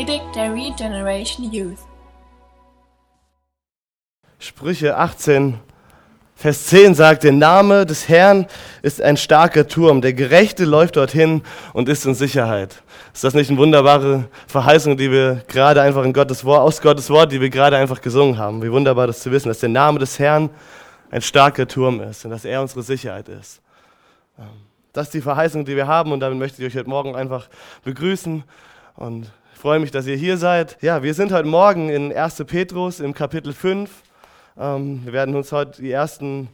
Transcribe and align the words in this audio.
Predigt 0.00 0.34
der 0.34 0.54
Regeneration 0.54 1.52
Youth. 1.52 1.76
Sprüche 4.38 4.96
18, 4.96 5.58
Vers 6.34 6.68
10 6.68 6.94
sagt, 6.94 7.22
der 7.22 7.32
Name 7.32 7.84
des 7.84 8.08
Herrn 8.08 8.46
ist 8.80 9.02
ein 9.02 9.18
starker 9.18 9.68
Turm, 9.68 10.00
der 10.00 10.14
Gerechte 10.14 10.64
läuft 10.64 10.96
dorthin 10.96 11.42
und 11.74 11.90
ist 11.90 12.06
in 12.06 12.14
Sicherheit. 12.14 12.82
Ist 13.12 13.24
das 13.24 13.34
nicht 13.34 13.50
eine 13.50 13.58
wunderbare 13.58 14.30
Verheißung, 14.46 14.96
die 14.96 15.10
wir 15.10 15.42
gerade 15.48 15.82
einfach 15.82 16.04
in 16.04 16.14
Gottes 16.14 16.46
Wort, 16.46 16.62
aus 16.62 16.80
Gottes 16.80 17.10
Wort, 17.10 17.30
die 17.30 17.42
wir 17.42 17.50
gerade 17.50 17.76
einfach 17.76 18.00
gesungen 18.00 18.38
haben? 18.38 18.62
Wie 18.62 18.72
wunderbar 18.72 19.06
das 19.06 19.20
zu 19.20 19.30
wissen, 19.30 19.48
dass 19.48 19.58
der 19.58 19.68
Name 19.68 19.98
des 19.98 20.18
Herrn 20.18 20.48
ein 21.10 21.20
starker 21.20 21.68
Turm 21.68 22.00
ist 22.00 22.24
und 22.24 22.30
dass 22.30 22.46
er 22.46 22.62
unsere 22.62 22.82
Sicherheit 22.82 23.28
ist. 23.28 23.60
Ähm, 24.38 24.46
das 24.94 25.08
ist 25.08 25.12
die 25.12 25.20
Verheißung, 25.20 25.66
die 25.66 25.76
wir 25.76 25.86
haben 25.86 26.10
und 26.12 26.20
damit 26.20 26.38
möchte 26.38 26.62
ich 26.62 26.68
euch 26.68 26.78
heute 26.78 26.88
Morgen 26.88 27.14
einfach 27.14 27.50
begrüßen 27.84 28.44
und 28.96 29.30
freue 29.60 29.78
mich, 29.78 29.90
dass 29.90 30.06
ihr 30.06 30.16
hier 30.16 30.38
seid. 30.38 30.78
Ja, 30.80 31.02
wir 31.02 31.12
sind 31.12 31.32
heute 31.32 31.46
Morgen 31.46 31.90
in 31.90 32.16
1. 32.16 32.44
Petrus 32.46 32.98
im 32.98 33.12
Kapitel 33.12 33.52
5. 33.52 33.90
Ähm, 34.58 35.02
wir 35.04 35.12
werden 35.12 35.36
uns 35.36 35.52
heute 35.52 35.82
die 35.82 35.90
ersten 35.90 36.48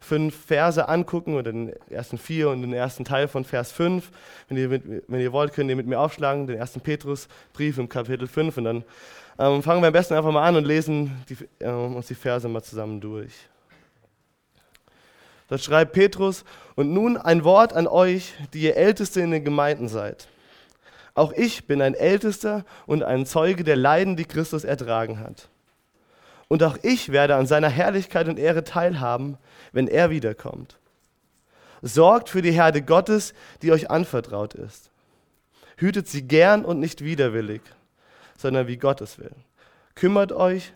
fünf 0.00 0.36
Verse 0.36 0.86
angucken 0.86 1.34
oder 1.34 1.50
den 1.50 1.72
ersten 1.88 2.18
vier 2.18 2.50
und 2.50 2.60
den 2.60 2.74
ersten 2.74 3.06
Teil 3.06 3.26
von 3.26 3.46
Vers 3.46 3.72
5. 3.72 4.10
Wenn 4.48 4.58
ihr, 4.58 4.68
mit, 4.68 4.82
wenn 5.08 5.20
ihr 5.20 5.32
wollt, 5.32 5.54
könnt 5.54 5.70
ihr 5.70 5.76
mit 5.76 5.86
mir 5.86 5.98
aufschlagen, 5.98 6.46
den 6.46 6.58
ersten 6.58 6.82
Petrusbrief 6.82 7.78
im 7.78 7.88
Kapitel 7.88 8.28
5 8.28 8.58
und 8.58 8.64
dann 8.64 8.84
ähm, 9.38 9.62
fangen 9.62 9.80
wir 9.80 9.86
am 9.86 9.94
besten 9.94 10.12
einfach 10.12 10.30
mal 10.30 10.46
an 10.46 10.56
und 10.56 10.66
lesen 10.66 11.24
die, 11.30 11.64
äh, 11.64 11.70
uns 11.70 12.08
die 12.08 12.14
Verse 12.14 12.46
mal 12.48 12.62
zusammen 12.62 13.00
durch. 13.00 13.32
Da 15.48 15.56
schreibt 15.56 15.94
Petrus, 15.94 16.44
und 16.74 16.92
nun 16.92 17.16
ein 17.16 17.44
Wort 17.44 17.72
an 17.72 17.86
euch, 17.86 18.34
die 18.52 18.60
ihr 18.60 18.76
Älteste 18.76 19.22
in 19.22 19.30
den 19.30 19.42
Gemeinden 19.42 19.88
seid. 19.88 20.28
Auch 21.14 21.32
ich 21.32 21.66
bin 21.66 21.82
ein 21.82 21.94
Ältester 21.94 22.64
und 22.86 23.02
ein 23.02 23.26
Zeuge 23.26 23.64
der 23.64 23.76
Leiden, 23.76 24.16
die 24.16 24.24
Christus 24.24 24.64
ertragen 24.64 25.20
hat. 25.20 25.48
Und 26.48 26.62
auch 26.62 26.76
ich 26.82 27.10
werde 27.12 27.36
an 27.36 27.46
seiner 27.46 27.68
Herrlichkeit 27.68 28.28
und 28.28 28.38
Ehre 28.38 28.64
teilhaben, 28.64 29.38
wenn 29.72 29.88
er 29.88 30.10
wiederkommt. 30.10 30.78
Sorgt 31.82 32.28
für 32.28 32.42
die 32.42 32.52
Herde 32.52 32.82
Gottes, 32.82 33.34
die 33.62 33.72
euch 33.72 33.90
anvertraut 33.90 34.54
ist. 34.54 34.90
Hütet 35.76 36.08
sie 36.08 36.22
gern 36.22 36.64
und 36.64 36.78
nicht 36.78 37.02
widerwillig, 37.02 37.62
sondern 38.36 38.66
wie 38.68 38.76
Gottes 38.76 39.18
will. 39.18 39.32
Kümmert 39.94 40.32
euch, 40.32 40.72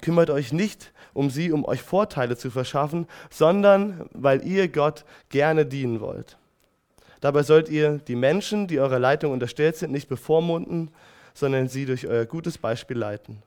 kümmert 0.00 0.30
euch 0.30 0.52
nicht 0.52 0.92
um 1.18 1.30
sie, 1.30 1.50
um 1.50 1.64
euch 1.64 1.82
Vorteile 1.82 2.36
zu 2.36 2.50
verschaffen, 2.50 3.08
sondern 3.28 4.08
weil 4.12 4.46
ihr 4.46 4.68
Gott 4.68 5.04
gerne 5.30 5.66
dienen 5.66 6.00
wollt. 6.00 6.38
Dabei 7.20 7.42
sollt 7.42 7.68
ihr 7.68 7.98
die 8.06 8.16
Menschen, 8.16 8.66
die 8.66 8.80
eurer 8.80 8.98
Leitung 8.98 9.32
unterstellt 9.32 9.76
sind, 9.76 9.92
nicht 9.92 10.08
bevormunden, 10.08 10.90
sondern 11.34 11.68
sie 11.68 11.86
durch 11.86 12.06
euer 12.06 12.26
gutes 12.26 12.58
Beispiel 12.58 12.96
leiten. 12.96 13.42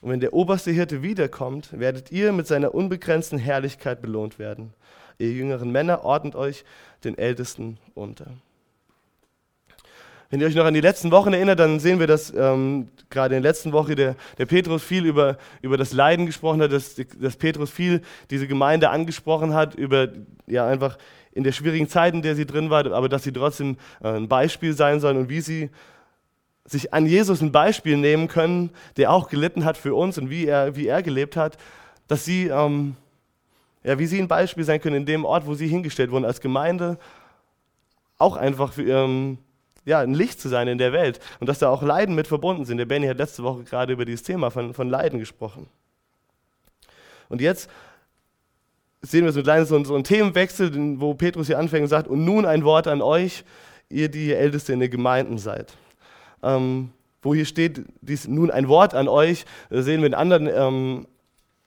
Und 0.00 0.10
wenn 0.10 0.20
der 0.20 0.34
oberste 0.34 0.70
Hirte 0.70 1.02
wiederkommt, 1.02 1.78
werdet 1.78 2.12
ihr 2.12 2.32
mit 2.32 2.46
seiner 2.46 2.74
unbegrenzten 2.74 3.38
Herrlichkeit 3.38 4.02
belohnt 4.02 4.38
werden. 4.38 4.74
Ihr 5.18 5.32
jüngeren 5.32 5.70
Männer 5.70 6.04
ordnet 6.04 6.34
euch 6.34 6.64
den 7.04 7.16
Ältesten 7.16 7.78
unter. 7.94 8.26
Wenn 10.30 10.40
ihr 10.40 10.46
euch 10.46 10.54
noch 10.54 10.64
an 10.64 10.74
die 10.74 10.80
letzten 10.80 11.10
Wochen 11.10 11.32
erinnert, 11.32 11.60
dann 11.60 11.78
sehen 11.78 12.00
wir, 12.00 12.06
dass 12.06 12.34
ähm, 12.34 12.88
gerade 13.08 13.36
in 13.36 13.42
der 13.42 13.52
letzten 13.52 13.72
Woche 13.72 13.94
der, 13.94 14.16
der, 14.36 14.46
Petrus 14.46 14.82
viel 14.82 15.06
über, 15.06 15.38
über 15.62 15.76
das 15.76 15.92
Leiden 15.92 16.26
gesprochen 16.26 16.60
hat, 16.60 16.72
dass, 16.72 16.96
dass 16.96 17.36
Petrus 17.36 17.70
viel 17.70 18.02
diese 18.30 18.48
Gemeinde 18.48 18.90
angesprochen 18.90 19.54
hat, 19.54 19.74
über 19.74 20.08
ja 20.46 20.66
einfach 20.66 20.98
in 21.34 21.44
der 21.44 21.52
schwierigen 21.52 21.88
Zeit, 21.88 22.14
in 22.14 22.22
der 22.22 22.36
sie 22.36 22.46
drin 22.46 22.70
war, 22.70 22.90
aber 22.92 23.08
dass 23.08 23.24
sie 23.24 23.32
trotzdem 23.32 23.76
äh, 24.02 24.08
ein 24.08 24.28
Beispiel 24.28 24.72
sein 24.72 25.00
sollen 25.00 25.16
und 25.16 25.28
wie 25.28 25.40
sie 25.40 25.70
sich 26.64 26.94
an 26.94 27.06
Jesus 27.06 27.42
ein 27.42 27.52
Beispiel 27.52 27.96
nehmen 27.96 28.28
können, 28.28 28.70
der 28.96 29.12
auch 29.12 29.28
gelitten 29.28 29.64
hat 29.64 29.76
für 29.76 29.94
uns 29.94 30.16
und 30.16 30.30
wie 30.30 30.46
er, 30.46 30.76
wie 30.76 30.86
er 30.86 31.02
gelebt 31.02 31.36
hat, 31.36 31.58
dass 32.08 32.24
sie, 32.24 32.46
ähm, 32.46 32.96
ja, 33.82 33.98
wie 33.98 34.06
sie 34.06 34.18
ein 34.18 34.28
Beispiel 34.28 34.64
sein 34.64 34.80
können 34.80 34.96
in 34.96 35.06
dem 35.06 35.24
Ort, 35.24 35.46
wo 35.46 35.54
sie 35.54 35.66
hingestellt 35.66 36.10
wurden 36.10 36.24
als 36.24 36.40
Gemeinde, 36.40 36.98
auch 38.16 38.36
einfach 38.36 38.72
für, 38.72 39.04
ähm, 39.04 39.38
ja, 39.84 40.00
ein 40.00 40.14
Licht 40.14 40.40
zu 40.40 40.48
sein 40.48 40.68
in 40.68 40.78
der 40.78 40.92
Welt 40.92 41.20
und 41.40 41.48
dass 41.48 41.58
da 41.58 41.68
auch 41.68 41.82
Leiden 41.82 42.14
mit 42.14 42.26
verbunden 42.26 42.64
sind. 42.64 42.78
Der 42.78 42.86
Benny 42.86 43.06
hat 43.08 43.18
letzte 43.18 43.42
Woche 43.42 43.64
gerade 43.64 43.92
über 43.92 44.04
dieses 44.04 44.22
Thema 44.22 44.50
von, 44.50 44.72
von 44.72 44.88
Leiden 44.88 45.18
gesprochen. 45.18 45.66
Und 47.28 47.40
jetzt 47.40 47.68
sehen 49.04 49.24
wir 49.24 49.32
so, 49.32 49.42
ein 49.42 49.66
so, 49.66 49.84
so 49.84 49.94
einen 49.94 50.04
Themenwechsel, 50.04 51.00
wo 51.00 51.14
Petrus 51.14 51.46
hier 51.46 51.58
anfängt 51.58 51.82
und 51.82 51.88
sagt, 51.88 52.08
und 52.08 52.24
nun 52.24 52.46
ein 52.46 52.64
Wort 52.64 52.86
an 52.86 53.02
euch, 53.02 53.44
ihr, 53.88 54.08
die 54.08 54.32
Älteste 54.32 54.72
in 54.72 54.80
den 54.80 54.90
Gemeinden 54.90 55.38
seid. 55.38 55.74
Ähm, 56.42 56.90
wo 57.22 57.34
hier 57.34 57.46
steht, 57.46 57.82
dies 58.00 58.28
nun 58.28 58.50
ein 58.50 58.68
Wort 58.68 58.94
an 58.94 59.08
euch, 59.08 59.44
da 59.70 59.82
sehen 59.82 60.00
wir 60.00 60.06
in 60.06 60.14
anderen 60.14 60.46
ähm, 60.46 61.06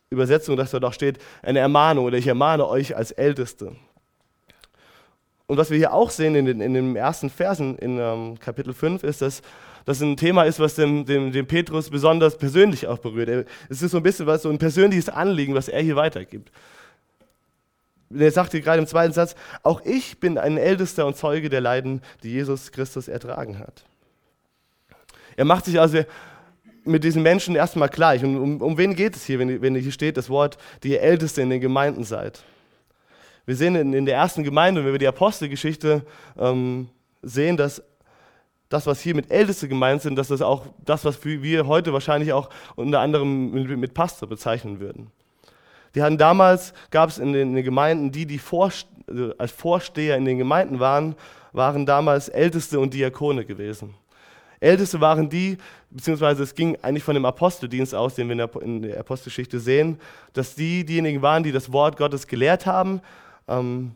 Übersetzungen, 0.09 0.57
dass 0.57 0.71
dort 0.71 0.85
auch 0.85 0.93
steht, 0.93 1.19
eine 1.41 1.59
Ermahnung 1.59 2.05
oder 2.05 2.17
ich 2.17 2.27
ermahne 2.27 2.67
euch 2.67 2.95
als 2.95 3.11
Älteste. 3.11 3.75
Und 5.47 5.57
was 5.57 5.69
wir 5.69 5.77
hier 5.77 5.93
auch 5.93 6.09
sehen 6.09 6.35
in 6.35 6.45
den, 6.45 6.61
in 6.61 6.73
den 6.73 6.95
ersten 6.95 7.29
Versen 7.29 7.77
in 7.77 7.97
ähm, 7.99 8.37
Kapitel 8.39 8.73
5, 8.73 9.03
ist, 9.03 9.21
dass 9.21 9.41
das 9.85 10.01
ein 10.01 10.17
Thema 10.17 10.43
ist, 10.43 10.59
was 10.59 10.75
dem, 10.75 11.05
dem, 11.05 11.31
dem 11.31 11.47
Petrus 11.47 11.89
besonders 11.89 12.37
persönlich 12.37 12.87
auch 12.87 12.97
berührt. 12.97 13.47
Es 13.69 13.81
ist 13.81 13.91
so 13.91 13.97
ein 13.97 14.03
bisschen 14.03 14.27
was, 14.27 14.41
so 14.41 14.49
ein 14.49 14.57
persönliches 14.57 15.07
Anliegen, 15.07 15.55
was 15.55 15.69
er 15.69 15.81
hier 15.81 15.95
weitergibt. 15.95 16.51
Er 18.09 18.31
sagt 18.31 18.51
hier 18.51 18.61
gerade 18.61 18.79
im 18.79 18.87
zweiten 18.87 19.13
Satz, 19.13 19.35
auch 19.63 19.81
ich 19.83 20.19
bin 20.19 20.37
ein 20.37 20.57
Ältester 20.57 21.05
und 21.05 21.17
Zeuge 21.17 21.49
der 21.49 21.61
Leiden, 21.61 22.01
die 22.23 22.31
Jesus 22.31 22.71
Christus 22.71 23.07
ertragen 23.07 23.59
hat. 23.59 23.83
Er 25.35 25.45
macht 25.45 25.65
sich 25.65 25.79
also 25.79 26.03
mit 26.83 27.03
diesen 27.03 27.21
Menschen 27.21 27.55
erstmal 27.55 27.89
gleich. 27.89 28.23
Und 28.23 28.37
um, 28.37 28.61
um 28.61 28.77
wen 28.77 28.95
geht 28.95 29.15
es 29.15 29.25
hier, 29.25 29.39
wenn, 29.39 29.61
wenn 29.61 29.75
hier 29.75 29.91
steht 29.91 30.17
das 30.17 30.29
Wort, 30.29 30.57
die 30.83 30.91
ihr 30.91 31.01
Älteste 31.01 31.41
in 31.41 31.49
den 31.49 31.61
Gemeinden 31.61 32.03
seid? 32.03 32.43
Wir 33.45 33.55
sehen 33.55 33.75
in, 33.75 33.93
in 33.93 34.05
der 34.05 34.15
ersten 34.15 34.43
Gemeinde, 34.43 34.83
wenn 34.83 34.91
wir 34.91 34.99
die 34.99 35.07
Apostelgeschichte 35.07 36.05
ähm, 36.37 36.89
sehen, 37.21 37.55
dass 37.55 37.83
das, 38.69 38.85
was 38.85 38.99
hier 38.99 39.15
mit 39.15 39.31
Älteste 39.31 39.67
gemeint 39.67 40.01
sind, 40.01 40.17
dass 40.17 40.27
das 40.27 40.41
auch 40.41 40.65
das, 40.83 41.05
was 41.05 41.23
wir 41.23 41.67
heute 41.67 41.93
wahrscheinlich 41.93 42.33
auch 42.33 42.49
unter 42.75 42.99
anderem 42.99 43.51
mit, 43.51 43.77
mit 43.77 43.93
Pastor 43.93 44.27
bezeichnen 44.27 44.79
würden. 44.79 45.11
Die 45.95 46.01
hatten 46.01 46.17
damals, 46.17 46.73
gab 46.91 47.09
es 47.09 47.17
in 47.17 47.33
den, 47.33 47.49
in 47.49 47.55
den, 47.55 47.63
Gemeinden, 47.63 48.11
die, 48.11 48.25
die 48.25 48.39
also 48.49 49.33
als 49.37 49.51
Vorsteher 49.51 50.17
in 50.17 50.25
den 50.25 50.37
Gemeinden 50.37 50.79
waren, 50.79 51.15
waren 51.53 51.85
damals 51.85 52.29
Älteste 52.29 52.79
und 52.79 52.93
Diakone 52.93 53.45
gewesen. 53.45 53.95
Älteste 54.59 54.99
waren 55.01 55.29
die, 55.29 55.57
beziehungsweise 55.89 56.43
es 56.43 56.55
ging 56.55 56.77
eigentlich 56.81 57.03
von 57.03 57.13
dem 57.13 57.25
Aposteldienst 57.25 57.93
aus, 57.93 58.15
den 58.15 58.29
wir 58.29 58.61
in 58.61 58.81
der 58.81 58.99
Apostelgeschichte 58.99 59.59
sehen, 59.59 59.99
dass 60.33 60.55
die 60.55 60.83
diejenigen 60.83 61.21
waren, 61.21 61.43
die 61.43 61.51
das 61.51 61.71
Wort 61.71 61.97
Gottes 61.97 62.27
gelehrt 62.27 62.65
haben, 62.65 63.01
ähm, 63.47 63.91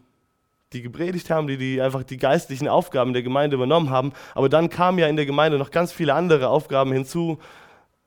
die 0.74 0.82
gepredigt 0.82 1.30
haben, 1.30 1.48
die, 1.48 1.58
die 1.58 1.82
einfach 1.82 2.04
die 2.04 2.18
geistlichen 2.18 2.68
Aufgaben 2.68 3.14
der 3.14 3.24
Gemeinde 3.24 3.56
übernommen 3.56 3.90
haben. 3.90 4.14
Aber 4.36 4.48
dann 4.48 4.70
kamen 4.70 5.00
ja 5.00 5.08
in 5.08 5.18
der 5.18 5.26
Gemeinde 5.26 5.58
noch 5.58 5.72
ganz 5.72 5.92
viele 5.92 6.14
andere 6.14 6.48
Aufgaben 6.48 6.94
hinzu, 6.94 7.40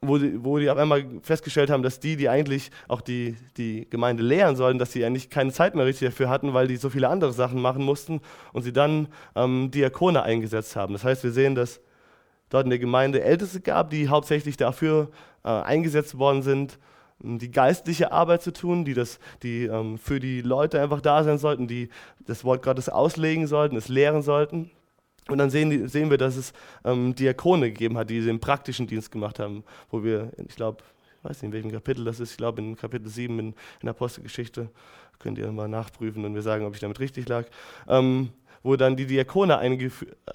wo 0.06 0.18
die, 0.18 0.44
wo 0.44 0.58
die 0.58 0.70
auf 0.70 0.78
einmal 0.78 1.04
festgestellt 1.22 1.70
haben, 1.70 1.82
dass 1.82 2.00
die, 2.00 2.16
die 2.16 2.28
eigentlich 2.28 2.70
auch 2.88 3.00
die, 3.00 3.36
die 3.56 3.88
Gemeinde 3.88 4.22
lehren 4.22 4.56
sollten, 4.56 4.78
dass 4.78 4.92
sie 4.92 5.04
eigentlich 5.04 5.30
keine 5.30 5.52
Zeit 5.52 5.74
mehr 5.74 5.86
richtig 5.86 6.08
dafür 6.08 6.28
hatten, 6.28 6.54
weil 6.54 6.68
die 6.68 6.76
so 6.76 6.90
viele 6.90 7.08
andere 7.08 7.32
Sachen 7.32 7.60
machen 7.60 7.84
mussten 7.84 8.20
und 8.52 8.62
sie 8.62 8.72
dann 8.72 9.08
ähm, 9.34 9.70
Diakone 9.70 10.22
eingesetzt 10.22 10.76
haben. 10.76 10.92
Das 10.92 11.04
heißt, 11.04 11.24
wir 11.24 11.32
sehen, 11.32 11.54
dass 11.54 11.80
dort 12.48 12.64
in 12.64 12.70
der 12.70 12.78
Gemeinde 12.78 13.22
Älteste 13.22 13.60
gab, 13.60 13.90
die 13.90 14.08
hauptsächlich 14.08 14.56
dafür 14.56 15.10
äh, 15.44 15.48
eingesetzt 15.48 16.18
worden 16.18 16.42
sind, 16.42 16.78
die 17.20 17.50
geistliche 17.50 18.12
Arbeit 18.12 18.42
zu 18.42 18.52
tun, 18.52 18.84
die, 18.84 18.94
das, 18.94 19.18
die 19.42 19.64
ähm, 19.64 19.98
für 19.98 20.20
die 20.20 20.42
Leute 20.42 20.80
einfach 20.80 21.00
da 21.00 21.24
sein 21.24 21.38
sollten, 21.38 21.68
die 21.68 21.88
das 22.26 22.44
Wort 22.44 22.62
Gottes 22.62 22.88
auslegen 22.88 23.46
sollten, 23.46 23.76
es 23.76 23.88
lehren 23.88 24.22
sollten. 24.22 24.70
Und 25.28 25.38
dann 25.38 25.50
sehen, 25.50 25.88
sehen 25.88 26.10
wir, 26.10 26.18
dass 26.18 26.36
es 26.36 26.52
ähm, 26.84 27.14
Diakone 27.14 27.70
gegeben 27.70 27.96
hat, 27.96 28.10
die 28.10 28.20
den 28.20 28.40
praktischen 28.40 28.86
Dienst 28.86 29.10
gemacht 29.10 29.38
haben, 29.38 29.64
wo 29.90 30.04
wir, 30.04 30.30
ich 30.36 30.54
glaube, 30.54 30.82
ich 31.18 31.24
weiß 31.24 31.42
nicht, 31.42 31.48
in 31.48 31.52
welchem 31.52 31.72
Kapitel 31.72 32.04
das 32.04 32.20
ist, 32.20 32.32
ich 32.32 32.36
glaube 32.36 32.60
in 32.60 32.76
Kapitel 32.76 33.08
7 33.08 33.38
in, 33.38 33.46
in 33.48 33.54
der 33.82 33.90
Apostelgeschichte, 33.90 34.68
könnt 35.18 35.38
ihr 35.38 35.50
mal 35.52 35.68
nachprüfen 35.68 36.24
und 36.24 36.32
mir 36.32 36.42
sagen, 36.42 36.66
ob 36.66 36.74
ich 36.74 36.80
damit 36.80 37.00
richtig 37.00 37.28
lag, 37.28 37.46
ähm, 37.88 38.30
wo 38.62 38.76
dann 38.76 38.96
die 38.96 39.06
Diakone 39.06 39.58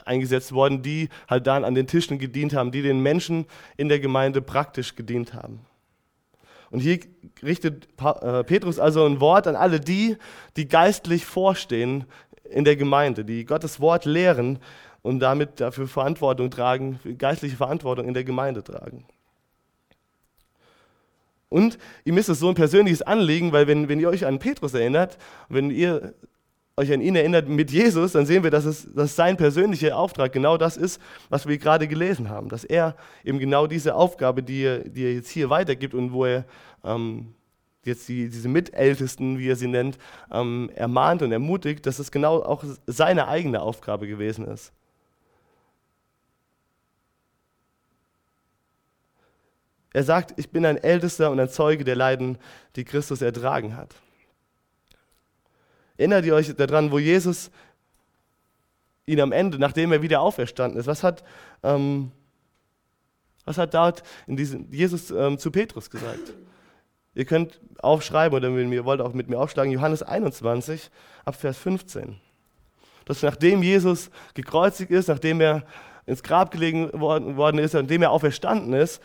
eingesetzt 0.05 0.51
wurden, 0.51 0.81
die 0.81 1.09
halt 1.27 1.45
dann 1.45 1.63
an 1.63 1.75
den 1.75 1.87
Tischen 1.87 2.17
gedient 2.17 2.55
haben, 2.55 2.71
die 2.71 2.81
den 2.81 3.01
Menschen 3.01 3.45
in 3.77 3.89
der 3.89 3.99
Gemeinde 3.99 4.41
praktisch 4.41 4.95
gedient 4.95 5.33
haben. 5.33 5.61
Und 6.71 6.79
hier 6.79 6.99
richtet 7.41 7.87
äh, 7.99 8.43
Petrus 8.43 8.79
also 8.79 9.05
ein 9.05 9.19
Wort 9.19 9.47
an 9.47 9.55
alle 9.55 9.79
die, 9.79 10.17
die 10.55 10.67
geistlich 10.67 11.25
vorstehen 11.25 12.05
in 12.51 12.65
der 12.65 12.75
Gemeinde, 12.75 13.25
die 13.25 13.45
Gottes 13.45 13.79
Wort 13.79 14.05
lehren 14.05 14.59
und 15.01 15.19
damit 15.19 15.59
dafür 15.59 15.87
Verantwortung 15.87 16.51
tragen, 16.51 16.99
geistliche 17.17 17.55
Verantwortung 17.55 18.07
in 18.07 18.13
der 18.13 18.23
Gemeinde 18.23 18.63
tragen. 18.63 19.05
Und 21.49 21.79
ihm 22.05 22.17
ist 22.17 22.29
es 22.29 22.39
so 22.39 22.49
ein 22.49 22.55
persönliches 22.55 23.01
Anliegen, 23.01 23.51
weil 23.51 23.67
wenn, 23.67 23.89
wenn 23.89 23.99
ihr 23.99 24.09
euch 24.09 24.25
an 24.25 24.37
Petrus 24.37 24.73
erinnert, 24.75 25.17
wenn 25.49 25.71
ihr 25.71 26.13
euch 26.77 26.93
an 26.93 27.01
ihn 27.01 27.15
erinnert 27.15 27.49
mit 27.49 27.71
Jesus, 27.71 28.13
dann 28.13 28.25
sehen 28.25 28.43
wir, 28.43 28.51
dass 28.51 28.65
es 28.65 28.87
dass 28.93 29.15
sein 29.15 29.35
persönlicher 29.35 29.97
Auftrag 29.97 30.31
genau 30.31 30.57
das 30.57 30.77
ist, 30.77 31.01
was 31.29 31.47
wir 31.47 31.57
gerade 31.57 31.87
gelesen 31.87 32.29
haben. 32.29 32.49
Dass 32.49 32.63
er 32.63 32.95
eben 33.25 33.39
genau 33.39 33.67
diese 33.67 33.95
Aufgabe, 33.95 34.43
die 34.43 34.61
er, 34.61 34.79
die 34.79 35.03
er 35.03 35.13
jetzt 35.13 35.29
hier 35.29 35.49
weitergibt 35.49 35.93
und 35.93 36.13
wo 36.13 36.25
er 36.25 36.45
ähm, 36.83 37.33
jetzt 37.83 38.07
die, 38.07 38.29
diese 38.29 38.49
Mitältesten, 38.49 39.39
wie 39.39 39.49
er 39.49 39.55
sie 39.55 39.67
nennt, 39.67 39.97
ähm, 40.31 40.69
ermahnt 40.75 41.21
und 41.21 41.31
ermutigt, 41.31 41.85
dass 41.85 41.99
es 41.99 42.11
genau 42.11 42.41
auch 42.41 42.63
seine 42.85 43.27
eigene 43.27 43.61
Aufgabe 43.61 44.07
gewesen 44.07 44.45
ist. 44.45 44.71
Er 49.91 50.03
sagt, 50.03 50.33
ich 50.37 50.49
bin 50.49 50.65
ein 50.65 50.77
Ältester 50.77 51.31
und 51.31 51.39
ein 51.39 51.49
Zeuge 51.49 51.83
der 51.83 51.95
Leiden, 51.95 52.37
die 52.75 52.85
Christus 52.85 53.21
ertragen 53.21 53.75
hat. 53.75 53.95
Erinnert 55.97 56.25
ihr 56.25 56.35
euch 56.35 56.55
daran, 56.55 56.91
wo 56.91 56.99
Jesus 56.99 57.49
ihn 59.05 59.19
am 59.19 59.31
Ende, 59.31 59.57
nachdem 59.57 59.91
er 59.91 60.01
wieder 60.01 60.21
auferstanden 60.21 60.79
ist, 60.79 60.85
was 60.85 61.03
hat, 61.03 61.23
ähm, 61.63 62.11
was 63.45 63.57
hat 63.57 63.73
dort 63.73 64.03
in 64.27 64.37
diesem, 64.37 64.71
Jesus 64.71 65.09
ähm, 65.09 65.39
zu 65.39 65.49
Petrus 65.49 65.89
gesagt? 65.89 66.33
Ihr 67.19 67.25
könnt 67.25 67.59
aufschreiben 67.79 68.37
oder 68.37 68.55
wenn 68.55 68.71
ihr 68.71 68.85
wollt 68.85 69.01
auch 69.01 69.11
mit 69.11 69.27
mir 69.27 69.37
aufschlagen, 69.37 69.73
Johannes 69.73 70.03
21 70.03 70.89
ab 71.25 71.35
Vers 71.35 71.57
15. 71.57 72.15
Dass 73.03 73.23
nachdem 73.23 73.61
Jesus 73.61 74.09
gekreuzigt 74.35 74.89
ist, 74.89 75.09
nachdem 75.09 75.41
er 75.41 75.65
ins 76.05 76.23
Grab 76.23 76.49
gelegen 76.49 76.93
worden 76.93 77.59
ist, 77.59 77.73
nachdem 77.73 78.03
er 78.03 78.11
auferstanden 78.11 78.71
ist 78.71 79.01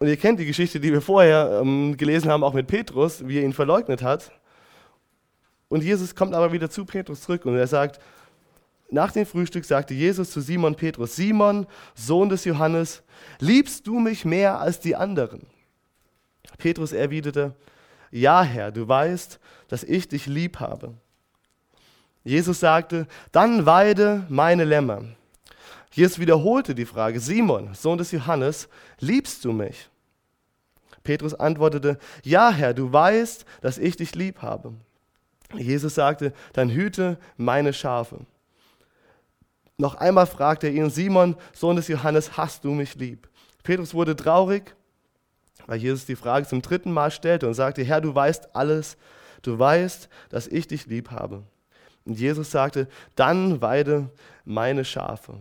und 0.00 0.08
ihr 0.08 0.16
kennt 0.16 0.40
die 0.40 0.44
Geschichte, 0.44 0.80
die 0.80 0.90
wir 0.92 1.00
vorher 1.00 1.60
ähm, 1.62 1.96
gelesen 1.96 2.32
haben, 2.32 2.42
auch 2.42 2.52
mit 2.52 2.66
Petrus, 2.66 3.28
wie 3.28 3.38
er 3.38 3.44
ihn 3.44 3.52
verleugnet 3.52 4.02
hat. 4.02 4.32
Und 5.68 5.84
Jesus 5.84 6.16
kommt 6.16 6.34
aber 6.34 6.50
wieder 6.50 6.68
zu 6.68 6.84
Petrus 6.84 7.20
zurück 7.20 7.46
und 7.46 7.54
er 7.54 7.68
sagt, 7.68 8.00
nach 8.90 9.12
dem 9.12 9.24
Frühstück 9.24 9.64
sagte 9.64 9.94
Jesus 9.94 10.32
zu 10.32 10.40
Simon 10.40 10.74
Petrus, 10.74 11.14
Simon, 11.14 11.68
Sohn 11.94 12.28
des 12.28 12.44
Johannes, 12.44 13.04
liebst 13.38 13.86
du 13.86 14.00
mich 14.00 14.24
mehr 14.24 14.58
als 14.58 14.80
die 14.80 14.96
anderen? 14.96 15.46
Petrus 16.56 16.92
erwiderte, 16.92 17.54
ja 18.10 18.42
Herr, 18.42 18.72
du 18.72 18.88
weißt, 18.88 19.38
dass 19.68 19.84
ich 19.84 20.08
dich 20.08 20.26
lieb 20.26 20.60
habe. 20.60 20.94
Jesus 22.24 22.60
sagte, 22.60 23.06
dann 23.32 23.66
weide 23.66 24.26
meine 24.28 24.64
Lämmer. 24.64 25.04
Jesus 25.92 26.18
wiederholte 26.18 26.74
die 26.74 26.86
Frage, 26.86 27.20
Simon, 27.20 27.74
Sohn 27.74 27.98
des 27.98 28.12
Johannes, 28.12 28.68
liebst 29.00 29.44
du 29.44 29.52
mich? 29.52 29.88
Petrus 31.02 31.34
antwortete, 31.34 31.98
ja 32.22 32.50
Herr, 32.50 32.74
du 32.74 32.92
weißt, 32.92 33.44
dass 33.62 33.78
ich 33.78 33.96
dich 33.96 34.14
lieb 34.14 34.42
habe. 34.42 34.74
Jesus 35.54 35.94
sagte, 35.94 36.34
dann 36.52 36.70
hüte 36.70 37.18
meine 37.36 37.72
Schafe. 37.72 38.20
Noch 39.78 39.94
einmal 39.94 40.26
fragte 40.26 40.66
er 40.66 40.74
ihn, 40.74 40.90
Simon, 40.90 41.36
Sohn 41.54 41.76
des 41.76 41.88
Johannes, 41.88 42.36
hast 42.36 42.64
du 42.64 42.72
mich 42.72 42.96
lieb? 42.96 43.28
Petrus 43.62 43.94
wurde 43.94 44.16
traurig, 44.16 44.74
weil 45.66 45.78
Jesus 45.78 46.06
die 46.06 46.16
Frage 46.16 46.46
zum 46.46 46.62
dritten 46.62 46.92
Mal 46.92 47.10
stellte 47.10 47.46
und 47.46 47.54
sagte, 47.54 47.82
Herr, 47.82 48.00
du 48.00 48.14
weißt 48.14 48.54
alles, 48.54 48.96
du 49.42 49.58
weißt, 49.58 50.08
dass 50.30 50.46
ich 50.46 50.66
dich 50.66 50.86
lieb 50.86 51.10
habe. 51.10 51.42
Und 52.04 52.18
Jesus 52.18 52.50
sagte, 52.50 52.88
dann 53.16 53.60
weide 53.60 54.10
meine 54.44 54.84
Schafe. 54.84 55.38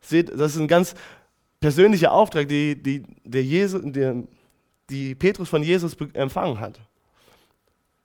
Seht, 0.00 0.30
das 0.30 0.54
ist 0.54 0.60
ein 0.60 0.68
ganz 0.68 0.94
persönlicher 1.60 2.12
Auftrag, 2.12 2.48
die, 2.48 2.80
die, 2.80 3.02
der 3.24 3.42
Jesus, 3.42 3.82
der, 3.84 4.22
die 4.88 5.14
Petrus 5.14 5.48
von 5.48 5.62
Jesus 5.62 5.96
empfangen 6.14 6.60
hat. 6.60 6.80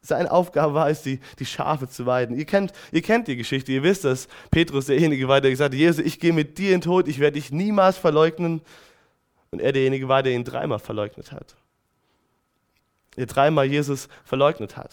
Seine 0.05 0.29
Aufgabe 0.31 0.73
war 0.73 0.89
es, 0.89 1.01
die, 1.01 1.19
die 1.39 1.45
Schafe 1.45 1.87
zu 1.87 2.05
weiden. 2.05 2.37
Ihr 2.37 2.45
kennt, 2.45 2.73
ihr 2.91 3.01
kennt 3.01 3.29
die 3.29 3.37
Geschichte, 3.37 3.71
ihr 3.71 3.83
wisst, 3.83 4.03
dass 4.03 4.27
Petrus 4.51 4.87
derjenige 4.87 5.29
war, 5.29 5.39
der 5.39 5.49
gesagt 5.49 5.73
hat, 5.73 5.79
Jesus, 5.79 6.05
ich 6.05 6.19
gehe 6.19 6.33
mit 6.33 6.57
dir 6.57 6.73
in 6.73 6.81
den 6.81 6.81
Tod, 6.81 7.07
ich 7.07 7.19
werde 7.19 7.39
dich 7.39 7.51
niemals 7.51 7.97
verleugnen. 7.97 8.61
Und 9.51 9.61
er 9.61 9.71
derjenige 9.71 10.09
war, 10.09 10.21
der 10.21 10.33
ihn 10.33 10.43
dreimal 10.43 10.79
verleugnet 10.79 11.31
hat. 11.31 11.55
Der 13.15 13.27
dreimal 13.27 13.65
Jesus 13.65 14.09
verleugnet 14.25 14.75
hat 14.75 14.91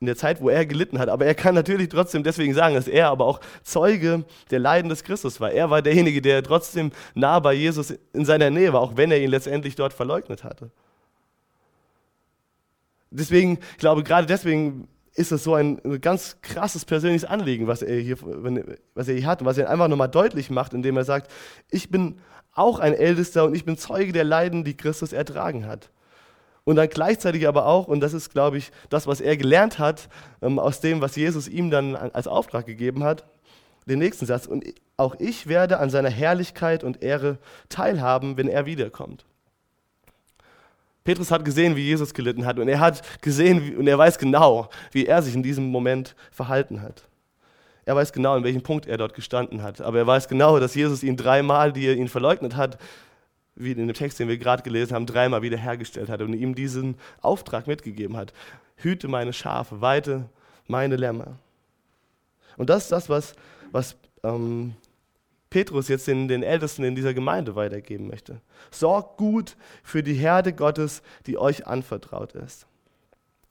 in 0.00 0.06
der 0.06 0.16
Zeit, 0.16 0.40
wo 0.40 0.48
er 0.48 0.64
gelitten 0.64 0.98
hat. 0.98 1.10
Aber 1.10 1.26
er 1.26 1.34
kann 1.34 1.54
natürlich 1.54 1.90
trotzdem 1.90 2.22
deswegen 2.22 2.54
sagen, 2.54 2.74
dass 2.74 2.88
er 2.88 3.08
aber 3.08 3.26
auch 3.26 3.40
Zeuge 3.62 4.24
der 4.50 4.58
Leiden 4.58 4.88
des 4.88 5.04
Christus 5.04 5.40
war. 5.40 5.52
Er 5.52 5.68
war 5.68 5.82
derjenige, 5.82 6.22
der 6.22 6.42
trotzdem 6.42 6.90
nah 7.14 7.38
bei 7.38 7.52
Jesus 7.52 7.94
in 8.14 8.24
seiner 8.24 8.48
Nähe 8.48 8.72
war, 8.72 8.80
auch 8.80 8.96
wenn 8.96 9.10
er 9.10 9.20
ihn 9.20 9.30
letztendlich 9.30 9.76
dort 9.76 9.92
verleugnet 9.92 10.42
hatte. 10.42 10.70
Deswegen, 13.10 13.58
ich 13.72 13.78
glaube, 13.78 14.02
gerade 14.02 14.26
deswegen 14.26 14.88
ist 15.14 15.32
es 15.32 15.44
so 15.44 15.54
ein 15.54 15.80
ganz 16.00 16.36
krasses 16.42 16.84
persönliches 16.84 17.28
Anliegen, 17.28 17.66
was 17.66 17.82
er 17.82 17.98
hier, 17.98 18.16
was 18.94 19.08
er 19.08 19.14
hier 19.14 19.26
hat 19.26 19.40
und 19.40 19.46
was 19.46 19.58
er 19.58 19.68
einfach 19.68 19.88
nochmal 19.88 20.08
deutlich 20.08 20.50
macht, 20.50 20.72
indem 20.72 20.96
er 20.96 21.04
sagt, 21.04 21.30
ich 21.70 21.90
bin 21.90 22.20
auch 22.52 22.78
ein 22.78 22.94
Ältester 22.94 23.44
und 23.44 23.54
ich 23.54 23.64
bin 23.64 23.76
Zeuge 23.76 24.12
der 24.12 24.24
Leiden, 24.24 24.64
die 24.64 24.76
Christus 24.76 25.12
ertragen 25.12 25.66
hat. 25.66 25.90
Und 26.64 26.76
dann 26.76 26.88
gleichzeitig 26.88 27.48
aber 27.48 27.66
auch, 27.66 27.88
und 27.88 28.00
das 28.00 28.12
ist, 28.12 28.30
glaube 28.30 28.58
ich, 28.58 28.70
das, 28.90 29.06
was 29.06 29.20
er 29.20 29.36
gelernt 29.36 29.78
hat 29.78 30.08
ähm, 30.42 30.58
aus 30.58 30.80
dem, 30.80 31.00
was 31.00 31.16
Jesus 31.16 31.48
ihm 31.48 31.70
dann 31.70 31.96
als 31.96 32.28
Auftrag 32.28 32.66
gegeben 32.66 33.02
hat, 33.02 33.26
den 33.86 33.98
nächsten 33.98 34.26
Satz. 34.26 34.46
Und 34.46 34.64
auch 34.96 35.16
ich 35.18 35.46
werde 35.46 35.80
an 35.80 35.90
seiner 35.90 36.10
Herrlichkeit 36.10 36.84
und 36.84 37.02
Ehre 37.02 37.38
teilhaben, 37.68 38.36
wenn 38.36 38.48
er 38.48 38.66
wiederkommt. 38.66 39.24
Petrus 41.10 41.32
hat 41.32 41.44
gesehen, 41.44 41.74
wie 41.74 41.82
Jesus 41.82 42.14
gelitten 42.14 42.46
hat 42.46 42.60
und 42.60 42.68
er 42.68 42.78
hat 42.78 43.02
gesehen 43.20 43.66
wie, 43.66 43.74
und 43.74 43.88
er 43.88 43.98
weiß 43.98 44.16
genau, 44.16 44.70
wie 44.92 45.06
er 45.06 45.20
sich 45.22 45.34
in 45.34 45.42
diesem 45.42 45.68
Moment 45.68 46.14
verhalten 46.30 46.82
hat. 46.82 47.02
Er 47.84 47.96
weiß 47.96 48.12
genau, 48.12 48.36
in 48.36 48.44
welchem 48.44 48.62
Punkt 48.62 48.86
er 48.86 48.96
dort 48.96 49.14
gestanden 49.14 49.60
hat. 49.60 49.80
Aber 49.80 49.98
er 49.98 50.06
weiß 50.06 50.28
genau, 50.28 50.60
dass 50.60 50.76
Jesus 50.76 51.02
ihn 51.02 51.16
dreimal, 51.16 51.72
die 51.72 51.84
er 51.84 51.96
ihn 51.96 52.06
verleugnet 52.06 52.54
hat, 52.54 52.78
wie 53.56 53.72
in 53.72 53.88
dem 53.88 53.92
Text, 53.92 54.20
den 54.20 54.28
wir 54.28 54.38
gerade 54.38 54.62
gelesen 54.62 54.94
haben, 54.94 55.06
dreimal 55.06 55.42
wiederhergestellt 55.42 56.08
hat 56.08 56.22
und 56.22 56.32
ihm 56.32 56.54
diesen 56.54 56.94
Auftrag 57.22 57.66
mitgegeben 57.66 58.16
hat. 58.16 58.32
Hüte 58.76 59.08
meine 59.08 59.32
Schafe, 59.32 59.80
weite 59.80 60.26
meine 60.68 60.94
Lämmer. 60.94 61.38
Und 62.56 62.70
das 62.70 62.84
ist 62.84 62.92
das, 62.92 63.08
was, 63.08 63.34
was 63.72 63.96
ähm, 64.22 64.76
Petrus 65.50 65.88
jetzt 65.88 66.06
den, 66.06 66.28
den 66.28 66.44
Ältesten 66.44 66.84
in 66.84 66.94
dieser 66.94 67.12
Gemeinde 67.12 67.56
weitergeben 67.56 68.06
möchte. 68.06 68.40
Sorgt 68.70 69.18
gut 69.18 69.56
für 69.82 70.02
die 70.02 70.14
Herde 70.14 70.52
Gottes, 70.52 71.02
die 71.26 71.36
euch 71.36 71.66
anvertraut 71.66 72.32
ist. 72.32 72.66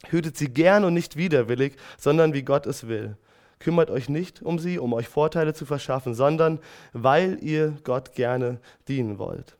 Hütet 0.08 0.38
sie 0.38 0.48
gern 0.48 0.86
und 0.86 0.94
nicht 0.94 1.18
widerwillig, 1.18 1.76
sondern 1.98 2.34
wie 2.34 2.44
Gott 2.44 2.66
es 2.66 2.88
will. 2.88 3.18
Kümmert 3.60 3.92
euch 3.92 4.08
nicht 4.08 4.42
um 4.42 4.58
sie, 4.58 4.80
um 4.80 4.94
euch 4.94 5.10
Vorteile 5.10 5.54
zu 5.54 5.66
verschaffen, 5.66 6.14
sondern 6.14 6.60
weil 6.94 7.38
ihr 7.42 7.78
Gott 7.84 8.14
gerne 8.14 8.62
dienen 8.88 9.20
wollt. 9.20 9.58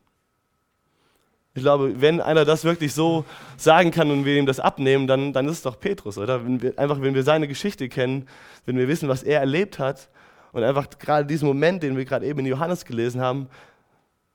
Ich 1.52 1.62
glaube, 1.62 2.00
wenn 2.00 2.22
einer 2.22 2.46
das 2.46 2.64
wirklich 2.64 2.94
so 2.94 3.26
sagen 3.58 3.90
kann 3.90 4.10
und 4.10 4.24
wir 4.24 4.36
ihm 4.36 4.46
das 4.46 4.60
abnehmen, 4.60 5.06
dann, 5.06 5.34
dann 5.34 5.46
ist 5.46 5.56
es 5.56 5.62
doch 5.62 5.78
Petrus, 5.78 6.16
oder? 6.16 6.44
Wenn 6.44 6.62
wir, 6.62 6.78
einfach, 6.78 7.02
wenn 7.02 7.14
wir 7.14 7.24
seine 7.24 7.48
Geschichte 7.48 7.90
kennen, 7.90 8.26
wenn 8.64 8.78
wir 8.78 8.88
wissen, 8.88 9.08
was 9.08 9.22
er 9.22 9.40
erlebt 9.40 9.78
hat 9.78 10.08
und 10.52 10.62
einfach 10.62 10.88
gerade 10.98 11.26
diesen 11.26 11.46
Moment, 11.46 11.82
den 11.82 11.96
wir 11.96 12.04
gerade 12.04 12.26
eben 12.26 12.40
in 12.40 12.46
Johannes 12.46 12.84
gelesen 12.84 13.20
haben, 13.20 13.48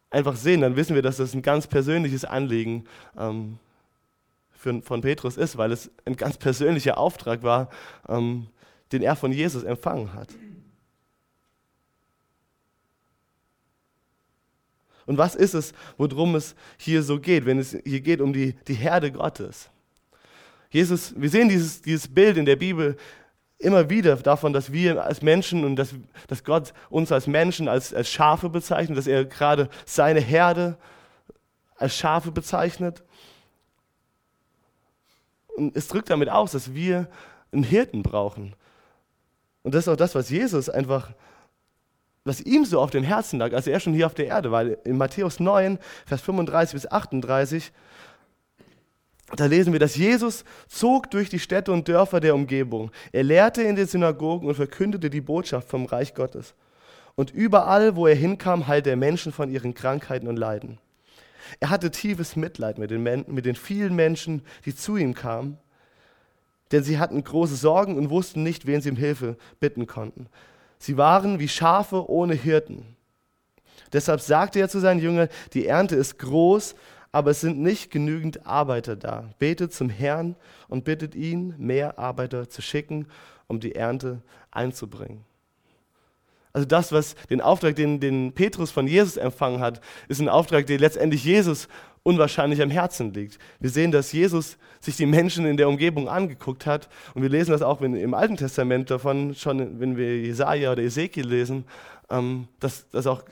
einfach 0.09 0.35
sehen, 0.35 0.61
dann 0.61 0.75
wissen 0.75 0.95
wir, 0.95 1.01
dass 1.01 1.17
das 1.17 1.33
ein 1.33 1.41
ganz 1.41 1.67
persönliches 1.67 2.25
Anliegen 2.25 2.85
ähm, 3.17 3.59
für, 4.51 4.81
von 4.81 5.01
Petrus 5.01 5.37
ist, 5.37 5.57
weil 5.57 5.71
es 5.71 5.91
ein 6.05 6.15
ganz 6.15 6.37
persönlicher 6.37 6.97
Auftrag 6.97 7.43
war, 7.43 7.69
ähm, 8.07 8.47
den 8.91 9.01
er 9.01 9.15
von 9.15 9.31
Jesus 9.31 9.63
empfangen 9.63 10.13
hat. 10.13 10.29
Und 15.05 15.17
was 15.17 15.35
ist 15.35 15.53
es, 15.53 15.73
worum 15.97 16.35
es 16.35 16.55
hier 16.77 17.03
so 17.03 17.19
geht, 17.19 17.45
wenn 17.45 17.59
es 17.59 17.77
hier 17.83 18.01
geht 18.01 18.21
um 18.21 18.33
die, 18.33 18.53
die 18.67 18.73
Herde 18.73 19.11
Gottes? 19.11 19.69
Jesus, 20.69 21.13
wir 21.15 21.29
sehen 21.29 21.47
dieses, 21.47 21.81
dieses 21.81 22.07
Bild 22.07 22.37
in 22.37 22.45
der 22.45 22.55
Bibel 22.55 22.97
immer 23.65 23.89
wieder 23.89 24.15
davon, 24.15 24.53
dass 24.53 24.71
wir 24.71 25.03
als 25.03 25.21
Menschen 25.21 25.65
und 25.65 25.75
dass, 25.75 25.89
dass 26.27 26.43
Gott 26.43 26.73
uns 26.89 27.11
als 27.11 27.27
Menschen 27.27 27.67
als, 27.67 27.93
als 27.93 28.09
Schafe 28.09 28.49
bezeichnet, 28.49 28.97
dass 28.97 29.07
er 29.07 29.25
gerade 29.25 29.69
seine 29.85 30.21
Herde 30.21 30.77
als 31.77 31.95
Schafe 31.95 32.31
bezeichnet. 32.31 33.03
Und 35.57 35.75
es 35.75 35.87
drückt 35.87 36.09
damit 36.09 36.29
aus, 36.29 36.51
dass 36.51 36.73
wir 36.73 37.07
einen 37.51 37.63
Hirten 37.63 38.03
brauchen. 38.03 38.55
Und 39.63 39.73
das 39.73 39.85
ist 39.85 39.93
auch 39.93 39.97
das, 39.97 40.15
was 40.15 40.29
Jesus 40.29 40.69
einfach 40.69 41.13
was 42.25 42.41
ihm 42.41 42.65
so 42.65 42.81
auf 42.81 42.89
dem 42.89 43.03
Herzen 43.03 43.37
lag, 43.37 43.53
als 43.53 43.67
er 43.67 43.79
schon 43.79 43.93
hier 43.93 44.07
auf 44.07 44.15
der 44.15 44.25
Erde 44.25 44.51
war. 44.51 44.63
In 44.83 44.97
Matthäus 44.97 45.39
9, 45.39 45.77
Vers 46.07 46.21
35 46.21 46.73
bis 46.73 46.91
38, 46.91 47.71
da 49.33 49.45
lesen 49.45 49.73
wir, 49.73 49.79
dass 49.79 49.95
Jesus 49.95 50.45
zog 50.67 51.09
durch 51.09 51.29
die 51.29 51.39
Städte 51.39 51.71
und 51.71 51.87
Dörfer 51.87 52.19
der 52.19 52.35
Umgebung. 52.35 52.91
Er 53.11 53.23
lehrte 53.23 53.63
in 53.63 53.75
den 53.75 53.87
Synagogen 53.87 54.47
und 54.47 54.55
verkündete 54.55 55.09
die 55.09 55.21
Botschaft 55.21 55.67
vom 55.67 55.85
Reich 55.85 56.13
Gottes. 56.13 56.53
Und 57.15 57.31
überall, 57.31 57.95
wo 57.95 58.07
er 58.07 58.15
hinkam, 58.15 58.67
heilte 58.67 58.91
er 58.91 58.97
Menschen 58.97 59.31
von 59.31 59.49
ihren 59.49 59.73
Krankheiten 59.73 60.27
und 60.27 60.35
Leiden. 60.35 60.77
Er 61.59 61.69
hatte 61.69 61.91
tiefes 61.91 62.35
Mitleid 62.35 62.77
mit 62.77 62.91
den, 62.91 63.03
mit 63.03 63.45
den 63.45 63.55
vielen 63.55 63.95
Menschen, 63.95 64.41
die 64.65 64.75
zu 64.75 64.97
ihm 64.97 65.13
kamen, 65.13 65.57
Denn 66.71 66.83
sie 66.83 66.97
hatten 66.97 67.23
große 67.23 67.55
Sorgen 67.55 67.95
und 67.95 68.09
wussten 68.09 68.43
nicht, 68.43 68.65
wen 68.65 68.81
sie 68.81 68.89
um 68.89 68.95
Hilfe 68.95 69.37
bitten 69.59 69.87
konnten. 69.87 70.27
Sie 70.77 70.97
waren 70.97 71.39
wie 71.39 71.47
Schafe 71.47 72.09
ohne 72.09 72.33
Hirten. 72.33 72.95
Deshalb 73.93 74.19
sagte 74.19 74.59
er 74.59 74.67
zu 74.67 74.79
seinen 74.79 74.99
Jüngern, 74.99 75.29
die 75.53 75.67
Ernte 75.67 75.95
ist 75.95 76.19
groß, 76.19 76.75
aber 77.15 77.31
es 77.31 77.39
sind 77.39 77.61
nicht 77.61 77.91
genügend 77.91 78.45
Arbeiter 78.45 78.97
da. 78.97 79.29
Betet 79.39 79.71
zum 79.71 79.87
Herrn 79.87 80.35
und 80.67 80.83
bittet 80.83 81.15
ihn, 81.15 81.55
mehr 81.57 81.97
Arbeiter 81.97 82.49
zu 82.49 82.61
schicken, 82.61 83.07
um 83.47 83.61
die 83.61 83.73
Ernte 83.73 84.21
einzubringen. 84.51 85.23
Also 86.51 86.67
das, 86.67 86.91
was 86.91 87.15
den 87.29 87.39
Auftrag, 87.39 87.77
den, 87.77 88.01
den 88.01 88.33
Petrus 88.33 88.69
von 88.69 88.85
Jesus 88.85 89.15
empfangen 89.15 89.61
hat, 89.61 89.79
ist 90.09 90.19
ein 90.19 90.27
Auftrag, 90.27 90.65
der 90.65 90.77
letztendlich 90.77 91.23
Jesus 91.23 91.69
unwahrscheinlich 92.03 92.61
am 92.61 92.69
Herzen 92.69 93.13
liegt. 93.13 93.39
Wir 93.61 93.69
sehen, 93.69 93.93
dass 93.93 94.11
Jesus 94.11 94.57
sich 94.81 94.97
die 94.97 95.05
Menschen 95.05 95.45
in 95.45 95.55
der 95.55 95.69
Umgebung 95.69 96.09
angeguckt 96.09 96.65
hat 96.65 96.89
und 97.13 97.21
wir 97.21 97.29
lesen 97.29 97.51
das 97.51 97.61
auch 97.61 97.79
im 97.79 98.13
Alten 98.13 98.35
Testament 98.35 98.91
davon, 98.91 99.35
schon 99.35 99.79
wenn 99.79 99.95
wir 99.95 100.19
Jesaja 100.19 100.73
oder 100.73 100.83
Ezekiel 100.83 101.29
lesen, 101.29 101.63
ähm, 102.09 102.49
dass, 102.59 102.89
dass 102.89 103.07
auch 103.07 103.23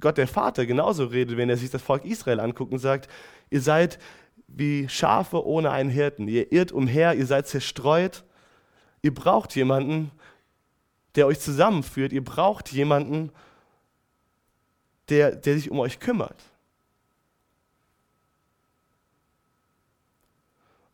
Gott 0.00 0.18
der 0.18 0.28
Vater 0.28 0.66
genauso 0.66 1.04
redet, 1.04 1.36
wenn 1.36 1.50
er 1.50 1.56
sich 1.56 1.70
das 1.70 1.82
Volk 1.82 2.04
Israel 2.04 2.40
anguckt 2.40 2.72
und 2.72 2.78
sagt, 2.78 3.08
ihr 3.50 3.60
seid 3.60 3.98
wie 4.46 4.88
Schafe 4.88 5.44
ohne 5.46 5.70
einen 5.70 5.90
Hirten, 5.90 6.28
ihr 6.28 6.50
irrt 6.52 6.72
umher, 6.72 7.14
ihr 7.14 7.26
seid 7.26 7.46
zerstreut, 7.46 8.24
ihr 9.02 9.14
braucht 9.14 9.54
jemanden, 9.54 10.10
der 11.14 11.26
euch 11.26 11.40
zusammenführt, 11.40 12.12
ihr 12.12 12.24
braucht 12.24 12.72
jemanden, 12.72 13.30
der, 15.08 15.34
der 15.34 15.54
sich 15.54 15.70
um 15.70 15.78
euch 15.78 16.00
kümmert. 16.00 16.42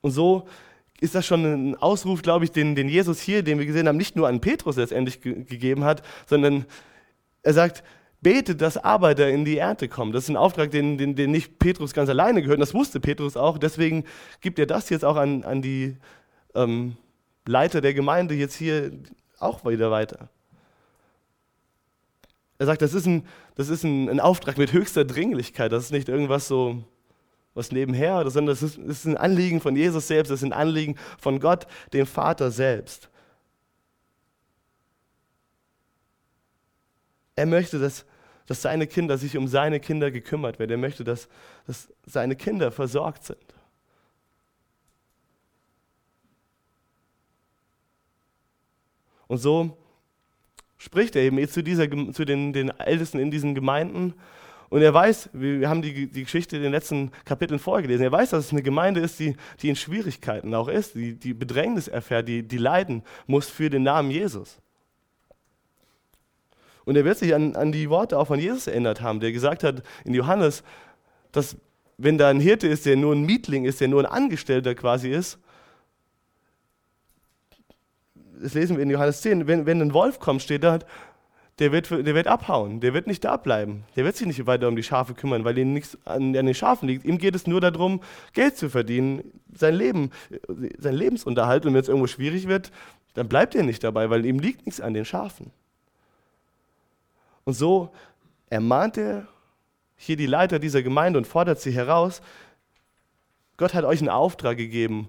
Und 0.00 0.12
so 0.12 0.46
ist 1.00 1.14
das 1.14 1.26
schon 1.26 1.44
ein 1.44 1.76
Ausruf, 1.76 2.22
glaube 2.22 2.44
ich, 2.44 2.52
den, 2.52 2.74
den 2.74 2.88
Jesus 2.88 3.20
hier, 3.20 3.42
den 3.42 3.58
wir 3.58 3.66
gesehen 3.66 3.88
haben, 3.88 3.96
nicht 3.96 4.16
nur 4.16 4.28
an 4.28 4.40
Petrus 4.40 4.76
letztendlich 4.76 5.20
ge 5.20 5.44
gegeben 5.44 5.84
hat, 5.84 6.02
sondern 6.26 6.64
er 7.42 7.52
sagt, 7.52 7.82
betet, 8.26 8.60
dass 8.60 8.76
Arbeiter 8.76 9.28
in 9.28 9.44
die 9.44 9.56
Ernte 9.56 9.86
kommen. 9.86 10.10
Das 10.10 10.24
ist 10.24 10.30
ein 10.30 10.36
Auftrag, 10.36 10.72
den, 10.72 10.98
den, 10.98 11.14
den 11.14 11.30
nicht 11.30 11.60
Petrus 11.60 11.92
ganz 11.92 12.10
alleine 12.10 12.42
gehört. 12.42 12.60
Das 12.60 12.74
wusste 12.74 12.98
Petrus 12.98 13.36
auch. 13.36 13.56
Deswegen 13.56 14.02
gibt 14.40 14.58
er 14.58 14.66
das 14.66 14.90
jetzt 14.90 15.04
auch 15.04 15.14
an, 15.14 15.44
an 15.44 15.62
die 15.62 15.96
ähm, 16.56 16.96
Leiter 17.46 17.80
der 17.80 17.94
Gemeinde 17.94 18.34
jetzt 18.34 18.56
hier 18.56 18.90
auch 19.38 19.64
wieder 19.64 19.92
weiter. 19.92 20.28
Er 22.58 22.66
sagt, 22.66 22.82
das 22.82 22.94
ist, 22.94 23.06
ein, 23.06 23.24
das 23.54 23.68
ist 23.68 23.84
ein, 23.84 24.08
ein 24.08 24.18
Auftrag 24.18 24.58
mit 24.58 24.72
höchster 24.72 25.04
Dringlichkeit. 25.04 25.70
Das 25.70 25.84
ist 25.84 25.92
nicht 25.92 26.08
irgendwas 26.08 26.48
so 26.48 26.82
was 27.54 27.70
nebenher, 27.70 28.28
sondern 28.28 28.56
das 28.56 28.62
ist, 28.76 29.04
ein 29.04 29.16
Anliegen 29.16 29.60
von 29.60 29.76
Jesus 29.76 30.08
selbst, 30.08 30.30
das 30.30 30.40
ist 30.40 30.44
ein 30.44 30.52
Anliegen 30.52 30.96
von 31.16 31.38
Gott, 31.38 31.68
dem 31.92 32.06
Vater 32.06 32.50
selbst. 32.50 33.08
Er 37.36 37.46
möchte, 37.46 37.78
dass, 37.78 38.04
dass 38.46 38.62
seine 38.62 38.86
Kinder 38.86 39.18
sich 39.18 39.36
um 39.36 39.48
seine 39.48 39.80
Kinder 39.80 40.10
gekümmert 40.10 40.58
werden. 40.58 40.70
Er 40.70 40.78
möchte, 40.78 41.04
dass, 41.04 41.28
dass 41.66 41.92
seine 42.04 42.36
Kinder 42.36 42.70
versorgt 42.70 43.24
sind. 43.24 43.38
Und 49.28 49.38
so 49.38 49.76
spricht 50.78 51.16
er 51.16 51.22
eben 51.22 51.48
zu, 51.48 51.62
dieser, 51.62 51.90
zu 52.12 52.24
den, 52.24 52.52
den 52.52 52.70
Ältesten 52.78 53.18
in 53.18 53.30
diesen 53.30 53.54
Gemeinden 53.54 54.14
und 54.68 54.82
er 54.82 54.92
weiß, 54.92 55.30
wir 55.32 55.68
haben 55.68 55.82
die, 55.82 56.10
die 56.10 56.24
Geschichte 56.24 56.56
in 56.56 56.62
den 56.62 56.72
letzten 56.72 57.12
Kapiteln 57.24 57.58
vorgelesen, 57.58 58.04
er 58.04 58.12
weiß, 58.12 58.30
dass 58.30 58.46
es 58.46 58.52
eine 58.52 58.62
Gemeinde 58.62 59.00
ist, 59.00 59.18
die, 59.18 59.36
die 59.62 59.68
in 59.68 59.76
Schwierigkeiten 59.76 60.54
auch 60.54 60.68
ist, 60.68 60.94
die, 60.94 61.14
die 61.14 61.34
Bedrängnis 61.34 61.88
erfährt, 61.88 62.28
die, 62.28 62.42
die 62.42 62.58
leiden 62.58 63.02
muss 63.26 63.48
für 63.48 63.70
den 63.70 63.84
Namen 63.84 64.10
Jesus. 64.10 64.58
Und 66.86 66.96
er 66.96 67.04
wird 67.04 67.18
sich 67.18 67.34
an, 67.34 67.54
an 67.54 67.72
die 67.72 67.90
Worte 67.90 68.18
auch 68.18 68.28
von 68.28 68.38
Jesus 68.38 68.68
erinnert 68.68 69.02
haben, 69.02 69.20
der 69.20 69.32
gesagt 69.32 69.64
hat 69.64 69.82
in 70.04 70.14
Johannes, 70.14 70.62
dass 71.32 71.56
wenn 71.98 72.16
da 72.16 72.28
ein 72.28 72.40
Hirte 72.40 72.68
ist, 72.68 72.86
der 72.86 72.96
nur 72.96 73.14
ein 73.14 73.26
Mietling 73.26 73.64
ist, 73.64 73.80
der 73.80 73.88
nur 73.88 74.00
ein 74.02 74.10
Angestellter 74.10 74.74
quasi 74.74 75.10
ist, 75.10 75.38
das 78.40 78.54
lesen 78.54 78.76
wir 78.76 78.82
in 78.82 78.90
Johannes 78.90 79.20
10, 79.22 79.46
wenn, 79.46 79.66
wenn 79.66 79.82
ein 79.82 79.92
Wolf 79.94 80.20
kommt, 80.20 80.42
steht 80.42 80.62
da, 80.62 80.78
der 81.58 81.72
wird, 81.72 81.90
der 81.90 82.14
wird 82.14 82.26
abhauen, 82.26 82.80
der 82.80 82.92
wird 82.92 83.06
nicht 83.06 83.24
da 83.24 83.36
bleiben. 83.36 83.84
Der 83.96 84.04
wird 84.04 84.14
sich 84.16 84.26
nicht 84.26 84.46
weiter 84.46 84.68
um 84.68 84.76
die 84.76 84.82
Schafe 84.82 85.14
kümmern, 85.14 85.44
weil 85.44 85.56
ihm 85.56 85.72
nichts 85.72 85.96
an, 86.04 86.36
an, 86.36 86.46
den 86.46 86.54
Schafen 86.54 86.86
liegt. 86.86 87.04
Ihm 87.06 87.16
geht 87.16 87.34
es 87.34 87.46
nur 87.46 87.62
darum, 87.62 88.02
Geld 88.34 88.58
zu 88.58 88.68
verdienen, 88.68 89.24
sein 89.54 89.74
Leben, 89.74 90.10
sein 90.78 90.94
Lebensunterhalt. 90.94 91.64
Und 91.64 91.72
wenn 91.72 91.80
es 91.80 91.88
irgendwo 91.88 92.08
schwierig 92.08 92.46
wird, 92.46 92.70
dann 93.14 93.28
bleibt 93.28 93.54
er 93.54 93.62
nicht 93.62 93.82
dabei, 93.82 94.10
weil 94.10 94.26
ihm 94.26 94.38
liegt 94.38 94.66
nichts 94.66 94.82
an 94.82 94.92
den 94.92 95.06
Schafen. 95.06 95.50
Und 97.46 97.54
so 97.54 97.92
ermahnt 98.50 98.98
er 98.98 99.28
hier 99.94 100.16
die 100.16 100.26
Leiter 100.26 100.58
dieser 100.58 100.82
Gemeinde 100.82 101.18
und 101.18 101.26
fordert 101.26 101.60
sie 101.60 101.72
heraus, 101.72 102.20
Gott 103.56 103.72
hat 103.72 103.84
euch 103.84 104.00
einen 104.00 104.10
Auftrag 104.10 104.58
gegeben. 104.58 105.08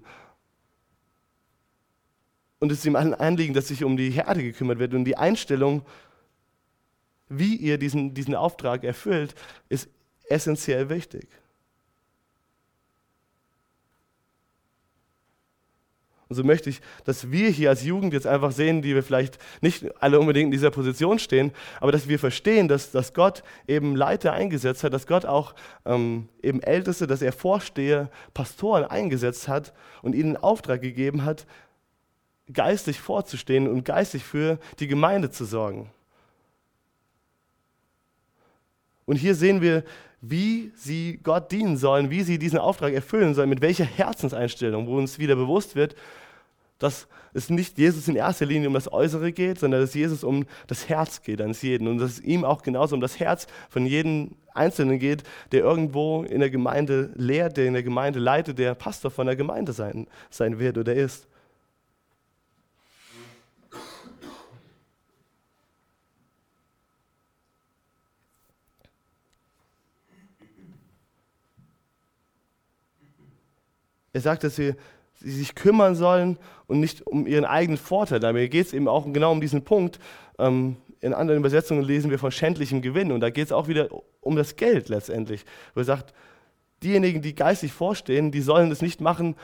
Und 2.60 2.72
es 2.72 2.78
ist 2.78 2.86
ihm 2.86 2.96
ein 2.96 3.12
Anliegen, 3.12 3.54
dass 3.54 3.68
sich 3.68 3.84
um 3.84 3.96
die 3.96 4.10
Herde 4.10 4.42
gekümmert 4.42 4.78
wird 4.78 4.94
und 4.94 5.04
die 5.04 5.16
Einstellung, 5.16 5.84
wie 7.28 7.56
ihr 7.56 7.76
diesen, 7.76 8.14
diesen 8.14 8.36
Auftrag 8.36 8.84
erfüllt, 8.84 9.34
ist 9.68 9.88
essentiell 10.28 10.88
wichtig. 10.88 11.28
Und 16.28 16.36
so 16.36 16.44
möchte 16.44 16.68
ich, 16.68 16.80
dass 17.04 17.30
wir 17.30 17.48
hier 17.48 17.70
als 17.70 17.84
Jugend 17.84 18.12
jetzt 18.12 18.26
einfach 18.26 18.52
sehen, 18.52 18.82
die 18.82 18.94
wir 18.94 19.02
vielleicht 19.02 19.38
nicht 19.62 19.86
alle 20.02 20.20
unbedingt 20.20 20.46
in 20.46 20.50
dieser 20.50 20.70
Position 20.70 21.18
stehen, 21.18 21.52
aber 21.80 21.90
dass 21.90 22.06
wir 22.06 22.18
verstehen, 22.18 22.68
dass, 22.68 22.90
dass 22.90 23.14
Gott 23.14 23.42
eben 23.66 23.96
Leiter 23.96 24.34
eingesetzt 24.34 24.84
hat, 24.84 24.92
dass 24.92 25.06
Gott 25.06 25.24
auch 25.24 25.54
ähm, 25.86 26.28
eben 26.42 26.62
Älteste, 26.62 27.06
dass 27.06 27.22
er 27.22 27.32
Vorsteher, 27.32 28.10
Pastoren 28.34 28.84
eingesetzt 28.84 29.48
hat 29.48 29.72
und 30.02 30.14
ihnen 30.14 30.36
Auftrag 30.36 30.82
gegeben 30.82 31.24
hat, 31.24 31.46
geistig 32.52 33.00
vorzustehen 33.00 33.66
und 33.66 33.84
geistig 33.84 34.22
für 34.22 34.58
die 34.80 34.86
Gemeinde 34.86 35.30
zu 35.30 35.46
sorgen. 35.46 35.90
Und 39.08 39.16
hier 39.16 39.34
sehen 39.34 39.62
wir, 39.62 39.84
wie 40.20 40.70
sie 40.74 41.18
Gott 41.22 41.50
dienen 41.50 41.78
sollen, 41.78 42.10
wie 42.10 42.22
sie 42.22 42.38
diesen 42.38 42.58
Auftrag 42.58 42.92
erfüllen 42.92 43.32
sollen, 43.32 43.48
mit 43.48 43.62
welcher 43.62 43.86
Herzenseinstellung, 43.86 44.86
wo 44.86 44.98
uns 44.98 45.18
wieder 45.18 45.34
bewusst 45.34 45.76
wird, 45.76 45.96
dass 46.78 47.08
es 47.32 47.48
nicht 47.48 47.78
Jesus 47.78 48.06
in 48.06 48.16
erster 48.16 48.44
Linie 48.44 48.68
um 48.68 48.74
das 48.74 48.92
Äußere 48.92 49.32
geht, 49.32 49.60
sondern 49.60 49.80
dass 49.80 49.94
Jesus 49.94 50.24
um 50.24 50.44
das 50.66 50.90
Herz 50.90 51.22
geht 51.22 51.40
eines 51.40 51.62
jeden 51.62 51.88
und 51.88 51.96
dass 51.96 52.12
es 52.12 52.20
ihm 52.20 52.44
auch 52.44 52.62
genauso 52.62 52.94
um 52.94 53.00
das 53.00 53.18
Herz 53.18 53.46
von 53.70 53.86
jedem 53.86 54.32
Einzelnen 54.52 54.98
geht, 54.98 55.22
der 55.52 55.60
irgendwo 55.60 56.24
in 56.24 56.40
der 56.40 56.50
Gemeinde 56.50 57.10
lehrt, 57.14 57.56
der 57.56 57.64
in 57.64 57.72
der 57.72 57.82
Gemeinde 57.82 58.18
leitet, 58.18 58.58
der 58.58 58.74
Pastor 58.74 59.10
von 59.10 59.26
der 59.26 59.36
Gemeinde 59.36 59.72
sein, 59.72 60.06
sein 60.28 60.58
wird 60.58 60.76
oder 60.76 60.92
ist. 60.94 61.28
Er 74.12 74.20
sagt, 74.20 74.44
dass 74.44 74.56
sie, 74.56 74.74
sie 75.16 75.30
sich 75.30 75.54
kümmern 75.54 75.94
sollen 75.94 76.38
und 76.66 76.80
nicht 76.80 77.06
um 77.06 77.26
ihren 77.26 77.44
eigenen 77.44 77.78
Vorteil. 77.78 78.20
Dabei 78.20 78.46
geht 78.46 78.66
es 78.66 78.72
eben 78.72 78.88
auch 78.88 79.10
genau 79.12 79.32
um 79.32 79.40
diesen 79.40 79.64
Punkt. 79.64 79.98
Ähm, 80.38 80.76
in 81.00 81.14
anderen 81.14 81.40
Übersetzungen 81.40 81.82
lesen 81.82 82.10
wir 82.10 82.18
von 82.18 82.32
schändlichem 82.32 82.82
Gewinn 82.82 83.12
und 83.12 83.20
da 83.20 83.30
geht 83.30 83.46
es 83.46 83.52
auch 83.52 83.68
wieder 83.68 83.88
um 84.20 84.36
das 84.36 84.56
Geld 84.56 84.88
letztendlich. 84.88 85.44
Wo 85.74 85.80
er 85.80 85.84
sagt, 85.84 86.12
diejenigen, 86.82 87.22
die 87.22 87.34
geistig 87.34 87.72
vorstehen, 87.72 88.30
die 88.30 88.40
sollen 88.40 88.70
es 88.70 88.82
nicht 88.82 89.00
machen 89.00 89.36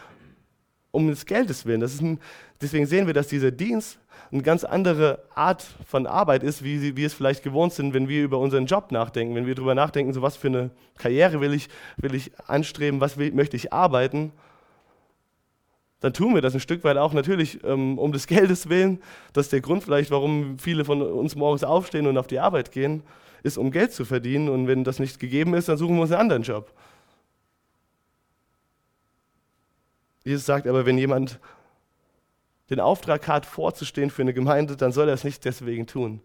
um 0.90 1.08
des 1.08 1.26
Geldes 1.26 1.66
willen. 1.66 1.82
Ein, 1.82 2.20
deswegen 2.60 2.86
sehen 2.86 3.06
wir, 3.06 3.14
dass 3.14 3.26
dieser 3.26 3.50
Dienst 3.50 3.98
eine 4.30 4.42
ganz 4.42 4.62
andere 4.62 5.24
Art 5.34 5.64
von 5.86 6.06
Arbeit 6.06 6.44
ist, 6.44 6.62
wie 6.62 6.78
sie, 6.78 6.96
wir 6.96 7.06
es 7.06 7.14
vielleicht 7.14 7.42
gewohnt 7.42 7.72
sind, 7.72 7.94
wenn 7.94 8.08
wir 8.08 8.22
über 8.22 8.38
unseren 8.38 8.66
Job 8.66 8.92
nachdenken, 8.92 9.34
wenn 9.34 9.46
wir 9.46 9.56
darüber 9.56 9.74
nachdenken, 9.74 10.12
so 10.12 10.22
was 10.22 10.36
für 10.36 10.48
eine 10.48 10.70
Karriere 10.96 11.40
will 11.40 11.52
ich, 11.52 11.68
will 11.96 12.14
ich 12.14 12.30
anstreben, 12.46 13.00
was 13.00 13.18
will, 13.18 13.32
möchte 13.32 13.56
ich 13.56 13.72
arbeiten 13.72 14.32
dann 16.04 16.12
tun 16.12 16.34
wir 16.34 16.42
das 16.42 16.52
ein 16.52 16.60
Stück 16.60 16.84
weit 16.84 16.98
auch 16.98 17.14
natürlich 17.14 17.64
ähm, 17.64 17.98
um 17.98 18.12
des 18.12 18.26
Geldes 18.26 18.68
willen. 18.68 19.00
Das 19.32 19.46
ist 19.46 19.54
der 19.54 19.62
Grund 19.62 19.84
vielleicht, 19.84 20.10
warum 20.10 20.58
viele 20.58 20.84
von 20.84 21.00
uns 21.00 21.34
morgens 21.34 21.64
aufstehen 21.64 22.06
und 22.06 22.18
auf 22.18 22.26
die 22.26 22.40
Arbeit 22.40 22.72
gehen, 22.72 23.02
ist, 23.42 23.56
um 23.56 23.70
Geld 23.70 23.90
zu 23.90 24.04
verdienen. 24.04 24.50
Und 24.50 24.66
wenn 24.66 24.84
das 24.84 24.98
nicht 24.98 25.18
gegeben 25.18 25.54
ist, 25.54 25.70
dann 25.70 25.78
suchen 25.78 25.94
wir 25.94 26.02
uns 26.02 26.12
einen 26.12 26.20
anderen 26.20 26.42
Job. 26.42 26.70
Jesus 30.24 30.44
sagt 30.44 30.66
aber, 30.66 30.84
wenn 30.84 30.98
jemand 30.98 31.40
den 32.68 32.80
Auftrag 32.80 33.26
hat, 33.26 33.46
vorzustehen 33.46 34.10
für 34.10 34.20
eine 34.20 34.34
Gemeinde, 34.34 34.76
dann 34.76 34.92
soll 34.92 35.08
er 35.08 35.14
es 35.14 35.24
nicht 35.24 35.42
deswegen 35.46 35.86
tun. 35.86 36.20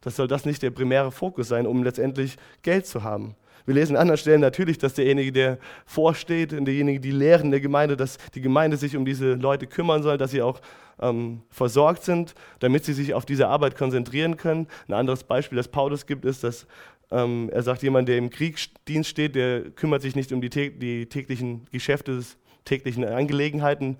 Das 0.00 0.14
soll 0.14 0.28
das 0.28 0.44
nicht 0.44 0.62
der 0.62 0.70
primäre 0.70 1.10
Fokus 1.10 1.48
sein, 1.48 1.66
um 1.66 1.82
letztendlich 1.82 2.36
Geld 2.62 2.86
zu 2.86 3.02
haben. 3.02 3.34
Wir 3.66 3.74
lesen 3.74 3.96
an 3.96 4.02
anderen 4.02 4.18
Stellen 4.18 4.40
natürlich, 4.40 4.78
dass 4.78 4.94
derjenige, 4.94 5.32
der 5.32 5.58
vorsteht 5.86 6.52
und 6.52 6.66
derjenige, 6.66 7.00
die 7.00 7.10
lehren 7.10 7.50
der 7.50 7.60
Gemeinde, 7.60 7.96
dass 7.96 8.18
die 8.34 8.40
Gemeinde 8.42 8.76
sich 8.76 8.96
um 8.96 9.04
diese 9.04 9.34
Leute 9.34 9.66
kümmern 9.66 10.02
soll, 10.02 10.18
dass 10.18 10.32
sie 10.32 10.42
auch 10.42 10.60
ähm, 11.00 11.42
versorgt 11.50 12.04
sind, 12.04 12.34
damit 12.60 12.84
sie 12.84 12.92
sich 12.92 13.14
auf 13.14 13.24
diese 13.24 13.48
Arbeit 13.48 13.76
konzentrieren 13.76 14.36
können. 14.36 14.66
Ein 14.86 14.94
anderes 14.94 15.24
Beispiel, 15.24 15.56
das 15.56 15.68
Paulus 15.68 16.06
gibt, 16.06 16.24
ist, 16.24 16.44
dass 16.44 16.66
ähm, 17.10 17.50
er 17.52 17.62
sagt, 17.62 17.82
jemand, 17.82 18.08
der 18.08 18.18
im 18.18 18.30
Kriegsdienst 18.30 19.08
steht, 19.08 19.34
der 19.34 19.70
kümmert 19.70 20.02
sich 20.02 20.14
nicht 20.14 20.32
um 20.32 20.40
die, 20.40 20.50
die 20.50 21.06
täglichen 21.06 21.66
Geschäfte, 21.72 22.16
des 22.16 22.36
täglichen 22.64 23.04
Angelegenheiten, 23.04 23.96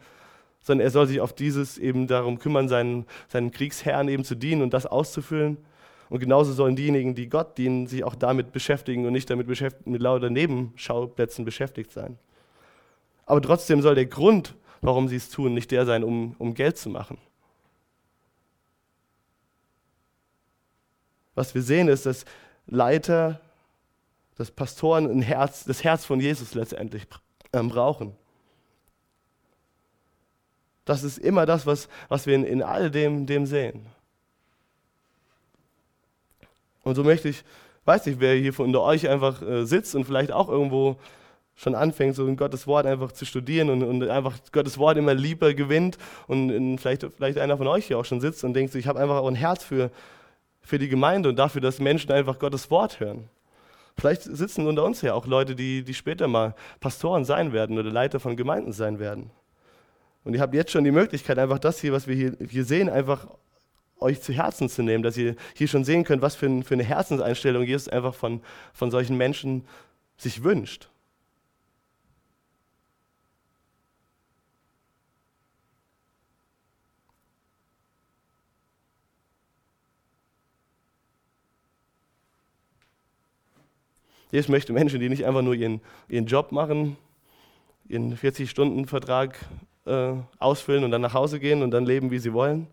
sondern 0.60 0.86
er 0.86 0.90
soll 0.90 1.06
sich 1.06 1.20
auf 1.20 1.34
dieses 1.34 1.78
eben 1.78 2.06
darum 2.06 2.38
kümmern, 2.38 2.68
seinen, 2.68 3.06
seinen 3.28 3.50
Kriegsherren 3.50 4.08
eben 4.08 4.24
zu 4.24 4.34
dienen 4.34 4.62
und 4.62 4.74
das 4.74 4.86
auszufüllen. 4.86 5.58
Und 6.10 6.20
genauso 6.20 6.52
sollen 6.52 6.76
diejenigen, 6.76 7.14
die 7.14 7.28
Gott 7.28 7.56
dienen, 7.58 7.86
sich 7.86 8.04
auch 8.04 8.14
damit 8.14 8.52
beschäftigen 8.52 9.06
und 9.06 9.12
nicht 9.12 9.30
damit 9.30 9.46
beschäftigt, 9.46 9.86
mit 9.86 10.02
lauter 10.02 10.30
Nebenschauplätzen 10.30 11.44
beschäftigt 11.44 11.92
sein. 11.92 12.18
Aber 13.26 13.40
trotzdem 13.40 13.80
soll 13.80 13.94
der 13.94 14.06
Grund, 14.06 14.54
warum 14.80 15.08
sie 15.08 15.16
es 15.16 15.30
tun, 15.30 15.54
nicht 15.54 15.70
der 15.70 15.86
sein, 15.86 16.04
um, 16.04 16.34
um 16.38 16.54
Geld 16.54 16.76
zu 16.76 16.90
machen. 16.90 17.18
Was 21.34 21.54
wir 21.54 21.62
sehen, 21.62 21.88
ist, 21.88 22.06
dass 22.06 22.24
Leiter, 22.66 23.40
dass 24.36 24.50
Pastoren 24.50 25.10
ein 25.10 25.22
Herz, 25.22 25.64
das 25.64 25.82
Herz 25.82 26.04
von 26.04 26.20
Jesus 26.20 26.54
letztendlich 26.54 27.06
ähm, 27.52 27.68
brauchen. 27.68 28.14
Das 30.84 31.02
ist 31.02 31.18
immer 31.18 31.46
das, 31.46 31.66
was, 31.66 31.88
was 32.08 32.26
wir 32.26 32.34
in, 32.34 32.44
in 32.44 32.62
all 32.62 32.90
dem, 32.90 33.26
dem 33.26 33.46
sehen. 33.46 33.86
Und 36.84 36.94
so 36.94 37.02
möchte 37.02 37.28
ich, 37.28 37.42
weiß 37.84 38.06
nicht, 38.06 38.20
wer 38.20 38.34
hier 38.34 38.58
unter 38.60 38.82
euch 38.82 39.08
einfach 39.08 39.42
äh, 39.42 39.64
sitzt 39.64 39.94
und 39.94 40.04
vielleicht 40.04 40.32
auch 40.32 40.48
irgendwo 40.48 40.96
schon 41.56 41.74
anfängt, 41.74 42.16
so 42.16 42.26
in 42.26 42.36
Gottes 42.36 42.66
Wort 42.66 42.86
einfach 42.86 43.12
zu 43.12 43.24
studieren 43.24 43.70
und, 43.70 43.82
und 43.82 44.08
einfach 44.08 44.34
Gottes 44.52 44.78
Wort 44.78 44.96
immer 44.96 45.14
lieber 45.14 45.54
gewinnt 45.54 45.98
und 46.26 46.50
in, 46.50 46.78
vielleicht, 46.78 47.06
vielleicht 47.16 47.38
einer 47.38 47.56
von 47.56 47.68
euch 47.68 47.86
hier 47.86 47.98
auch 47.98 48.04
schon 48.04 48.20
sitzt 48.20 48.44
und 48.44 48.54
denkt, 48.54 48.72
so, 48.72 48.78
ich 48.78 48.86
habe 48.86 48.98
einfach 48.98 49.16
auch 49.16 49.28
ein 49.28 49.36
Herz 49.36 49.62
für, 49.62 49.90
für 50.62 50.78
die 50.78 50.88
Gemeinde 50.88 51.28
und 51.28 51.36
dafür, 51.36 51.60
dass 51.60 51.78
Menschen 51.78 52.10
einfach 52.10 52.38
Gottes 52.38 52.70
Wort 52.70 53.00
hören. 53.00 53.28
Vielleicht 53.96 54.22
sitzen 54.22 54.66
unter 54.66 54.82
uns 54.82 55.02
ja 55.02 55.14
auch 55.14 55.26
Leute, 55.26 55.54
die, 55.54 55.84
die 55.84 55.94
später 55.94 56.26
mal 56.26 56.56
Pastoren 56.80 57.24
sein 57.24 57.52
werden 57.52 57.78
oder 57.78 57.90
Leiter 57.90 58.18
von 58.18 58.36
Gemeinden 58.36 58.72
sein 58.72 58.98
werden. 58.98 59.30
Und 60.24 60.34
ihr 60.34 60.40
habt 60.40 60.54
jetzt 60.54 60.72
schon 60.72 60.82
die 60.82 60.90
Möglichkeit, 60.90 61.38
einfach 61.38 61.60
das 61.60 61.80
hier, 61.80 61.92
was 61.92 62.08
wir 62.08 62.16
hier, 62.16 62.36
hier 62.48 62.64
sehen, 62.64 62.88
einfach 62.88 63.28
euch 64.00 64.20
zu 64.20 64.32
Herzen 64.32 64.68
zu 64.68 64.82
nehmen, 64.82 65.02
dass 65.02 65.16
ihr 65.16 65.36
hier 65.54 65.68
schon 65.68 65.84
sehen 65.84 66.04
könnt, 66.04 66.22
was 66.22 66.34
für, 66.34 66.46
ein, 66.46 66.62
für 66.62 66.74
eine 66.74 66.84
Herzenseinstellung 66.84 67.64
Jesus 67.64 67.88
einfach 67.88 68.14
von, 68.14 68.40
von 68.72 68.90
solchen 68.90 69.16
Menschen 69.16 69.64
sich 70.16 70.42
wünscht. 70.42 70.88
Jesus 84.34 84.48
möchte 84.48 84.72
Menschen, 84.72 84.98
die 84.98 85.08
nicht 85.08 85.24
einfach 85.24 85.42
nur 85.42 85.54
ihren, 85.54 85.80
ihren 86.08 86.26
Job 86.26 86.50
machen, 86.50 86.96
ihren 87.86 88.16
40-Stunden-Vertrag 88.16 89.38
äh, 89.86 90.14
ausfüllen 90.40 90.82
und 90.82 90.90
dann 90.90 91.02
nach 91.02 91.14
Hause 91.14 91.38
gehen 91.38 91.62
und 91.62 91.70
dann 91.70 91.86
leben, 91.86 92.10
wie 92.10 92.18
sie 92.18 92.32
wollen. 92.32 92.66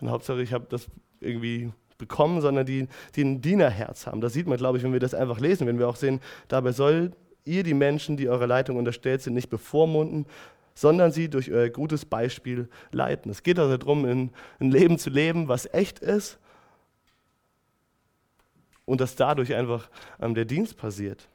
Und 0.00 0.10
Hauptsache, 0.10 0.42
ich 0.42 0.52
habe 0.52 0.66
das 0.68 0.88
irgendwie 1.20 1.72
bekommen, 1.98 2.40
sondern 2.40 2.66
die, 2.66 2.88
die 3.14 3.22
ein 3.22 3.40
Dienerherz 3.40 4.06
haben. 4.06 4.20
Das 4.20 4.32
sieht 4.32 4.46
man, 4.46 4.58
glaube 4.58 4.78
ich, 4.78 4.84
wenn 4.84 4.92
wir 4.92 5.00
das 5.00 5.14
einfach 5.14 5.40
lesen, 5.40 5.66
wenn 5.66 5.78
wir 5.78 5.88
auch 5.88 5.96
sehen, 5.96 6.20
dabei 6.48 6.72
soll 6.72 7.12
ihr 7.44 7.62
die 7.62 7.74
Menschen, 7.74 8.16
die 8.16 8.28
eurer 8.28 8.46
Leitung 8.46 8.76
unterstellt 8.76 9.22
sind, 9.22 9.34
nicht 9.34 9.48
bevormunden, 9.48 10.26
sondern 10.74 11.10
sie 11.10 11.30
durch 11.30 11.50
euer 11.50 11.70
gutes 11.70 12.04
Beispiel 12.04 12.68
leiten. 12.92 13.30
Es 13.30 13.42
geht 13.42 13.58
also 13.58 13.76
darum, 13.76 14.04
ein, 14.04 14.30
ein 14.60 14.70
Leben 14.70 14.98
zu 14.98 15.08
leben, 15.08 15.48
was 15.48 15.72
echt 15.72 16.00
ist 16.00 16.38
und 18.84 19.00
dass 19.00 19.16
dadurch 19.16 19.54
einfach 19.54 19.88
ähm, 20.20 20.34
der 20.34 20.44
Dienst 20.44 20.76
passiert. 20.76 21.28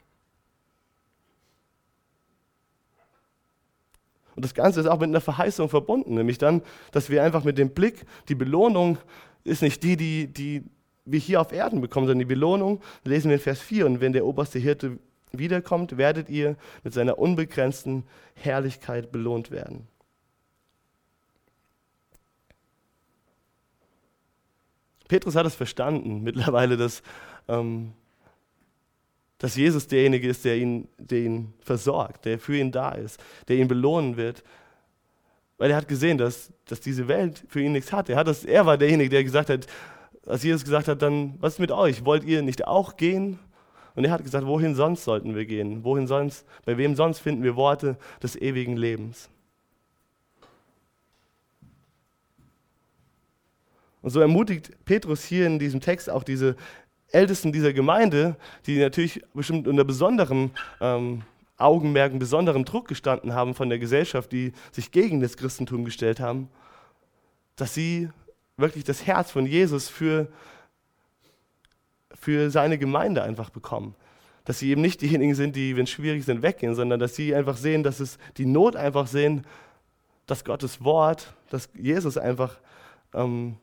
Und 4.35 4.45
das 4.45 4.53
Ganze 4.53 4.79
ist 4.79 4.85
auch 4.87 4.99
mit 4.99 5.09
einer 5.09 5.21
Verheißung 5.21 5.69
verbunden, 5.69 6.15
nämlich 6.15 6.37
dann, 6.37 6.61
dass 6.91 7.09
wir 7.09 7.23
einfach 7.23 7.43
mit 7.43 7.57
dem 7.57 7.71
Blick, 7.71 8.05
die 8.29 8.35
Belohnung 8.35 8.97
ist 9.43 9.61
nicht 9.61 9.83
die, 9.83 9.97
die, 9.97 10.27
die 10.27 10.63
wir 11.05 11.19
hier 11.19 11.41
auf 11.41 11.51
Erden 11.51 11.81
bekommen, 11.81 12.05
sondern 12.05 12.19
die 12.19 12.33
Belohnung, 12.33 12.81
lesen 13.03 13.29
wir 13.29 13.35
in 13.35 13.41
Vers 13.41 13.59
4, 13.59 13.85
und 13.85 14.01
wenn 14.01 14.13
der 14.13 14.25
oberste 14.25 14.59
Hirte 14.59 14.99
wiederkommt, 15.31 15.97
werdet 15.97 16.29
ihr 16.29 16.55
mit 16.83 16.93
seiner 16.93 17.17
unbegrenzten 17.17 18.03
Herrlichkeit 18.35 19.11
belohnt 19.11 19.51
werden. 19.51 19.87
Petrus 25.07 25.35
hat 25.35 25.45
es 25.45 25.55
verstanden 25.55 26.21
mittlerweile, 26.23 26.77
dass 26.77 27.01
ähm, 27.49 27.93
dass 29.41 29.55
Jesus 29.55 29.87
derjenige 29.87 30.27
ist, 30.27 30.45
der 30.45 30.55
ihn, 30.55 30.87
der 30.99 31.17
ihn 31.17 31.53
versorgt, 31.61 32.25
der 32.25 32.37
für 32.37 32.55
ihn 32.55 32.71
da 32.71 32.91
ist, 32.91 33.19
der 33.47 33.55
ihn 33.55 33.67
belohnen 33.67 34.15
wird. 34.15 34.43
Weil 35.57 35.71
er 35.71 35.77
hat 35.77 35.87
gesehen, 35.87 36.19
dass, 36.19 36.53
dass 36.65 36.79
diese 36.79 37.07
Welt 37.07 37.43
für 37.47 37.59
ihn 37.59 37.71
nichts 37.71 37.91
hat. 37.91 38.07
Er, 38.07 38.17
hat 38.17 38.27
das, 38.27 38.45
er 38.45 38.67
war 38.67 38.77
derjenige, 38.77 39.09
der 39.09 39.23
gesagt 39.23 39.49
hat, 39.49 39.65
als 40.27 40.43
Jesus 40.43 40.63
gesagt 40.63 40.87
hat, 40.87 41.01
dann, 41.01 41.37
was 41.39 41.53
ist 41.53 41.59
mit 41.59 41.71
euch? 41.71 42.05
Wollt 42.05 42.23
ihr 42.23 42.43
nicht 42.43 42.67
auch 42.67 42.97
gehen? 42.97 43.39
Und 43.95 44.05
er 44.05 44.11
hat 44.11 44.23
gesagt, 44.23 44.45
wohin 44.45 44.75
sonst 44.75 45.05
sollten 45.05 45.33
wir 45.33 45.47
gehen? 45.47 45.83
Wohin 45.83 46.05
sonst, 46.05 46.45
bei 46.63 46.77
wem 46.77 46.95
sonst 46.95 47.17
finden 47.17 47.41
wir 47.41 47.55
Worte 47.55 47.97
des 48.21 48.35
ewigen 48.35 48.77
Lebens? 48.77 49.27
Und 54.03 54.11
so 54.11 54.19
ermutigt 54.19 54.69
Petrus 54.85 55.23
hier 55.23 55.47
in 55.47 55.57
diesem 55.57 55.81
Text 55.81 56.11
auch 56.11 56.23
diese 56.23 56.55
Ältesten 57.11 57.51
dieser 57.51 57.73
Gemeinde, 57.73 58.35
die 58.65 58.79
natürlich 58.79 59.21
bestimmt 59.33 59.67
unter 59.67 59.83
besonderem 59.83 60.51
ähm, 60.79 61.23
Augenmerk, 61.57 62.17
besonderem 62.17 62.65
Druck 62.65 62.87
gestanden 62.87 63.33
haben 63.33 63.53
von 63.53 63.69
der 63.69 63.79
Gesellschaft, 63.79 64.31
die 64.31 64.53
sich 64.71 64.91
gegen 64.91 65.21
das 65.21 65.37
Christentum 65.37 65.85
gestellt 65.85 66.19
haben, 66.19 66.49
dass 67.55 67.73
sie 67.73 68.09
wirklich 68.57 68.83
das 68.83 69.05
Herz 69.05 69.31
von 69.31 69.45
Jesus 69.45 69.87
für, 69.89 70.27
für 72.13 72.49
seine 72.49 72.77
Gemeinde 72.77 73.23
einfach 73.23 73.49
bekommen. 73.49 73.95
Dass 74.45 74.59
sie 74.59 74.71
eben 74.71 74.81
nicht 74.81 75.01
diejenigen 75.01 75.35
sind, 75.35 75.55
die, 75.55 75.75
wenn 75.75 75.83
es 75.83 75.91
schwierig 75.91 76.25
sind, 76.25 76.41
weggehen, 76.41 76.73
sondern 76.73 76.99
dass 76.99 77.15
sie 77.15 77.35
einfach 77.35 77.57
sehen, 77.57 77.83
dass 77.83 77.99
es 77.99 78.17
die 78.37 78.45
Not 78.45 78.75
einfach 78.75 79.05
sehen, 79.05 79.45
dass 80.25 80.43
Gottes 80.43 80.83
Wort, 80.83 81.33
dass 81.49 81.69
Jesus 81.73 82.17
einfach 82.17 82.57
ähm, 83.13 83.57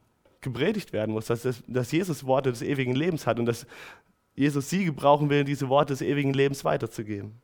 gepredigt 0.53 0.93
werden 0.93 1.13
muss, 1.13 1.27
dass, 1.27 1.43
das, 1.43 1.63
dass 1.67 1.93
Jesus 1.93 2.25
Worte 2.25 2.51
des 2.51 2.63
ewigen 2.63 2.95
Lebens 2.95 3.27
hat 3.27 3.39
und 3.39 3.47
dass 3.47 3.67
Jesus 4.35 4.71
sie 4.71 4.85
gebrauchen 4.85 5.31
will, 5.31 5.45
diese 5.45 5.69
Worte 5.69 5.93
des 5.93 6.03
ewigen 6.03 6.33
Lebens 6.33 6.65
weiterzugeben. 6.65 7.41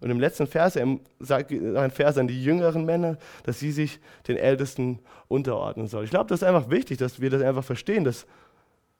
Und 0.00 0.10
im 0.10 0.20
letzten 0.20 0.46
Vers 0.46 0.78
sagt 1.18 1.50
ein 1.50 1.90
Vers 1.90 2.18
an 2.18 2.28
die 2.28 2.44
jüngeren 2.44 2.84
Männer, 2.84 3.18
dass 3.44 3.58
sie 3.58 3.72
sich 3.72 3.98
den 4.28 4.36
Ältesten 4.36 5.00
unterordnen 5.26 5.88
sollen. 5.88 6.04
Ich 6.04 6.10
glaube, 6.10 6.28
das 6.28 6.42
ist 6.42 6.46
einfach 6.46 6.70
wichtig, 6.70 6.98
dass 6.98 7.20
wir 7.20 7.30
das 7.30 7.42
einfach 7.42 7.64
verstehen, 7.64 8.04
dass 8.04 8.26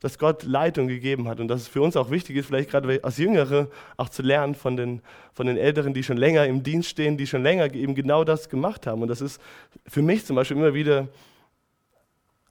dass 0.01 0.19
Gott 0.19 0.43
Leitung 0.43 0.89
gegeben 0.89 1.27
hat 1.27 1.41
und 1.41 1.49
dass 1.49 1.63
es 1.63 1.69
für 1.69 1.81
uns 1.81 1.97
auch 1.97 2.11
wichtig 2.11 2.37
ist, 2.37 2.47
vielleicht 2.47 2.71
gerade 2.71 3.03
als 3.03 3.17
Jüngere 3.17 3.69
auch 3.97 4.11
zu 4.11 4.23
lernen 4.23 4.55
von 4.55 4.77
den, 4.77 5.01
von 5.33 5.47
den 5.47 5.57
Älteren, 5.57 5.95
die 5.95 6.03
schon 6.03 6.19
länger 6.19 6.47
im 6.47 6.63
Dienst 6.63 6.91
stehen, 6.91 7.17
die 7.17 7.27
schon 7.27 7.43
länger 7.43 7.73
eben 7.75 7.95
genau 7.95 8.23
das 8.23 8.49
gemacht 8.49 8.87
haben. 8.87 9.03
Und 9.03 9.09
das 9.09 9.21
ist 9.21 9.41
für 9.87 10.03
mich 10.03 10.27
zum 10.27 10.37
Beispiel 10.37 10.57
immer 10.57 10.75
wieder 10.75 11.09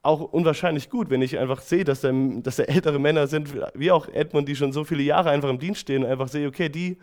auch 0.01 0.21
unwahrscheinlich 0.21 0.89
gut, 0.89 1.09
wenn 1.09 1.21
ich 1.21 1.37
einfach 1.37 1.61
sehe, 1.61 1.83
dass 1.83 2.01
da, 2.01 2.11
dass 2.11 2.57
da 2.57 2.63
ältere 2.63 2.99
Männer 2.99 3.27
sind, 3.27 3.53
wie 3.73 3.91
auch 3.91 4.07
Edmund, 4.07 4.47
die 4.47 4.55
schon 4.55 4.71
so 4.71 4.83
viele 4.83 5.03
Jahre 5.03 5.31
einfach 5.31 5.49
im 5.49 5.59
Dienst 5.59 5.81
stehen 5.81 6.03
und 6.03 6.09
einfach 6.09 6.27
sehe, 6.27 6.47
okay, 6.47 6.69
die 6.69 6.97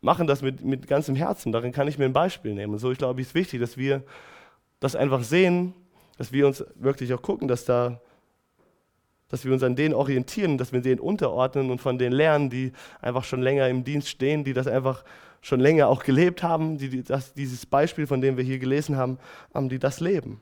machen 0.00 0.26
das 0.26 0.42
mit, 0.42 0.64
mit 0.64 0.86
ganzem 0.86 1.14
Herzen. 1.14 1.52
Darin 1.52 1.72
kann 1.72 1.88
ich 1.88 1.98
mir 1.98 2.06
ein 2.06 2.12
Beispiel 2.12 2.54
nehmen. 2.54 2.74
Und 2.74 2.78
so, 2.78 2.90
ich 2.90 2.98
glaube, 2.98 3.20
es 3.20 3.28
ist 3.28 3.34
wichtig, 3.34 3.60
dass 3.60 3.76
wir 3.76 4.02
das 4.78 4.96
einfach 4.96 5.22
sehen, 5.22 5.74
dass 6.16 6.32
wir 6.32 6.46
uns 6.46 6.64
wirklich 6.74 7.12
auch 7.12 7.22
gucken, 7.22 7.48
dass 7.48 7.64
da 7.64 8.00
dass 9.30 9.44
wir 9.44 9.52
uns 9.52 9.62
an 9.62 9.76
denen 9.76 9.94
orientieren, 9.94 10.58
dass 10.58 10.72
wir 10.72 10.80
denen 10.80 11.00
unterordnen 11.00 11.70
und 11.70 11.80
von 11.80 11.98
denen 11.98 12.12
lernen, 12.12 12.50
die 12.50 12.72
einfach 13.00 13.24
schon 13.24 13.40
länger 13.40 13.68
im 13.68 13.84
Dienst 13.84 14.08
stehen, 14.08 14.44
die 14.44 14.52
das 14.52 14.66
einfach 14.66 15.04
schon 15.40 15.60
länger 15.60 15.88
auch 15.88 16.02
gelebt 16.02 16.42
haben, 16.42 16.76
die, 16.76 17.02
das, 17.02 17.32
dieses 17.32 17.64
Beispiel, 17.64 18.06
von 18.06 18.20
dem 18.20 18.36
wir 18.36 18.44
hier 18.44 18.58
gelesen 18.58 18.96
haben, 18.96 19.18
die 19.68 19.78
das 19.78 20.00
leben. 20.00 20.40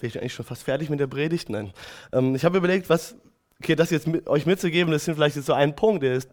Wäre 0.00 0.08
ich 0.08 0.18
eigentlich 0.18 0.34
schon 0.34 0.46
fast 0.46 0.62
fertig 0.62 0.90
mit 0.90 1.00
der 1.00 1.06
Predigt? 1.06 1.48
Nein. 1.50 1.72
Ähm, 2.12 2.34
ich 2.34 2.44
habe 2.44 2.58
überlegt, 2.58 2.88
was, 2.88 3.16
okay, 3.60 3.74
das 3.74 3.90
jetzt 3.90 4.06
mit, 4.06 4.28
euch 4.28 4.46
mitzugeben, 4.46 4.92
das 4.92 5.04
sind 5.04 5.14
vielleicht 5.14 5.36
jetzt 5.36 5.46
so 5.46 5.52
ein 5.52 5.76
Punkt, 5.76 6.02
der 6.02 6.14
ist, 6.14 6.30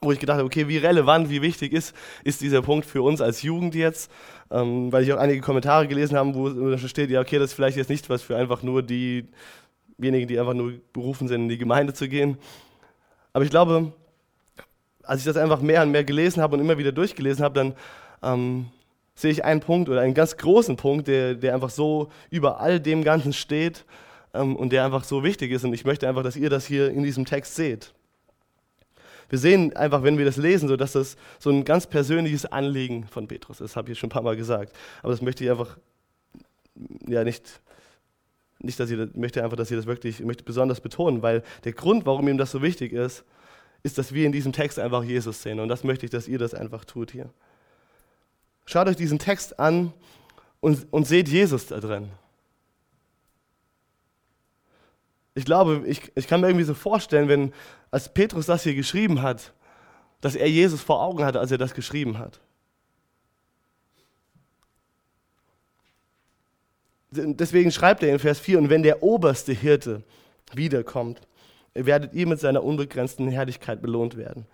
wo 0.00 0.12
ich 0.12 0.18
gedacht 0.18 0.38
habe, 0.38 0.46
okay, 0.46 0.68
wie 0.68 0.78
relevant, 0.78 1.30
wie 1.30 1.42
wichtig 1.42 1.72
ist, 1.72 1.94
ist 2.24 2.40
dieser 2.40 2.60
Punkt 2.60 2.84
für 2.86 3.02
uns 3.02 3.20
als 3.20 3.42
Jugend 3.42 3.74
jetzt, 3.74 4.10
ähm, 4.50 4.92
weil 4.92 5.04
ich 5.04 5.12
auch 5.12 5.18
einige 5.18 5.40
Kommentare 5.40 5.86
gelesen 5.86 6.16
habe, 6.16 6.34
wo, 6.34 6.76
steht, 6.76 7.10
ja, 7.10 7.20
okay, 7.20 7.38
das 7.38 7.50
ist 7.50 7.54
vielleicht 7.54 7.76
jetzt 7.76 7.88
nicht 7.88 8.10
was 8.10 8.22
für 8.22 8.36
einfach 8.36 8.62
nur 8.62 8.82
diejenigen, 8.82 10.28
die 10.28 10.38
einfach 10.38 10.54
nur 10.54 10.74
berufen 10.92 11.28
sind, 11.28 11.42
in 11.42 11.48
die 11.48 11.58
Gemeinde 11.58 11.94
zu 11.94 12.08
gehen. 12.08 12.36
Aber 13.32 13.44
ich 13.44 13.50
glaube, 13.50 13.92
als 15.04 15.20
ich 15.20 15.26
das 15.26 15.36
einfach 15.36 15.60
mehr 15.60 15.82
und 15.82 15.90
mehr 15.90 16.04
gelesen 16.04 16.42
habe 16.42 16.56
und 16.56 16.62
immer 16.62 16.78
wieder 16.78 16.92
durchgelesen 16.92 17.44
habe, 17.44 17.54
dann 17.54 17.74
ähm, 18.22 18.66
sehe 19.14 19.30
ich 19.30 19.44
einen 19.44 19.60
Punkt 19.60 19.88
oder 19.88 20.00
einen 20.00 20.14
ganz 20.14 20.36
großen 20.36 20.76
Punkt, 20.76 21.08
der, 21.08 21.34
der 21.34 21.54
einfach 21.54 21.70
so 21.70 22.10
über 22.30 22.60
all 22.60 22.80
dem 22.80 23.04
Ganzen 23.04 23.32
steht 23.32 23.84
ähm, 24.34 24.56
und 24.56 24.72
der 24.72 24.84
einfach 24.84 25.04
so 25.04 25.22
wichtig 25.22 25.50
ist. 25.52 25.64
Und 25.64 25.72
ich 25.72 25.84
möchte 25.84 26.08
einfach, 26.08 26.22
dass 26.22 26.36
ihr 26.36 26.50
das 26.50 26.66
hier 26.66 26.90
in 26.90 27.02
diesem 27.02 27.24
Text 27.24 27.54
seht. 27.54 27.92
Wir 29.28 29.38
sehen 29.38 29.74
einfach, 29.76 30.02
wenn 30.02 30.18
wir 30.18 30.26
das 30.26 30.36
lesen, 30.36 30.68
so 30.68 30.76
dass 30.76 30.92
das 30.92 31.16
so 31.38 31.50
ein 31.50 31.64
ganz 31.64 31.86
persönliches 31.86 32.44
Anliegen 32.44 33.06
von 33.06 33.28
Petrus 33.28 33.60
ist. 33.60 33.70
Das 33.70 33.76
habe 33.76 33.90
ich 33.90 33.98
schon 33.98 34.08
ein 34.08 34.12
paar 34.12 34.22
Mal 34.22 34.36
gesagt. 34.36 34.76
Aber 35.02 35.10
das 35.10 35.22
möchte 35.22 35.44
ich 35.44 35.50
einfach, 35.50 35.78
ja, 37.06 37.24
nicht, 37.24 37.62
nicht 38.58 38.78
dass 38.78 38.90
ihr, 38.90 39.08
möchte 39.14 39.42
einfach, 39.42 39.56
dass 39.56 39.70
ihr 39.70 39.76
das 39.78 39.86
wirklich, 39.86 40.20
ich 40.20 40.26
möchte 40.26 40.44
besonders 40.44 40.80
betonen, 40.80 41.22
weil 41.22 41.42
der 41.64 41.72
Grund, 41.72 42.04
warum 42.04 42.28
ihm 42.28 42.36
das 42.36 42.50
so 42.50 42.60
wichtig 42.60 42.92
ist, 42.92 43.24
ist, 43.82 43.98
dass 43.98 44.12
wir 44.12 44.26
in 44.26 44.32
diesem 44.32 44.52
Text 44.52 44.78
einfach 44.78 45.02
Jesus 45.02 45.42
sehen. 45.42 45.60
Und 45.60 45.68
das 45.68 45.82
möchte 45.82 46.04
ich, 46.04 46.10
dass 46.10 46.28
ihr 46.28 46.38
das 46.38 46.54
einfach 46.54 46.84
tut 46.84 47.10
hier. 47.10 47.30
Schaut 48.64 48.88
euch 48.88 48.96
diesen 48.96 49.18
Text 49.18 49.58
an 49.58 49.92
und, 50.60 50.86
und 50.92 51.06
seht 51.06 51.28
Jesus 51.28 51.66
da 51.66 51.80
drin. 51.80 52.10
Ich 55.34 55.44
glaube, 55.44 55.82
ich, 55.86 56.12
ich 56.14 56.26
kann 56.26 56.40
mir 56.40 56.48
irgendwie 56.48 56.64
so 56.64 56.74
vorstellen, 56.74 57.28
wenn, 57.28 57.52
als 57.90 58.12
Petrus 58.12 58.46
das 58.46 58.62
hier 58.62 58.74
geschrieben 58.74 59.22
hat, 59.22 59.52
dass 60.20 60.34
er 60.34 60.48
Jesus 60.48 60.80
vor 60.80 61.02
Augen 61.02 61.24
hatte, 61.24 61.40
als 61.40 61.50
er 61.50 61.58
das 61.58 61.74
geschrieben 61.74 62.18
hat. 62.18 62.40
Deswegen 67.10 67.70
schreibt 67.70 68.02
er 68.02 68.12
in 68.12 68.18
Vers 68.18 68.40
4, 68.40 68.58
und 68.58 68.70
wenn 68.70 68.82
der 68.82 69.02
oberste 69.02 69.52
Hirte 69.52 70.02
wiederkommt, 70.54 71.20
werdet 71.74 72.14
ihr 72.14 72.26
mit 72.26 72.40
seiner 72.40 72.62
unbegrenzten 72.62 73.28
Herrlichkeit 73.28 73.82
belohnt 73.82 74.16
werden. 74.16 74.46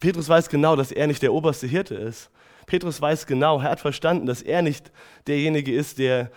Petrus 0.00 0.28
weiß 0.28 0.48
genau, 0.48 0.76
dass 0.76 0.92
er 0.92 1.06
nicht 1.06 1.22
der 1.22 1.32
oberste 1.32 1.66
Hirte 1.66 1.94
ist. 1.94 2.30
Petrus 2.66 3.00
weiß 3.00 3.26
genau, 3.26 3.58
er 3.58 3.70
hat 3.70 3.80
verstanden, 3.80 4.26
dass 4.26 4.42
er 4.42 4.62
nicht 4.62 4.92
derjenige 5.26 5.72
ist, 5.72 5.98
der 5.98 6.30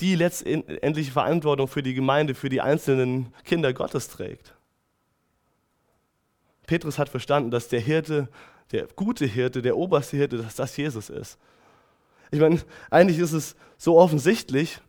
die 0.00 0.14
letztendliche 0.14 1.12
Verantwortung 1.12 1.68
für 1.68 1.82
die 1.82 1.94
Gemeinde, 1.94 2.34
für 2.34 2.48
die 2.48 2.60
einzelnen 2.60 3.34
Kinder 3.44 3.72
Gottes 3.72 4.08
trägt. 4.08 4.54
Petrus 6.66 6.98
hat 6.98 7.08
verstanden, 7.08 7.50
dass 7.50 7.68
der 7.68 7.80
Hirte, 7.80 8.28
der 8.72 8.86
gute 8.94 9.26
Hirte, 9.26 9.62
der 9.62 9.76
oberste 9.76 10.16
Hirte, 10.16 10.38
dass 10.38 10.54
das 10.54 10.76
Jesus 10.76 11.10
ist. 11.10 11.38
Ich 12.30 12.40
meine, 12.40 12.60
eigentlich 12.90 13.18
ist 13.18 13.32
es 13.32 13.56
so 13.76 13.98
offensichtlich, 13.98 14.80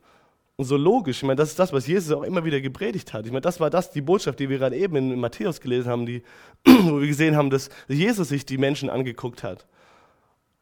und 0.59 0.65
so 0.65 0.75
logisch. 0.75 1.19
Ich 1.19 1.23
meine, 1.23 1.37
das 1.37 1.51
ist 1.51 1.59
das, 1.59 1.71
was 1.71 1.87
Jesus 1.87 2.11
auch 2.11 2.23
immer 2.23 2.43
wieder 2.43 2.59
gepredigt 2.59 3.13
hat. 3.13 3.25
Ich 3.25 3.31
meine, 3.31 3.39
das 3.39 3.61
war 3.61 3.69
das, 3.69 3.91
die 3.91 4.01
Botschaft, 4.01 4.41
die 4.41 4.49
wir 4.49 4.57
gerade 4.57 4.75
eben 4.75 4.97
in 4.97 5.17
Matthäus 5.17 5.61
gelesen 5.61 5.89
haben, 5.89 6.05
die, 6.05 6.21
wo 6.65 6.99
wir 6.99 7.07
gesehen 7.07 7.37
haben, 7.37 7.49
dass 7.49 7.69
Jesus 7.87 8.27
sich 8.27 8.45
die 8.45 8.57
Menschen 8.57 8.89
angeguckt 8.89 9.41
hat 9.41 9.65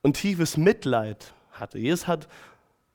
und 0.03 0.15
tiefes 0.15 0.55
Mitleid 0.55 1.33
hatte. 1.49 1.79
Jesus 1.79 2.05
hat 2.05 2.27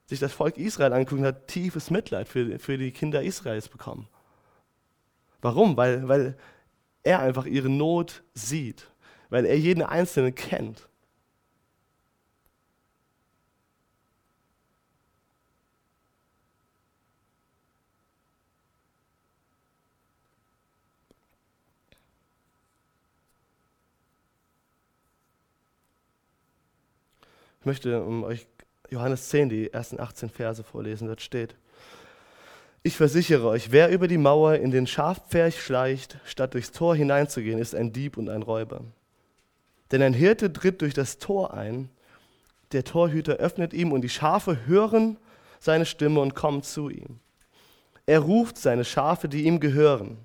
sich 0.06 0.20
das 0.20 0.32
Volk 0.32 0.56
Israel 0.58 0.92
angeguckt 0.92 1.22
und 1.22 1.26
hat 1.26 1.48
tiefes 1.48 1.90
Mitleid 1.90 2.28
für, 2.28 2.60
für 2.60 2.78
die 2.78 2.92
Kinder 2.92 3.20
Israels 3.20 3.68
bekommen. 3.68 4.06
Warum? 5.40 5.76
Weil, 5.76 6.06
weil 6.06 6.36
er 7.02 7.18
einfach 7.18 7.46
ihre 7.46 7.68
Not 7.68 8.22
sieht, 8.32 8.86
weil 9.28 9.44
er 9.44 9.58
jeden 9.58 9.82
Einzelnen 9.82 10.36
kennt. 10.36 10.88
Ich 27.62 27.66
möchte 27.66 28.02
um 28.02 28.24
euch 28.24 28.48
Johannes 28.90 29.28
10, 29.28 29.48
die 29.48 29.72
ersten 29.72 30.00
18 30.00 30.30
Verse 30.30 30.64
vorlesen. 30.64 31.06
Dort 31.06 31.20
steht, 31.20 31.54
ich 32.82 32.96
versichere 32.96 33.46
euch, 33.46 33.70
wer 33.70 33.90
über 33.90 34.08
die 34.08 34.18
Mauer 34.18 34.56
in 34.56 34.72
den 34.72 34.88
Schafpferch 34.88 35.62
schleicht, 35.62 36.18
statt 36.24 36.54
durchs 36.54 36.72
Tor 36.72 36.96
hineinzugehen, 36.96 37.60
ist 37.60 37.76
ein 37.76 37.92
Dieb 37.92 38.16
und 38.16 38.28
ein 38.28 38.42
Räuber. 38.42 38.80
Denn 39.92 40.02
ein 40.02 40.12
Hirte 40.12 40.52
tritt 40.52 40.80
durch 40.82 40.92
das 40.92 41.18
Tor 41.18 41.54
ein, 41.54 41.88
der 42.72 42.82
Torhüter 42.82 43.34
öffnet 43.34 43.72
ihm 43.74 43.92
und 43.92 44.00
die 44.00 44.08
Schafe 44.08 44.66
hören 44.66 45.16
seine 45.60 45.86
Stimme 45.86 46.18
und 46.18 46.34
kommen 46.34 46.64
zu 46.64 46.90
ihm. 46.90 47.20
Er 48.06 48.18
ruft 48.18 48.58
seine 48.58 48.84
Schafe, 48.84 49.28
die 49.28 49.44
ihm 49.44 49.60
gehören. 49.60 50.18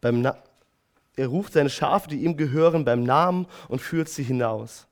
Er 0.00 1.26
ruft 1.26 1.52
seine 1.52 1.68
Schafe, 1.68 2.08
die 2.08 2.24
ihm 2.24 2.38
gehören, 2.38 2.86
beim 2.86 3.02
Namen 3.02 3.46
und 3.68 3.82
führt 3.82 4.08
sie 4.08 4.22
hinaus. 4.22 4.87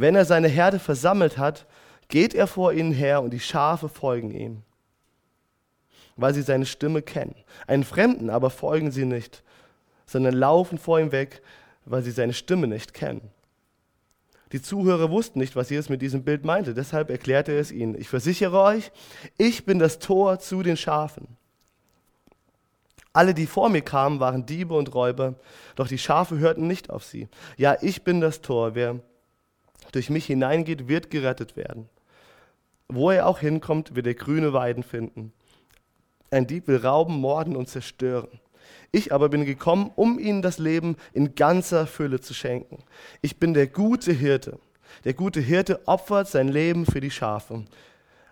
Wenn 0.00 0.16
er 0.16 0.24
seine 0.24 0.48
Herde 0.48 0.78
versammelt 0.78 1.36
hat, 1.36 1.66
geht 2.08 2.34
er 2.34 2.46
vor 2.46 2.72
ihnen 2.72 2.90
her 2.90 3.20
und 3.20 3.34
die 3.34 3.38
Schafe 3.38 3.90
folgen 3.90 4.30
ihm, 4.30 4.62
weil 6.16 6.32
sie 6.32 6.40
seine 6.40 6.64
Stimme 6.64 7.02
kennen. 7.02 7.34
Einen 7.66 7.84
Fremden 7.84 8.30
aber 8.30 8.48
folgen 8.48 8.92
sie 8.92 9.04
nicht, 9.04 9.42
sondern 10.06 10.32
laufen 10.32 10.78
vor 10.78 10.98
ihm 10.98 11.12
weg, 11.12 11.42
weil 11.84 12.02
sie 12.02 12.12
seine 12.12 12.32
Stimme 12.32 12.66
nicht 12.66 12.94
kennen. 12.94 13.30
Die 14.52 14.62
Zuhörer 14.62 15.10
wussten 15.10 15.38
nicht, 15.38 15.54
was 15.54 15.68
Jesus 15.68 15.90
mit 15.90 16.00
diesem 16.00 16.24
Bild 16.24 16.46
meinte, 16.46 16.72
deshalb 16.72 17.10
erklärte 17.10 17.52
er 17.52 17.60
es 17.60 17.70
ihnen. 17.70 17.94
Ich 17.94 18.08
versichere 18.08 18.58
euch, 18.58 18.92
ich 19.36 19.66
bin 19.66 19.78
das 19.78 19.98
Tor 19.98 20.38
zu 20.38 20.62
den 20.62 20.78
Schafen. 20.78 21.28
Alle, 23.12 23.34
die 23.34 23.46
vor 23.46 23.68
mir 23.68 23.82
kamen, 23.82 24.18
waren 24.18 24.46
Diebe 24.46 24.72
und 24.72 24.94
Räuber, 24.94 25.34
doch 25.76 25.88
die 25.88 25.98
Schafe 25.98 26.38
hörten 26.38 26.66
nicht 26.66 26.88
auf 26.88 27.04
sie. 27.04 27.28
Ja, 27.58 27.76
ich 27.82 28.02
bin 28.02 28.22
das 28.22 28.40
Tor. 28.40 28.74
Wer 28.74 29.00
durch 29.92 30.10
mich 30.10 30.26
hineingeht, 30.26 30.88
wird 30.88 31.10
gerettet 31.10 31.56
werden. 31.56 31.88
Wo 32.88 33.10
er 33.10 33.26
auch 33.26 33.38
hinkommt, 33.40 33.94
wird 33.94 34.06
er 34.06 34.14
grüne 34.14 34.52
Weiden 34.52 34.82
finden. 34.82 35.32
Ein 36.30 36.46
Dieb 36.46 36.68
will 36.68 36.76
rauben, 36.76 37.20
morden 37.20 37.56
und 37.56 37.68
zerstören. 37.68 38.40
Ich 38.92 39.12
aber 39.12 39.28
bin 39.28 39.44
gekommen, 39.44 39.90
um 39.94 40.18
ihnen 40.18 40.42
das 40.42 40.58
Leben 40.58 40.96
in 41.12 41.34
ganzer 41.34 41.86
Fülle 41.86 42.20
zu 42.20 42.34
schenken. 42.34 42.82
Ich 43.20 43.38
bin 43.38 43.54
der 43.54 43.66
gute 43.66 44.12
Hirte. 44.12 44.58
Der 45.04 45.14
gute 45.14 45.40
Hirte 45.40 45.86
opfert 45.86 46.28
sein 46.28 46.48
Leben 46.48 46.86
für 46.86 47.00
die 47.00 47.10
Schafe. 47.10 47.64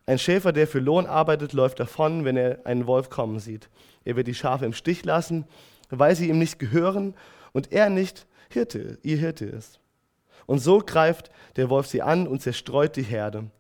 Ein 0.07 0.19
Schäfer, 0.19 0.53
der 0.53 0.67
für 0.67 0.81
Lohn 0.81 1.07
arbeitet, 1.07 1.53
läuft 1.53 1.81
davon, 1.81 2.25
wenn 2.25 2.37
er 2.37 2.67
einen 2.67 2.87
Wolf 2.87 3.11
kommen 3.11 3.39
sieht. 3.39 3.69
Er 4.05 4.17
wird 4.17 4.27
die 4.27 4.35
Schafe 4.35 4.65
im 4.65 4.73
Stich 4.73 5.05
lassen, 5.05 5.45
weil 5.91 6.17
sie 6.17 6.29
ihm 6.29 6.39
nicht 6.39 6.59
gehören 6.59 7.15
und 7.53 7.73
er 7.73 7.91
nicht 7.91 8.27
Hirte, 8.49 8.99
ihr 9.03 9.19
Hirte 9.19 9.45
ist. 9.45 9.81
Und 10.49 10.61
so 10.61 10.79
greift 10.79 11.31
der 11.57 11.69
Wolf 11.69 11.89
sie 11.89 12.01
an 12.01 12.27
und 12.27 12.41
zerstreut 12.41 12.97
die 12.97 13.03
Herde. 13.03 13.51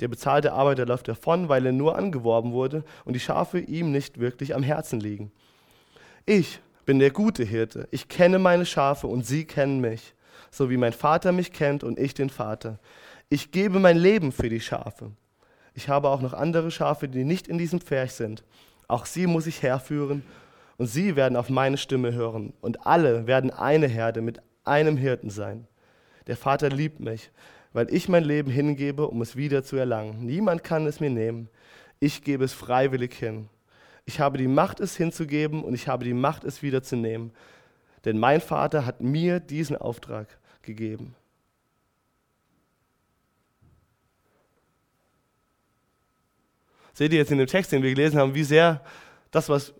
Der 0.00 0.08
bezahlte 0.08 0.52
Arbeiter 0.52 0.84
läuft 0.84 1.06
davon, 1.06 1.48
weil 1.48 1.64
er 1.64 1.70
nur 1.70 1.96
angeworben 1.96 2.50
wurde 2.50 2.82
und 3.04 3.12
die 3.12 3.20
Schafe 3.20 3.60
ihm 3.60 3.92
nicht 3.92 4.18
wirklich 4.18 4.56
am 4.56 4.64
Herzen 4.64 4.98
liegen. 4.98 5.30
Ich 6.26 6.58
bin 6.84 6.98
der 6.98 7.12
gute 7.12 7.44
Hirte. 7.44 7.86
Ich 7.92 8.08
kenne 8.08 8.40
meine 8.40 8.66
Schafe 8.66 9.06
und 9.06 9.24
sie 9.24 9.44
kennen 9.44 9.80
mich, 9.80 10.14
so 10.50 10.68
wie 10.68 10.76
mein 10.76 10.92
Vater 10.92 11.30
mich 11.30 11.52
kennt 11.52 11.84
und 11.84 11.96
ich 11.96 12.12
den 12.12 12.28
Vater. 12.28 12.80
Ich 13.28 13.52
gebe 13.52 13.78
mein 13.78 13.96
Leben 13.96 14.32
für 14.32 14.48
die 14.48 14.60
Schafe. 14.60 15.12
Ich 15.74 15.88
habe 15.88 16.08
auch 16.08 16.22
noch 16.22 16.32
andere 16.32 16.72
Schafe, 16.72 17.08
die 17.08 17.22
nicht 17.22 17.46
in 17.46 17.56
diesem 17.56 17.80
Pferch 17.80 18.14
sind. 18.14 18.42
Auch 18.88 19.06
sie 19.06 19.28
muss 19.28 19.46
ich 19.46 19.62
herführen 19.62 20.24
und 20.76 20.88
sie 20.88 21.14
werden 21.14 21.36
auf 21.36 21.50
meine 21.50 21.78
Stimme 21.78 22.12
hören. 22.12 22.52
Und 22.60 22.84
alle 22.84 23.28
werden 23.28 23.52
eine 23.52 23.86
Herde 23.86 24.22
mit 24.22 24.42
einem 24.64 24.96
Hirten 24.96 25.30
sein. 25.30 25.68
Der 26.26 26.36
Vater 26.36 26.68
liebt 26.68 27.00
mich, 27.00 27.30
weil 27.72 27.92
ich 27.92 28.08
mein 28.08 28.24
Leben 28.24 28.50
hingebe, 28.50 29.08
um 29.08 29.22
es 29.22 29.36
wieder 29.36 29.64
zu 29.64 29.76
erlangen. 29.76 30.24
Niemand 30.24 30.62
kann 30.62 30.86
es 30.86 31.00
mir 31.00 31.10
nehmen. 31.10 31.48
Ich 32.00 32.22
gebe 32.22 32.44
es 32.44 32.52
freiwillig 32.52 33.14
hin. 33.14 33.48
Ich 34.04 34.20
habe 34.20 34.38
die 34.38 34.48
Macht, 34.48 34.80
es 34.80 34.96
hinzugeben 34.96 35.62
und 35.62 35.74
ich 35.74 35.88
habe 35.88 36.04
die 36.04 36.14
Macht, 36.14 36.44
es 36.44 36.62
wiederzunehmen. 36.62 37.32
Denn 38.04 38.18
mein 38.18 38.40
Vater 38.40 38.84
hat 38.84 39.00
mir 39.00 39.38
diesen 39.38 39.76
Auftrag 39.76 40.26
gegeben. 40.62 41.14
Seht 46.94 47.12
ihr 47.12 47.18
jetzt 47.18 47.32
in 47.32 47.38
dem 47.38 47.46
Text, 47.46 47.72
den 47.72 47.82
wir 47.82 47.90
gelesen 47.90 48.18
haben, 48.18 48.34
wie 48.34 48.44
sehr 48.44 48.84
das, 49.30 49.48
was 49.48 49.72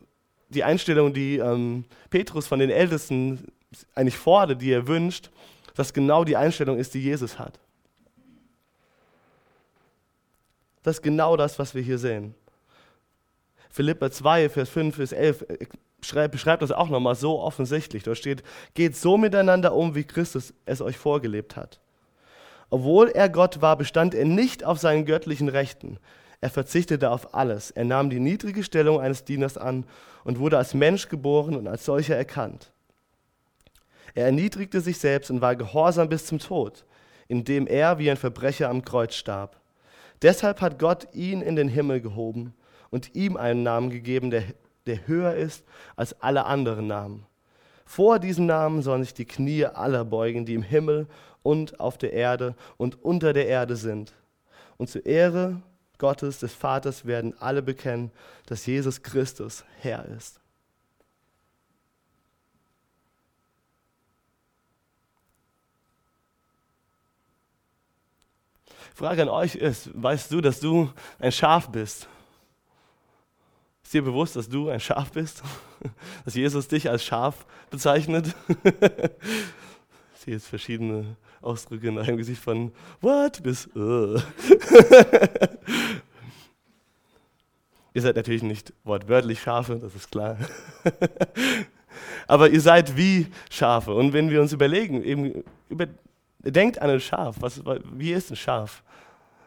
die 0.49 0.65
Einstellung, 0.65 1.13
die 1.13 1.37
ähm, 1.39 1.85
Petrus 2.11 2.47
von 2.47 2.59
den 2.59 2.71
Ältesten 2.71 3.53
eigentlich 3.95 4.17
fordert, 4.17 4.63
die 4.63 4.71
er 4.71 4.87
wünscht, 4.87 5.31
dass 5.75 5.93
genau 5.93 6.25
die 6.25 6.37
Einstellung 6.37 6.79
ist, 6.79 6.95
die 6.95 7.03
Jesus 7.03 7.39
hat. 7.39 7.59
Das 10.83 10.97
ist 10.97 11.03
genau 11.03 11.37
das, 11.37 11.59
was 11.59 11.75
wir 11.75 11.83
hier 11.83 11.99
sehen. 11.99 12.35
Philippa 13.71 14.11
2, 14.11 14.49
Vers 14.51 14.69
5 14.69 14.97
bis 14.97 15.13
11 15.13 15.43
äh, 15.49 16.29
beschreibt 16.29 16.63
das 16.63 16.73
auch 16.73 16.89
nochmal 16.89 17.15
so 17.15 17.41
offensichtlich. 17.41 18.03
Da 18.03 18.15
steht, 18.15 18.43
geht 18.75 18.97
so 18.97 19.17
miteinander 19.17 19.75
um, 19.75 19.95
wie 19.95 20.05
Christus 20.05 20.53
es 20.67 20.83
euch 20.83 20.99
vorgelebt 20.99 21.57
hat. 21.57 21.81
Obwohl 22.71 23.09
er 23.09 23.29
Gott 23.29 23.61
war, 23.63 23.77
bestand 23.77 24.15
er 24.15 24.25
nicht 24.25 24.65
auf 24.65 24.79
seinen 24.79 25.05
göttlichen 25.05 25.49
Rechten. 25.49 25.99
Er 26.41 26.51
verzichtete 26.51 27.11
auf 27.11 27.35
alles. 27.35 27.71
Er 27.71 27.85
nahm 27.85 28.11
die 28.11 28.19
niedrige 28.19 28.65
Stellung 28.65 29.01
eines 29.01 29.25
Dieners 29.25 29.57
an 29.57 29.85
und 30.25 30.39
wurde 30.39 30.59
als 30.59 30.75
Mensch 30.75 31.09
geboren 31.09 31.55
und 31.55 31.69
als 31.69 31.85
solcher 31.85 32.17
erkannt. 32.17 32.72
Er 34.15 34.27
erniedrigte 34.27 34.81
sich 34.81 34.99
selbst 34.99 35.31
und 35.31 35.41
war 35.41 35.57
gehorsam 35.57 36.09
bis 36.09 36.27
zum 36.27 36.39
Tod, 36.39 36.85
indem 37.29 37.67
er 37.67 37.99
wie 37.99 38.11
ein 38.11 38.17
Verbrecher 38.17 38.69
am 38.69 38.85
Kreuz 38.85 39.15
starb. 39.15 39.61
Deshalb 40.21 40.61
hat 40.61 40.79
Gott 40.79 41.09
ihn 41.15 41.41
in 41.41 41.57
den 41.57 41.69
Himmel 41.69 42.01
gehoben 42.01 42.55
und 42.91 43.15
ihm 43.15 43.37
einen 43.37 43.63
Namen 43.63 43.91
gegeben, 43.91 44.31
der, 44.31 44.45
der 44.87 45.07
höher 45.07 45.35
ist 45.35 45.65
als 45.97 46.21
alle 46.21 46.45
anderen 46.45 46.87
Namen. 46.87 47.27
Vor 47.85 48.19
diesem 48.19 48.47
Namen 48.47 48.83
sollen 48.83 49.03
sich 49.03 49.15
die 49.15 49.25
Knie 49.25 49.65
aller 49.65 50.05
beugen, 50.05 50.47
die 50.47 50.55
im 50.55 50.63
Himmel 50.63 51.09
und 51.43 51.81
auf 51.81 51.99
der 51.99 52.13
Erde 52.13 52.55
und 52.77 53.03
unter 53.03 53.33
der 53.33 53.47
Erde 53.47 53.77
sind. 53.77 54.13
Und 54.77 54.89
zur 54.89 55.05
Ehre 55.05 55.61
Gottes, 55.99 56.39
des 56.39 56.55
Vaters, 56.55 57.07
werden 57.07 57.35
alle 57.41 57.63
bekennen, 57.63 58.11
dass 58.47 58.67
Jesus 58.67 59.03
Christus 59.03 59.65
Herr 59.81 60.05
ist. 60.07 60.42
Frage 68.95 69.23
an 69.23 69.29
euch 69.29 69.55
ist, 69.55 69.91
weißt 69.95 70.31
du, 70.33 70.41
dass 70.41 70.61
du 70.61 70.91
ein 71.19 71.33
Schaf 71.33 71.69
bist? 71.71 72.09
Ist 73.83 73.95
dir 73.95 74.03
bewusst, 74.03 74.37
dass 74.37 74.49
du 74.49 74.69
ein 74.69 74.81
Schaf 74.81 75.13
bist? 75.13 75.43
Dass 76.25 76.35
Jesus 76.35 76.69
dich 76.69 76.89
als 76.89 77.05
Schaf 77.05 77.45
bezeichnet? 77.71 78.35
Ich 80.15 80.27
sehe 80.27 80.35
jetzt 80.35 80.47
verschiedene 80.47 81.17
Ausdrücke 81.41 81.89
in 81.89 81.97
deinem 81.97 82.17
Gesicht 82.17 82.41
von 82.41 82.71
What 83.01 83.43
bis 83.43 83.67
uh. 83.75 84.21
Ihr 87.93 88.03
seid 88.03 88.15
natürlich 88.15 88.45
nicht 88.45 88.73
wortwörtlich 88.85 89.43
Schafe, 89.43 89.81
das 89.81 89.97
ist 89.97 90.13
klar. 90.13 90.39
Aber 92.29 92.51
ihr 92.51 92.61
seid 92.61 92.97
wie 92.97 93.27
Schafe. 93.51 93.93
Und 93.93 94.13
wenn 94.13 94.31
wir 94.31 94.41
uns 94.41 94.53
überlegen, 94.53 95.03
eben 95.03 95.43
über, 95.69 95.89
denkt 96.51 96.81
an 96.81 96.91
ein 96.91 97.01
Schaf. 97.01 97.37
Was, 97.41 97.63
wie 97.93 98.13
ist 98.13 98.31
ein 98.31 98.37
Schaf? 98.37 98.83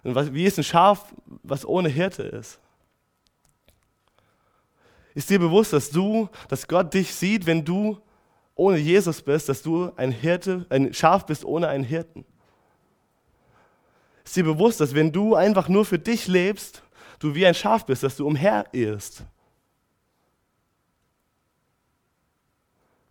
Was, 0.04 0.34
wie 0.34 0.46
ist 0.46 0.58
ein 0.58 0.64
Schaf, 0.64 1.14
was 1.44 1.66
ohne 1.66 1.90
Hirte 1.90 2.24
ist? 2.24 2.60
Ist 5.14 5.30
dir 5.30 5.40
bewusst, 5.40 5.74
dass 5.74 5.90
du, 5.90 6.30
dass 6.50 6.68
Gott 6.68 6.94
dich 6.94 7.14
sieht, 7.14 7.46
wenn 7.46 7.64
du 7.64 7.98
ohne 8.54 8.78
Jesus 8.78 9.22
bist, 9.22 9.50
dass 9.50 9.62
du 9.62 9.92
ein 9.96 10.12
Hirte, 10.12 10.66
ein 10.70 10.94
Schaf 10.94 11.26
bist 11.26 11.44
ohne 11.44 11.68
einen 11.68 11.84
Hirten? 11.84 12.26
Ist 14.24 14.36
dir 14.36 14.44
bewusst, 14.44 14.82
dass 14.82 14.94
wenn 14.94 15.12
du 15.12 15.36
einfach 15.36 15.70
nur 15.70 15.86
für 15.86 16.00
dich 16.00 16.28
lebst, 16.28 16.84
du 17.20 17.36
wie 17.36 17.46
ein 17.46 17.54
Schaf 17.54 17.86
bist, 17.86 18.04
dass 18.04 18.16
du 18.18 18.28
umherirrst? 18.28 19.24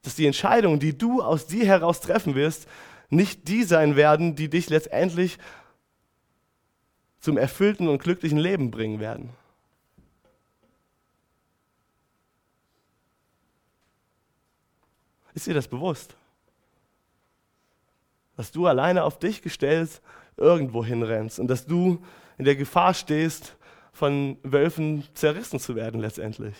Dass 0.03 0.14
die 0.14 0.27
Entscheidungen, 0.27 0.79
die 0.79 0.97
du 0.97 1.23
aus 1.23 1.47
dir 1.47 1.64
heraus 1.66 2.01
treffen 2.01 2.35
wirst, 2.35 2.66
nicht 3.11 3.49
die 3.49 3.64
sein 3.64 3.97
werden, 3.97 4.37
die 4.37 4.49
dich 4.49 4.71
letztendlich 4.71 5.38
zum 7.21 7.38
erfüllten 7.38 7.88
und 7.88 8.03
glücklichen 8.03 8.38
Leben 8.38 8.71
bringen 8.71 9.01
werden. 9.01 9.31
Ist 15.35 15.47
dir 15.47 15.55
das 15.55 15.69
bewusst? 15.69 16.17
Dass 18.37 18.53
du 18.53 18.67
alleine 18.67 19.05
auf 19.05 19.19
dich 19.19 19.43
gestellt 19.43 20.01
irgendwo 20.37 20.85
hinrennst 20.85 21.40
und 21.40 21.49
dass 21.49 21.67
du 21.67 22.03
in 22.38 22.45
der 22.45 22.57
Gefahr 22.57 22.95
stehst, 22.95 23.57
von 23.93 24.37
Wölfen 24.43 25.05
zerrissen 25.14 25.61
zu 25.61 25.77
werden 25.77 26.01
letztendlich. 26.01 26.55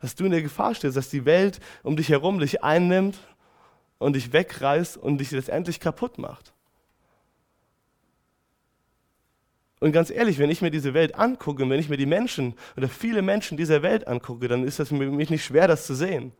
Dass 0.00 0.14
du 0.14 0.26
in 0.26 0.30
der 0.30 0.42
Gefahr 0.42 0.74
stehst, 0.74 0.96
dass 0.96 1.08
die 1.08 1.24
Welt 1.24 1.58
um 1.82 1.96
dich 1.96 2.10
herum 2.10 2.38
dich 2.38 2.62
einnimmt 2.62 3.18
und 3.98 4.14
dich 4.14 4.32
wegreißt 4.32 4.96
und 4.96 5.18
dich 5.18 5.30
letztendlich 5.30 5.80
kaputt 5.80 6.18
macht. 6.18 6.52
Und 9.80 9.92
ganz 9.92 10.10
ehrlich, 10.10 10.38
wenn 10.38 10.50
ich 10.50 10.60
mir 10.60 10.70
diese 10.70 10.92
Welt 10.92 11.14
angucke, 11.14 11.68
wenn 11.68 11.78
ich 11.78 11.88
mir 11.88 11.96
die 11.96 12.06
Menschen 12.06 12.54
oder 12.76 12.88
viele 12.88 13.22
Menschen 13.22 13.56
dieser 13.56 13.82
Welt 13.82 14.08
angucke, 14.08 14.48
dann 14.48 14.64
ist 14.64 14.80
es 14.80 14.88
für 14.88 14.94
mich 14.94 15.30
nicht 15.30 15.44
schwer, 15.44 15.68
das 15.68 15.86
zu 15.86 15.94
sehen. 15.94 16.32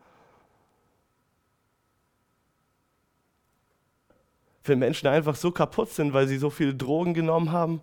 Wenn 4.65 4.81
Menschen 4.81 5.07
einfach 5.07 5.37
so 5.37 5.51
kaputt 5.51 5.91
sind, 5.91 6.13
weil 6.13 6.27
sie 6.27 6.37
so 6.37 6.51
viele 6.51 6.75
Drogen 6.75 7.15
genommen 7.15 7.53
haben, 7.53 7.81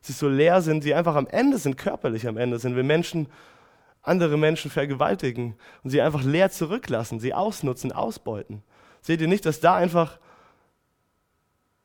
sie 0.00 0.12
so 0.12 0.28
leer 0.28 0.62
sind, 0.62 0.82
sie 0.82 0.94
einfach 0.94 1.16
am 1.16 1.26
Ende 1.26 1.58
sind, 1.58 1.76
körperlich 1.76 2.26
am 2.26 2.36
Ende 2.36 2.58
sind. 2.58 2.76
Wenn 2.76 2.86
Menschen 2.86 3.26
andere 4.02 4.38
Menschen 4.38 4.70
vergewaltigen 4.70 5.56
und 5.82 5.90
sie 5.90 6.00
einfach 6.00 6.22
leer 6.22 6.50
zurücklassen, 6.50 7.20
sie 7.20 7.34
ausnutzen, 7.34 7.92
ausbeuten. 7.92 8.62
Seht 9.02 9.20
ihr 9.20 9.28
nicht, 9.28 9.46
dass 9.46 9.60
da 9.60 9.76
einfach, 9.76 10.18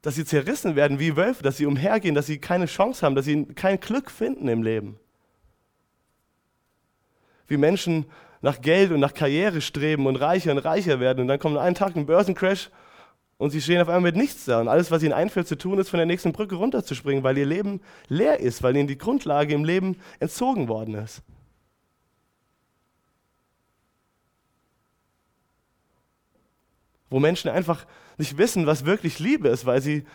dass 0.02 0.16
sie 0.16 0.26
zerrissen 0.26 0.76
werden 0.76 1.00
wie 1.00 1.16
Wölfe, 1.16 1.44
dass 1.44 1.58
sie 1.58 1.66
umhergehen, 1.66 2.16
dass 2.16 2.28
sie 2.28 2.40
keine 2.40 2.66
Chance 2.66 3.06
haben, 3.06 3.16
dass 3.16 3.26
sie 3.26 3.46
kein 3.46 3.80
Glück 3.80 4.12
finden 4.12 4.48
im 4.48 4.64
Leben? 4.64 5.00
Wie 7.48 7.58
Menschen 7.58 8.06
nach 8.42 8.62
Geld 8.62 8.92
und 8.92 9.00
nach 9.00 9.14
Karriere 9.14 9.62
streben 9.62 10.06
und 10.08 10.18
reicher 10.18 10.52
und 10.52 10.60
reicher 10.60 11.00
werden 11.00 11.22
und 11.22 11.28
dann 11.28 11.40
kommt 11.40 11.58
einen 11.58 11.76
Tag 11.76 11.96
ein 11.96 12.06
Börsencrash 12.06 12.70
und 13.38 13.50
sie 13.50 13.62
stehen 13.62 13.82
auf 13.82 13.88
einmal 13.88 14.12
mit 14.12 14.16
nichts 14.16 14.46
da 14.46 14.62
und 14.62 14.68
alles, 14.68 14.92
was 14.92 15.04
ihnen 15.04 15.14
einfällt 15.14 15.48
zu 15.48 15.58
tun, 15.58 15.80
ist 15.80 15.90
von 15.90 15.98
der 15.98 16.06
nächsten 16.06 16.32
Brücke 16.32 16.56
runterzuspringen, 16.56 17.24
weil 17.24 17.38
ihr 17.38 17.46
Leben 17.46 17.82
leer 18.08 18.40
ist, 18.40 18.64
weil 18.64 18.76
ihnen 18.76 18.88
die 18.88 18.98
Grundlage 18.98 19.54
im 19.54 19.66
Leben 19.66 19.98
entzogen 20.20 20.68
worden 20.68 20.96
ist. 20.96 21.22
Wo 27.10 27.20
Menschen 27.20 27.50
einfach 27.50 27.86
nicht 28.18 28.38
wissen, 28.38 28.66
was 28.66 28.86
wirklich 28.86 29.20
Liebe 29.20 29.50
ist, 29.50 29.66
weil 29.66 29.82
sie 29.82 30.06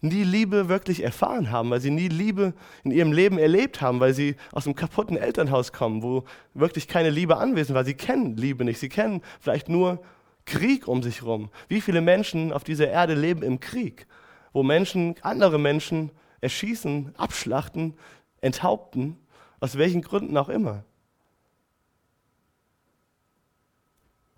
nie 0.00 0.22
Liebe 0.22 0.68
wirklich 0.68 1.02
erfahren 1.02 1.50
haben, 1.50 1.70
weil 1.70 1.80
sie 1.80 1.90
nie 1.90 2.08
Liebe 2.08 2.52
in 2.84 2.90
ihrem 2.90 3.12
Leben 3.12 3.38
erlebt 3.38 3.80
haben, 3.80 4.00
weil 4.00 4.12
sie 4.12 4.36
aus 4.52 4.66
einem 4.66 4.76
kaputten 4.76 5.16
Elternhaus 5.16 5.72
kommen, 5.72 6.02
wo 6.02 6.24
wirklich 6.52 6.88
keine 6.88 7.10
Liebe 7.10 7.38
anwesend 7.38 7.74
war. 7.74 7.84
Sie 7.84 7.94
kennen 7.94 8.36
Liebe 8.36 8.64
nicht, 8.64 8.78
sie 8.78 8.90
kennen 8.90 9.22
vielleicht 9.40 9.68
nur 9.68 10.02
Krieg 10.44 10.86
um 10.86 11.02
sich 11.02 11.22
herum. 11.22 11.50
Wie 11.68 11.80
viele 11.80 12.02
Menschen 12.02 12.52
auf 12.52 12.64
dieser 12.64 12.88
Erde 12.88 13.14
leben 13.14 13.42
im 13.42 13.60
Krieg, 13.60 14.06
wo 14.52 14.62
Menschen 14.62 15.14
andere 15.22 15.58
Menschen 15.58 16.10
erschießen, 16.42 17.14
abschlachten, 17.16 17.94
enthaupten, 18.42 19.16
aus 19.60 19.78
welchen 19.78 20.02
Gründen 20.02 20.36
auch 20.36 20.50
immer. 20.50 20.84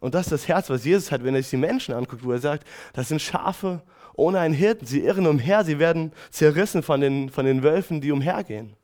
Und 0.00 0.14
das 0.14 0.26
ist 0.26 0.32
das 0.32 0.48
Herz, 0.48 0.70
was 0.70 0.84
Jesus 0.84 1.10
hat, 1.10 1.24
wenn 1.24 1.34
er 1.34 1.42
sich 1.42 1.50
die 1.50 1.56
Menschen 1.56 1.94
anguckt, 1.94 2.24
wo 2.24 2.32
er 2.32 2.38
sagt, 2.38 2.66
das 2.92 3.08
sind 3.08 3.22
Schafe 3.22 3.82
ohne 4.14 4.38
einen 4.40 4.54
Hirten. 4.54 4.86
Sie 4.86 5.00
irren 5.00 5.26
umher, 5.26 5.64
sie 5.64 5.78
werden 5.78 6.12
zerrissen 6.30 6.82
von 6.82 7.00
den, 7.00 7.30
von 7.30 7.44
den 7.44 7.62
Wölfen, 7.62 8.00
die 8.00 8.12
umhergehen. 8.12 8.76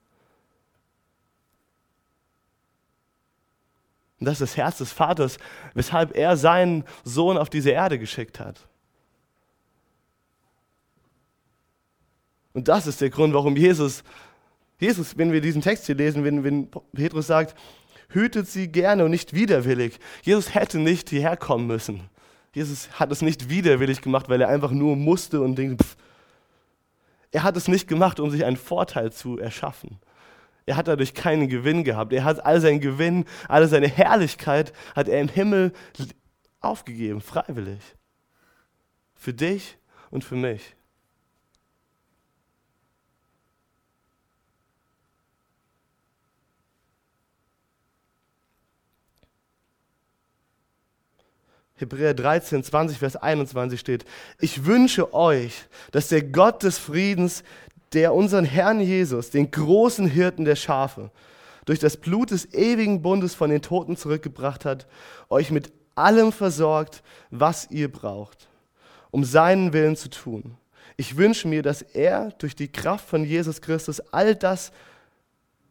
Und 4.20 4.26
das 4.26 4.34
ist 4.34 4.52
das 4.52 4.56
Herz 4.56 4.78
des 4.78 4.92
Vaters, 4.92 5.36
weshalb 5.74 6.16
er 6.16 6.36
seinen 6.36 6.84
Sohn 7.02 7.36
auf 7.36 7.50
diese 7.50 7.70
Erde 7.70 7.98
geschickt 7.98 8.38
hat. 8.38 8.68
Und 12.52 12.68
das 12.68 12.86
ist 12.86 13.00
der 13.00 13.10
Grund, 13.10 13.34
warum 13.34 13.56
Jesus, 13.56 14.04
Jesus, 14.78 15.16
wenn 15.16 15.32
wir 15.32 15.40
diesen 15.40 15.62
Text 15.62 15.86
hier 15.86 15.94
lesen, 15.94 16.22
wenn, 16.22 16.44
wenn 16.44 16.68
Petrus 16.92 17.26
sagt, 17.26 17.58
hütet 18.14 18.48
sie 18.48 18.68
gerne 18.68 19.04
und 19.04 19.10
nicht 19.10 19.34
widerwillig. 19.34 19.98
Jesus 20.22 20.54
hätte 20.54 20.78
nicht 20.78 21.10
hierher 21.10 21.36
kommen 21.36 21.66
müssen. 21.66 22.08
Jesus 22.54 22.88
hat 22.98 23.10
es 23.12 23.22
nicht 23.22 23.48
widerwillig 23.48 24.02
gemacht, 24.02 24.28
weil 24.28 24.40
er 24.40 24.48
einfach 24.48 24.70
nur 24.70 24.96
musste 24.96 25.40
und 25.40 25.56
denkt, 25.56 25.82
pff. 25.82 25.96
er 27.30 27.42
hat 27.42 27.56
es 27.56 27.68
nicht 27.68 27.88
gemacht, 27.88 28.20
um 28.20 28.30
sich 28.30 28.44
einen 28.44 28.56
Vorteil 28.56 29.12
zu 29.12 29.38
erschaffen. 29.38 29.98
Er 30.66 30.76
hat 30.76 30.88
dadurch 30.88 31.14
keinen 31.14 31.48
Gewinn 31.48 31.82
gehabt. 31.82 32.12
Er 32.12 32.24
hat 32.24 32.44
all 32.44 32.60
seinen 32.60 32.80
Gewinn, 32.80 33.24
alle 33.48 33.66
seine 33.68 33.88
Herrlichkeit 33.88 34.72
hat 34.94 35.08
er 35.08 35.20
im 35.20 35.28
Himmel 35.28 35.72
aufgegeben, 36.60 37.20
freiwillig. 37.20 37.80
Für 39.14 39.32
dich 39.32 39.76
und 40.10 40.24
für 40.24 40.36
mich. 40.36 40.74
Hebräer 51.82 52.14
13, 52.14 52.64
20, 52.64 52.98
Vers 52.98 53.16
21 53.16 53.78
steht, 53.78 54.04
ich 54.40 54.64
wünsche 54.64 55.12
euch, 55.12 55.52
dass 55.90 56.08
der 56.08 56.22
Gott 56.22 56.62
des 56.62 56.78
Friedens 56.78 57.42
der 57.92 58.14
unseren 58.14 58.44
Herrn 58.44 58.80
Jesus, 58.80 59.30
den 59.30 59.50
großen 59.50 60.06
Hirten 60.06 60.44
der 60.44 60.56
Schafe, 60.56 61.10
durch 61.64 61.78
das 61.78 61.96
Blut 61.96 62.30
des 62.30 62.52
ewigen 62.54 63.02
Bundes 63.02 63.34
von 63.34 63.50
den 63.50 63.62
Toten 63.62 63.96
zurückgebracht 63.96 64.64
hat, 64.64 64.86
euch 65.28 65.50
mit 65.50 65.72
allem 65.94 66.32
versorgt, 66.32 67.02
was 67.30 67.70
ihr 67.70 67.92
braucht, 67.92 68.48
um 69.10 69.24
seinen 69.24 69.72
Willen 69.72 69.96
zu 69.96 70.08
tun. 70.08 70.56
Ich 70.96 71.16
wünsche 71.16 71.48
mir, 71.48 71.62
dass 71.62 71.82
er 71.82 72.30
durch 72.38 72.56
die 72.56 72.70
Kraft 72.70 73.08
von 73.08 73.24
Jesus 73.24 73.60
Christus 73.60 74.00
all 74.12 74.34
das 74.34 74.72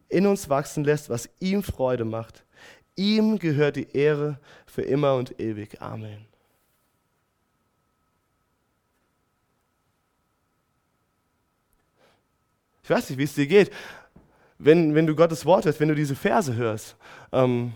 in 0.08 0.26
uns 0.26 0.48
wachsen 0.48 0.84
lässt, 0.84 1.08
was 1.08 1.28
ihm 1.40 1.62
Freude 1.62 2.04
macht. 2.04 2.44
Ihm 2.96 3.38
gehört 3.38 3.76
die 3.76 3.90
Ehre 3.92 4.38
für 4.66 4.82
immer 4.82 5.14
und 5.14 5.40
ewig. 5.40 5.80
Amen. 5.80 6.26
Ich 12.82 12.90
weiß 12.90 13.10
nicht, 13.10 13.18
wie 13.18 13.24
es 13.24 13.34
dir 13.34 13.46
geht, 13.46 13.70
wenn, 14.58 14.94
wenn 14.94 15.06
du 15.06 15.14
Gottes 15.14 15.46
Wort 15.46 15.64
hörst, 15.64 15.80
wenn 15.80 15.88
du 15.88 15.94
diese 15.94 16.16
Verse 16.16 16.54
hörst. 16.54 16.96
Ähm, 17.30 17.72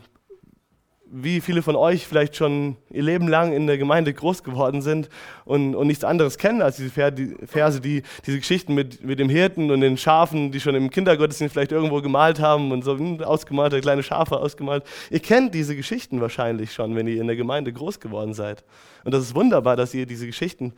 wie 1.10 1.40
viele 1.40 1.62
von 1.62 1.76
euch 1.76 2.06
vielleicht 2.06 2.36
schon 2.36 2.76
ihr 2.90 3.02
Leben 3.02 3.28
lang 3.28 3.52
in 3.52 3.66
der 3.66 3.78
Gemeinde 3.78 4.12
groß 4.12 4.42
geworden 4.42 4.82
sind 4.82 5.08
und, 5.44 5.74
und 5.74 5.86
nichts 5.86 6.04
anderes 6.04 6.36
kennen 6.38 6.62
als 6.62 6.76
diese 6.76 6.90
Verse, 6.90 7.80
die, 7.80 8.02
diese 8.26 8.38
Geschichten 8.38 8.74
mit, 8.74 9.04
mit 9.04 9.18
dem 9.18 9.28
Hirten 9.28 9.70
und 9.70 9.80
den 9.80 9.96
Schafen, 9.96 10.50
die 10.50 10.60
schon 10.60 10.74
im 10.74 10.90
Kindergottesdienst 10.90 11.52
vielleicht 11.52 11.72
irgendwo 11.72 12.02
gemalt 12.02 12.40
haben 12.40 12.72
und 12.72 12.82
so 12.82 12.98
hm, 12.98 13.22
ausgemalte 13.22 13.80
kleine 13.80 14.02
Schafe 14.02 14.38
ausgemalt. 14.38 14.84
Ihr 15.10 15.20
kennt 15.20 15.54
diese 15.54 15.76
Geschichten 15.76 16.20
wahrscheinlich 16.20 16.72
schon, 16.72 16.94
wenn 16.96 17.06
ihr 17.06 17.20
in 17.20 17.26
der 17.26 17.36
Gemeinde 17.36 17.72
groß 17.72 18.00
geworden 18.00 18.34
seid. 18.34 18.64
Und 19.04 19.14
das 19.14 19.22
ist 19.22 19.34
wunderbar, 19.34 19.76
dass 19.76 19.94
ihr 19.94 20.06
diese 20.06 20.26
Geschichten 20.26 20.74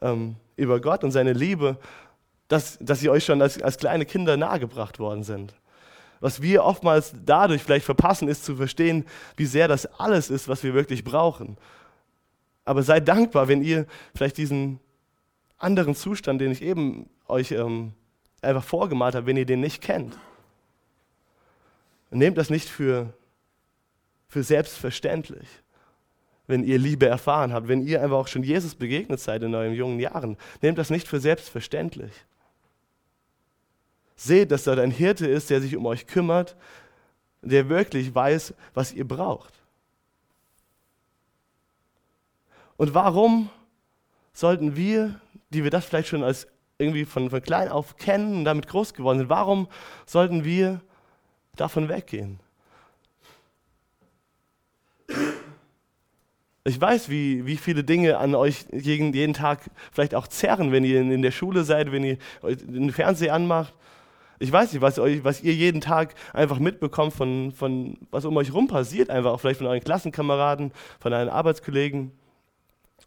ähm, 0.00 0.36
über 0.56 0.80
Gott 0.80 1.02
und 1.02 1.10
seine 1.10 1.32
Liebe 1.32 1.78
dass, 2.52 2.76
dass 2.82 3.00
sie 3.00 3.08
euch 3.08 3.24
schon 3.24 3.40
als, 3.40 3.60
als 3.62 3.78
kleine 3.78 4.04
Kinder 4.04 4.36
nahegebracht 4.36 4.98
worden 4.98 5.22
sind. 5.22 5.54
Was 6.22 6.40
wir 6.40 6.62
oftmals 6.62 7.16
dadurch 7.26 7.64
vielleicht 7.64 7.84
verpassen, 7.84 8.28
ist 8.28 8.44
zu 8.44 8.54
verstehen, 8.54 9.04
wie 9.36 9.44
sehr 9.44 9.66
das 9.66 9.86
alles 9.98 10.30
ist, 10.30 10.46
was 10.46 10.62
wir 10.62 10.72
wirklich 10.72 11.02
brauchen. 11.02 11.56
Aber 12.64 12.84
seid 12.84 13.08
dankbar, 13.08 13.48
wenn 13.48 13.60
ihr 13.60 13.86
vielleicht 14.14 14.36
diesen 14.36 14.78
anderen 15.58 15.96
Zustand, 15.96 16.40
den 16.40 16.52
ich 16.52 16.62
eben 16.62 17.10
euch 17.26 17.50
ähm, 17.50 17.94
einfach 18.40 18.62
vorgemalt 18.62 19.16
habe, 19.16 19.26
wenn 19.26 19.36
ihr 19.36 19.46
den 19.46 19.62
nicht 19.62 19.82
kennt. 19.82 20.16
Nehmt 22.12 22.38
das 22.38 22.50
nicht 22.50 22.68
für, 22.68 23.12
für 24.28 24.44
selbstverständlich, 24.44 25.48
wenn 26.46 26.62
ihr 26.62 26.78
Liebe 26.78 27.06
erfahren 27.08 27.52
habt, 27.52 27.66
wenn 27.66 27.84
ihr 27.84 28.00
einfach 28.00 28.18
auch 28.18 28.28
schon 28.28 28.44
Jesus 28.44 28.76
begegnet 28.76 29.18
seid 29.18 29.42
in 29.42 29.56
euren 29.56 29.74
jungen 29.74 29.98
Jahren. 29.98 30.36
Nehmt 30.60 30.78
das 30.78 30.90
nicht 30.90 31.08
für 31.08 31.18
selbstverständlich. 31.18 32.12
Seht, 34.22 34.52
dass 34.52 34.62
dort 34.62 34.78
ein 34.78 34.92
Hirte 34.92 35.26
ist, 35.26 35.50
der 35.50 35.60
sich 35.60 35.74
um 35.74 35.84
euch 35.84 36.06
kümmert, 36.06 36.54
der 37.40 37.68
wirklich 37.68 38.14
weiß, 38.14 38.54
was 38.72 38.92
ihr 38.92 39.06
braucht. 39.06 39.52
Und 42.76 42.94
warum 42.94 43.50
sollten 44.32 44.76
wir, 44.76 45.20
die 45.50 45.64
wir 45.64 45.72
das 45.72 45.86
vielleicht 45.86 46.06
schon 46.06 46.22
als 46.22 46.46
irgendwie 46.78 47.04
von, 47.04 47.30
von 47.30 47.42
klein 47.42 47.68
auf 47.68 47.96
kennen 47.96 48.36
und 48.36 48.44
damit 48.44 48.68
groß 48.68 48.94
geworden 48.94 49.18
sind, 49.18 49.28
warum 49.28 49.66
sollten 50.06 50.44
wir 50.44 50.80
davon 51.56 51.88
weggehen? 51.88 52.38
Ich 56.62 56.80
weiß, 56.80 57.08
wie, 57.08 57.44
wie 57.44 57.56
viele 57.56 57.82
Dinge 57.82 58.18
an 58.18 58.36
euch 58.36 58.66
jeden, 58.70 59.12
jeden 59.12 59.34
Tag 59.34 59.68
vielleicht 59.90 60.14
auch 60.14 60.28
zerren, 60.28 60.70
wenn 60.70 60.84
ihr 60.84 61.00
in 61.00 61.22
der 61.22 61.32
Schule 61.32 61.64
seid, 61.64 61.90
wenn 61.90 62.04
ihr 62.04 62.18
den 62.44 62.92
Fernseher 62.92 63.34
anmacht, 63.34 63.74
ich 64.42 64.50
weiß 64.50 64.72
nicht, 64.72 64.82
was, 64.82 64.98
euch, 64.98 65.22
was 65.22 65.40
ihr 65.42 65.54
jeden 65.54 65.80
Tag 65.80 66.16
einfach 66.32 66.58
mitbekommt 66.58 67.14
von, 67.14 67.52
von 67.52 67.96
was 68.10 68.24
um 68.24 68.36
euch 68.36 68.52
rum 68.52 68.66
passiert, 68.66 69.08
einfach 69.08 69.30
auch 69.30 69.40
vielleicht 69.40 69.58
von 69.58 69.68
euren 69.68 69.82
Klassenkameraden, 69.82 70.72
von 70.98 71.12
euren 71.12 71.28
Arbeitskollegen. 71.28 72.10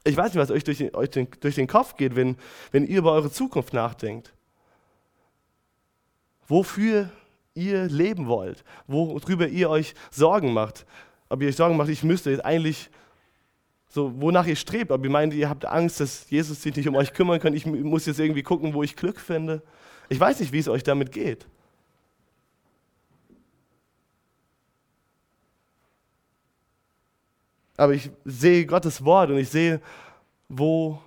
Ich 0.06 0.16
weiß 0.16 0.34
nicht, 0.34 0.42
was 0.42 0.50
euch 0.50 0.64
durch 0.64 0.78
den, 0.78 0.96
euch 0.96 1.10
den, 1.10 1.28
durch 1.42 1.56
den 1.56 1.68
Kopf 1.68 1.98
geht, 1.98 2.16
wenn, 2.16 2.38
wenn 2.72 2.88
ihr 2.88 3.00
über 3.00 3.12
eure 3.12 3.30
Zukunft 3.30 3.74
nachdenkt. 3.74 4.34
Wofür 6.48 7.10
ihr 7.54 7.86
leben 7.86 8.28
wollt, 8.28 8.64
worüber 8.88 9.48
ihr 9.50 9.70
euch 9.70 9.94
Sorgen 10.12 10.54
macht. 10.54 10.86
Ob 11.28 11.42
ihr 11.42 11.50
euch 11.50 11.58
Sorgen 11.58 11.76
macht, 11.76 11.90
ich 11.90 12.04
müsste 12.04 12.32
jetzt 12.32 12.46
eigentlich 12.46 12.90
so, 13.90 14.14
wonach 14.22 14.48
ihr 14.48 14.56
strebt, 14.56 14.92
ob 14.92 15.04
ihr 15.04 15.10
meint, 15.10 15.34
ihr 15.34 15.50
habt 15.50 15.66
Angst, 15.66 16.00
dass 16.00 16.30
Jesus 16.30 16.62
sich 16.62 16.76
nicht 16.76 16.88
um 16.88 16.96
euch 16.96 17.14
kümmern 17.14 17.42
kann, 17.42 17.54
ich 17.54 17.66
muss 17.66 18.06
jetzt 18.06 18.20
irgendwie 18.20 18.44
gucken, 18.44 18.74
wo 18.74 18.84
ich 18.84 18.96
Glück 18.96 19.20
finde. 19.20 19.62
Ich 20.10 20.20
weiß 20.20 20.40
nicht, 20.40 20.52
wie 20.52 20.60
es 20.60 20.68
euch 20.68 20.84
damit 20.84 21.12
geht. 21.12 21.48
Aber 27.78 27.94
ich 27.94 28.10
sehe 28.24 28.66
Gottes 28.66 29.04
Wort 29.04 29.30
und 29.30 29.38
ich 29.38 29.50
sehe, 29.50 29.82
wo, 30.48 31.02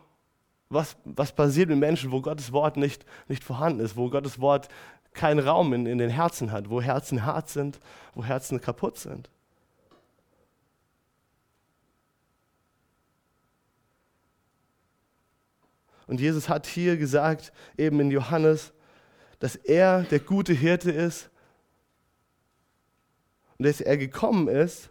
was, 0.68 0.96
was 1.04 1.32
passiert 1.32 1.70
mit 1.70 1.78
Menschen, 1.78 2.10
wo 2.10 2.20
Gottes 2.20 2.52
Wort 2.52 2.76
nicht, 2.76 3.06
nicht 3.26 3.42
vorhanden 3.42 3.80
ist, 3.80 3.96
wo 3.96 4.10
Gottes 4.10 4.38
Wort 4.40 4.68
keinen 5.14 5.40
Raum 5.40 5.72
in, 5.72 5.86
in 5.86 5.98
den 5.98 6.10
Herzen 6.10 6.52
hat, 6.52 6.68
wo 6.68 6.82
Herzen 6.82 7.24
hart 7.24 7.48
sind, 7.48 7.80
wo 8.14 8.24
Herzen 8.24 8.60
kaputt 8.60 8.98
sind. 8.98 9.30
Und 16.06 16.20
Jesus 16.20 16.48
hat 16.48 16.66
hier 16.66 16.96
gesagt, 16.96 17.52
eben 17.76 18.00
in 18.00 18.10
Johannes, 18.10 18.72
dass 19.38 19.56
er 19.56 20.02
der 20.02 20.20
gute 20.20 20.52
Hirte 20.52 20.90
ist 20.90 21.30
und 23.58 23.66
dass 23.66 23.80
er 23.80 23.96
gekommen 23.96 24.48
ist, 24.48 24.90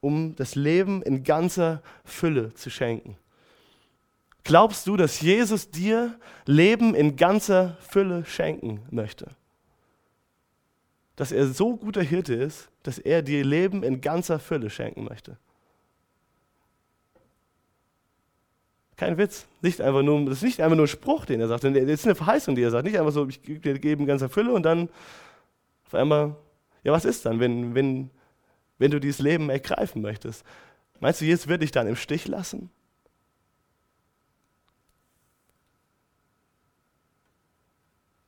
um 0.00 0.36
das 0.36 0.54
Leben 0.54 1.02
in 1.02 1.24
ganzer 1.24 1.82
Fülle 2.04 2.54
zu 2.54 2.70
schenken. 2.70 3.16
Glaubst 4.44 4.86
du, 4.86 4.96
dass 4.96 5.20
Jesus 5.20 5.70
dir 5.70 6.18
Leben 6.44 6.94
in 6.94 7.16
ganzer 7.16 7.76
Fülle 7.80 8.24
schenken 8.24 8.82
möchte? 8.90 9.34
Dass 11.16 11.32
er 11.32 11.48
so 11.48 11.76
guter 11.76 12.02
Hirte 12.02 12.34
ist, 12.34 12.68
dass 12.82 12.98
er 12.98 13.22
dir 13.22 13.44
Leben 13.44 13.82
in 13.82 14.00
ganzer 14.00 14.38
Fülle 14.38 14.70
schenken 14.70 15.04
möchte? 15.04 15.38
Kein 18.96 19.18
Witz. 19.18 19.46
Nicht 19.60 19.80
einfach 19.80 20.02
nur, 20.02 20.24
das 20.24 20.38
ist 20.38 20.42
nicht 20.42 20.60
einfach 20.60 20.76
nur 20.76 20.86
ein 20.86 20.88
Spruch, 20.88 21.26
den 21.26 21.40
er 21.40 21.48
sagt. 21.48 21.64
Das 21.64 21.72
ist 21.74 22.06
eine 22.06 22.14
Verheißung, 22.14 22.54
die 22.54 22.62
er 22.62 22.70
sagt. 22.70 22.84
Nicht 22.84 22.98
einfach 22.98 23.12
so, 23.12 23.28
ich 23.28 23.42
gebe 23.42 23.78
dir 23.78 23.92
in 23.92 24.06
ganzer 24.06 24.28
Fülle 24.28 24.52
und 24.52 24.62
dann 24.62 24.88
auf 25.86 25.94
einmal, 25.94 26.36
ja, 26.82 26.92
was 26.92 27.04
ist 27.04 27.26
dann, 27.26 27.38
wenn, 27.38 27.74
wenn, 27.74 28.10
wenn 28.78 28.90
du 28.90 28.98
dieses 28.98 29.20
Leben 29.20 29.50
ergreifen 29.50 30.00
möchtest? 30.00 30.44
Meinst 31.00 31.20
du, 31.20 31.26
Jesus 31.26 31.46
wird 31.46 31.62
dich 31.62 31.72
dann 31.72 31.86
im 31.86 31.96
Stich 31.96 32.26
lassen? 32.26 32.70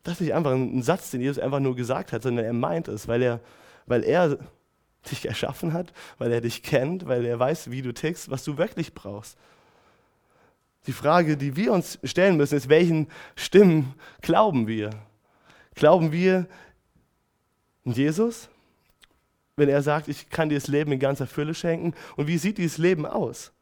Das 0.02 0.14
ist 0.14 0.20
nicht 0.20 0.35
einfach 0.35 0.52
ein 0.52 0.83
Satz, 0.83 1.11
den 1.11 1.20
Jesus 1.20 1.38
einfach 1.38 1.61
nur 1.61 1.76
gesagt 1.76 2.12
hat, 2.12 2.22
sondern 2.22 2.44
er 2.44 2.52
meint 2.52 2.88
es, 2.88 3.09
weil 3.09 3.22
er, 3.22 3.40
weil 3.87 4.04
er 4.04 4.38
dich 5.11 5.26
erschaffen 5.26 5.72
hat, 5.72 5.92
weil 6.18 6.33
er 6.33 6.40
dich 6.40 6.62
kennt, 6.62 7.07
weil 7.07 7.24
er 7.24 7.38
weiß, 7.38 7.70
wie 7.70 7.83
du 7.83 7.92
tickst, 7.92 8.31
was 8.31 8.44
du 8.44 8.59
wirklich 8.59 8.94
brauchst. 8.94 9.38
Die 10.87 10.93
Frage, 10.93 11.37
die 11.37 11.57
wir 11.57 11.73
uns 11.73 11.99
stellen 12.05 12.37
müssen, 12.37 12.57
ist, 12.57 12.69
welchen 12.69 13.09
Stimmen 13.37 13.95
glauben 14.23 14.67
wir? 14.67 14.91
Glauben 15.75 16.12
wir 16.12 16.47
in 17.85 17.93
Jesus, 17.93 18.49
wenn 19.57 19.69
er 19.69 19.83
sagt, 19.83 20.09
ich 20.09 20.31
kann 20.31 20.49
dir 20.49 20.55
das 20.55 20.69
Leben 20.69 20.93
in 20.93 20.99
ganzer 20.99 21.27
Fülle 21.27 21.55
schenken? 21.55 21.95
Und 22.16 22.26
wie 22.26 22.39
sieht 22.39 22.59
dieses 22.59 22.79
Leben 22.79 23.07
aus? 23.07 23.53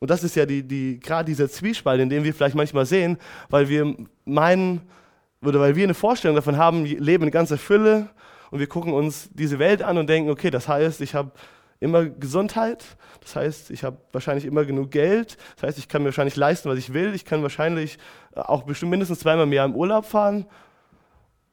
Und 0.00 0.10
das 0.10 0.24
ist 0.24 0.34
ja 0.34 0.46
die, 0.46 0.64
die, 0.64 0.98
gerade 0.98 1.26
dieser 1.26 1.48
Zwiespalt, 1.48 2.00
in 2.00 2.10
dem 2.10 2.24
wir 2.24 2.34
vielleicht 2.34 2.56
manchmal 2.56 2.86
sehen, 2.86 3.18
weil 3.48 3.68
wir 3.68 3.94
meinen, 4.24 4.82
oder 5.40 5.60
weil 5.60 5.76
wir 5.76 5.84
eine 5.84 5.94
Vorstellung 5.94 6.34
davon 6.34 6.56
haben, 6.56 6.84
Leben 6.84 7.24
in 7.24 7.30
ganzer 7.30 7.56
Fülle 7.56 8.10
und 8.50 8.58
wir 8.58 8.66
gucken 8.66 8.92
uns 8.92 9.30
diese 9.32 9.60
Welt 9.60 9.80
an 9.80 9.98
und 9.98 10.08
denken, 10.08 10.28
okay, 10.28 10.50
das 10.50 10.66
heißt, 10.66 11.00
ich 11.02 11.14
habe 11.14 11.30
immer 11.82 12.06
Gesundheit. 12.06 12.84
Das 13.20 13.36
heißt, 13.36 13.70
ich 13.70 13.84
habe 13.84 13.98
wahrscheinlich 14.12 14.44
immer 14.44 14.64
genug 14.64 14.90
Geld. 14.90 15.36
Das 15.56 15.64
heißt, 15.64 15.78
ich 15.78 15.88
kann 15.88 16.02
mir 16.02 16.06
wahrscheinlich 16.06 16.36
leisten, 16.36 16.68
was 16.68 16.78
ich 16.78 16.92
will. 16.94 17.14
Ich 17.14 17.24
kann 17.24 17.42
wahrscheinlich 17.42 17.98
äh, 18.34 18.40
auch 18.40 18.62
bestimmt 18.62 18.90
mindestens 18.90 19.20
zweimal 19.20 19.46
im 19.46 19.52
Jahr 19.52 19.66
im 19.66 19.74
Urlaub 19.74 20.06
fahren. 20.06 20.46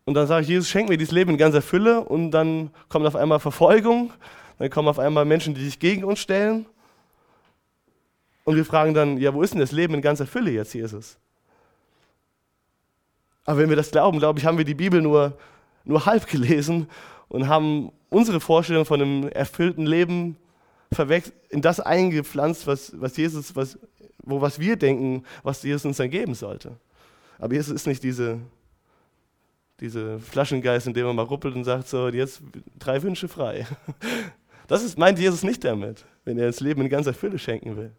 Und 0.06 0.14
dann 0.14 0.28
sage 0.28 0.44
ich, 0.44 0.50
Jesus, 0.50 0.70
schenk 0.70 0.90
mir 0.90 0.98
dieses 0.98 1.12
Leben 1.12 1.32
in 1.32 1.38
ganzer 1.38 1.62
Fülle. 1.62 2.02
Und 2.02 2.32
dann 2.32 2.72
kommt 2.88 3.06
auf 3.06 3.16
einmal 3.16 3.40
Verfolgung. 3.40 4.14
Dann 4.58 4.70
kommen 4.70 4.88
auf 4.88 5.00
einmal 5.00 5.26
Menschen, 5.26 5.54
die 5.54 5.66
sich 5.66 5.80
gegen 5.80 6.04
uns 6.04 6.20
stellen. 6.20 6.66
Und 8.46 8.56
wir 8.56 8.66
fragen 8.66 8.94
dann, 8.94 9.18
ja, 9.18 9.34
wo 9.34 9.42
ist 9.42 9.54
denn 9.54 9.60
das 9.60 9.72
Leben 9.72 9.94
in 9.94 10.02
ganzer 10.02 10.26
Fülle 10.26 10.52
jetzt, 10.52 10.74
Jesus? 10.74 11.18
Aber 13.46 13.60
wenn 13.60 13.70
wir 13.70 13.76
das 13.76 13.92
glauben, 13.92 14.20
glaube 14.20 14.40
ich, 14.40 14.46
haben 14.46 14.58
wir 14.58 14.66
die 14.66 14.76
Bibel 14.76 15.02
nur, 15.02 15.38
nur 15.84 16.06
halb 16.06 16.28
gelesen 16.28 16.88
und 17.30 17.48
haben 17.48 17.92
unsere 18.10 18.40
Vorstellung 18.40 18.86
von 18.86 19.02
einem 19.02 19.30
erfüllten 19.30 19.86
Leben 19.86 20.38
in 21.50 21.62
das 21.62 21.80
eingepflanzt, 21.80 22.66
was, 22.66 23.00
was 23.00 23.16
Jesus, 23.16 23.56
was, 23.56 23.78
wo 24.24 24.42
was 24.42 24.60
wir 24.60 24.76
denken, 24.76 25.24
was 25.44 25.62
Jesus 25.64 25.86
uns 25.86 25.98
dann 25.98 26.10
geben 26.10 26.34
sollte. 26.34 26.78
Aber 27.38 27.54
Jesus 27.54 27.74
ist 27.74 27.88
nicht 27.88 28.04
diese, 28.04 28.40
diese 29.80 30.20
Flaschengeist, 30.20 30.88
in 30.88 30.94
dem 30.94 31.06
man 31.06 31.16
mal 31.16 31.24
ruppelt 31.24 31.56
und 31.56 31.64
sagt, 31.64 31.88
so, 31.88 32.10
jetzt 32.10 32.42
drei 32.78 33.02
Wünsche 33.02 33.28
frei. 33.28 33.66
Das 34.68 34.84
ist, 34.84 35.00
meint 35.00 35.18
Jesus 35.18 35.42
nicht 35.42 35.64
damit, 35.64 36.06
wenn 36.26 36.38
er 36.38 36.46
das 36.46 36.60
Leben 36.60 36.82
in 36.82 36.90
ganzer 36.90 37.16
Fülle 37.16 37.40
schenken 37.40 37.76
will. 37.76 37.92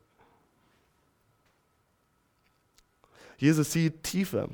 Jesus 3.38 3.72
sieht 3.72 4.04
tiefer. 4.04 4.48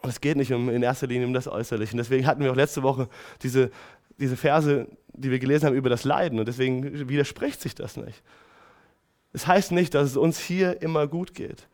Und 0.00 0.08
es 0.08 0.22
geht 0.22 0.38
nicht 0.38 0.54
um, 0.54 0.70
in 0.70 0.82
erster 0.82 1.06
Linie 1.06 1.26
um 1.26 1.34
das 1.34 1.46
Äußerliche. 1.46 1.92
Und 1.92 1.98
deswegen 1.98 2.26
hatten 2.26 2.42
wir 2.42 2.50
auch 2.50 2.56
letzte 2.56 2.82
Woche 2.82 3.10
diese, 3.42 3.70
diese 4.18 4.36
Verse, 4.36 4.86
die 5.08 5.30
wir 5.30 5.38
gelesen 5.38 5.66
haben 5.66 5.74
über 5.74 5.90
das 5.90 6.04
Leiden. 6.04 6.38
Und 6.38 6.46
deswegen 6.46 7.08
widerspricht 7.08 7.60
sich 7.60 7.74
das 7.74 7.96
nicht. 7.96 8.22
Es 9.32 9.46
heißt 9.46 9.72
nicht, 9.72 9.94
dass 9.94 10.10
es 10.10 10.16
uns 10.16 10.38
hier 10.38 10.80
immer 10.82 11.06
gut 11.06 11.34
geht. 11.34 11.66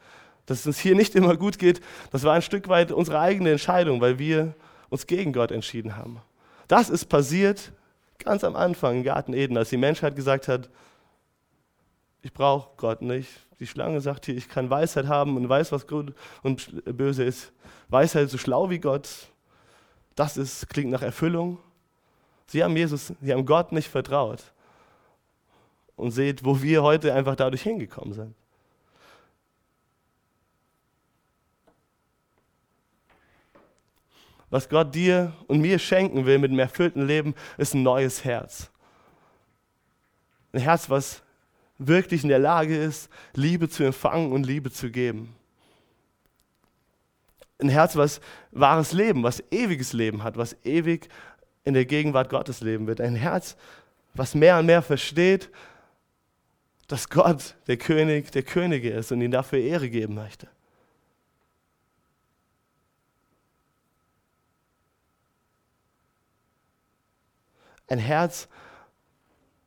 Dass 0.47 0.61
es 0.61 0.67
uns 0.67 0.79
hier 0.79 0.95
nicht 0.95 1.15
immer 1.15 1.37
gut 1.37 1.59
geht, 1.59 1.81
das 2.11 2.25
war 2.25 2.35
ein 2.35 2.43
Stück 2.43 2.69
weit 2.69 2.93
unsere 2.93 3.21
eigene 3.21 3.53
Entscheidung, 3.53 4.01
weil 4.01 4.19
wir 4.19 4.55
uns 4.89 5.07
gegen 5.07 5.33
Gott 5.33 5.53
entschieden 5.53 5.97
haben. 5.97 6.21
Das 6.67 6.91
ist 6.91 7.07
passiert 7.07 7.73
ganz 8.25 8.45
am 8.45 8.57
Anfang 8.57 8.99
im 8.99 9.03
Garten 9.03 9.33
Eden, 9.33 9.57
als 9.57 9.71
die 9.71 9.77
Menschheit 9.77 10.15
gesagt 10.15 10.49
hat, 10.49 10.71
ich 12.23 12.33
brauche 12.33 12.71
Gott 12.77 13.03
nicht. 13.03 13.31
Die 13.59 13.67
Schlange 13.67 14.01
sagt 14.01 14.27
hier, 14.27 14.37
ich 14.37 14.49
kann 14.49 14.71
Weisheit 14.71 15.07
haben 15.07 15.37
und 15.37 15.49
weiß, 15.49 15.73
was 15.73 15.87
gut 15.87 16.15
und 16.43 16.83
böse 16.85 17.25
ist. 17.25 17.53
Weisheit 17.89 18.31
so 18.31 18.39
schlau 18.39 18.71
wie 18.71 18.79
Gott. 18.79 19.09
Das 20.15 20.37
ist, 20.37 20.69
klingt 20.69 20.91
nach 20.91 21.03
Erfüllung. 21.03 21.59
Sie 22.51 22.65
haben 22.65 22.77
Jesus, 22.77 23.13
sie 23.21 23.33
haben 23.33 23.47
Gott 23.47 23.71
nicht 23.71 23.89
vertraut. 23.89 24.43
Und 25.95 26.11
seht, 26.11 26.45
wo 26.45 26.61
wir 26.61 26.83
heute 26.83 27.15
einfach 27.15 27.37
dadurch 27.37 27.63
hingekommen 27.63 28.13
sind. 28.13 28.35
Was 34.49 34.69
Gott 34.69 34.93
dir 34.93 35.33
und 35.47 35.61
mir 35.61 35.79
schenken 35.79 36.27
will 36.27 36.41
mit 36.41 36.51
einem 36.51 36.59
erfüllten 36.59 37.07
Leben, 37.07 37.37
ist 37.57 37.75
ein 37.75 37.85
neues 37.85 38.25
Herz. 38.25 38.69
Ein 40.53 40.59
Herz, 40.61 40.91
was 40.91 41.23
wirklich 41.79 42.25
in 42.25 42.31
der 42.31 42.41
Lage 42.41 42.77
ist, 42.77 43.09
Liebe 43.35 43.69
zu 43.69 43.85
empfangen 43.85 44.33
und 44.33 44.45
Liebe 44.45 44.73
zu 44.73 44.91
geben. 44.91 45.37
Ein 47.61 47.69
Herz, 47.69 47.95
was 47.95 48.21
wahres 48.51 48.93
Leben, 48.93 49.23
was 49.23 49.41
ewiges 49.53 49.93
Leben 49.93 50.25
hat, 50.25 50.37
was 50.37 50.57
ewig 50.65 51.09
in 51.65 51.75
der 51.75 51.85
Gegenwart 51.85 52.31
Gottes 52.31 52.61
leben 52.61 52.87
wird. 52.87 53.01
Ein 53.01 53.15
Herz, 53.15 53.57
was 54.15 54.35
mehr 54.35 54.59
und 54.59 54.67
mehr 54.67 54.83
versteht, 54.83 55.51
dass 56.89 57.09
Gott 57.09 57.55
der 57.67 57.77
König 57.77 58.33
der 58.33 58.43
Könige 58.43 58.91
ist 58.91 59.13
und 59.13 59.21
ihn 59.21 59.31
dafür 59.31 59.61
Ehre 59.61 59.89
geben 59.89 60.15
möchte. 60.15 60.49
ein 67.91 67.99
Herz, 67.99 68.49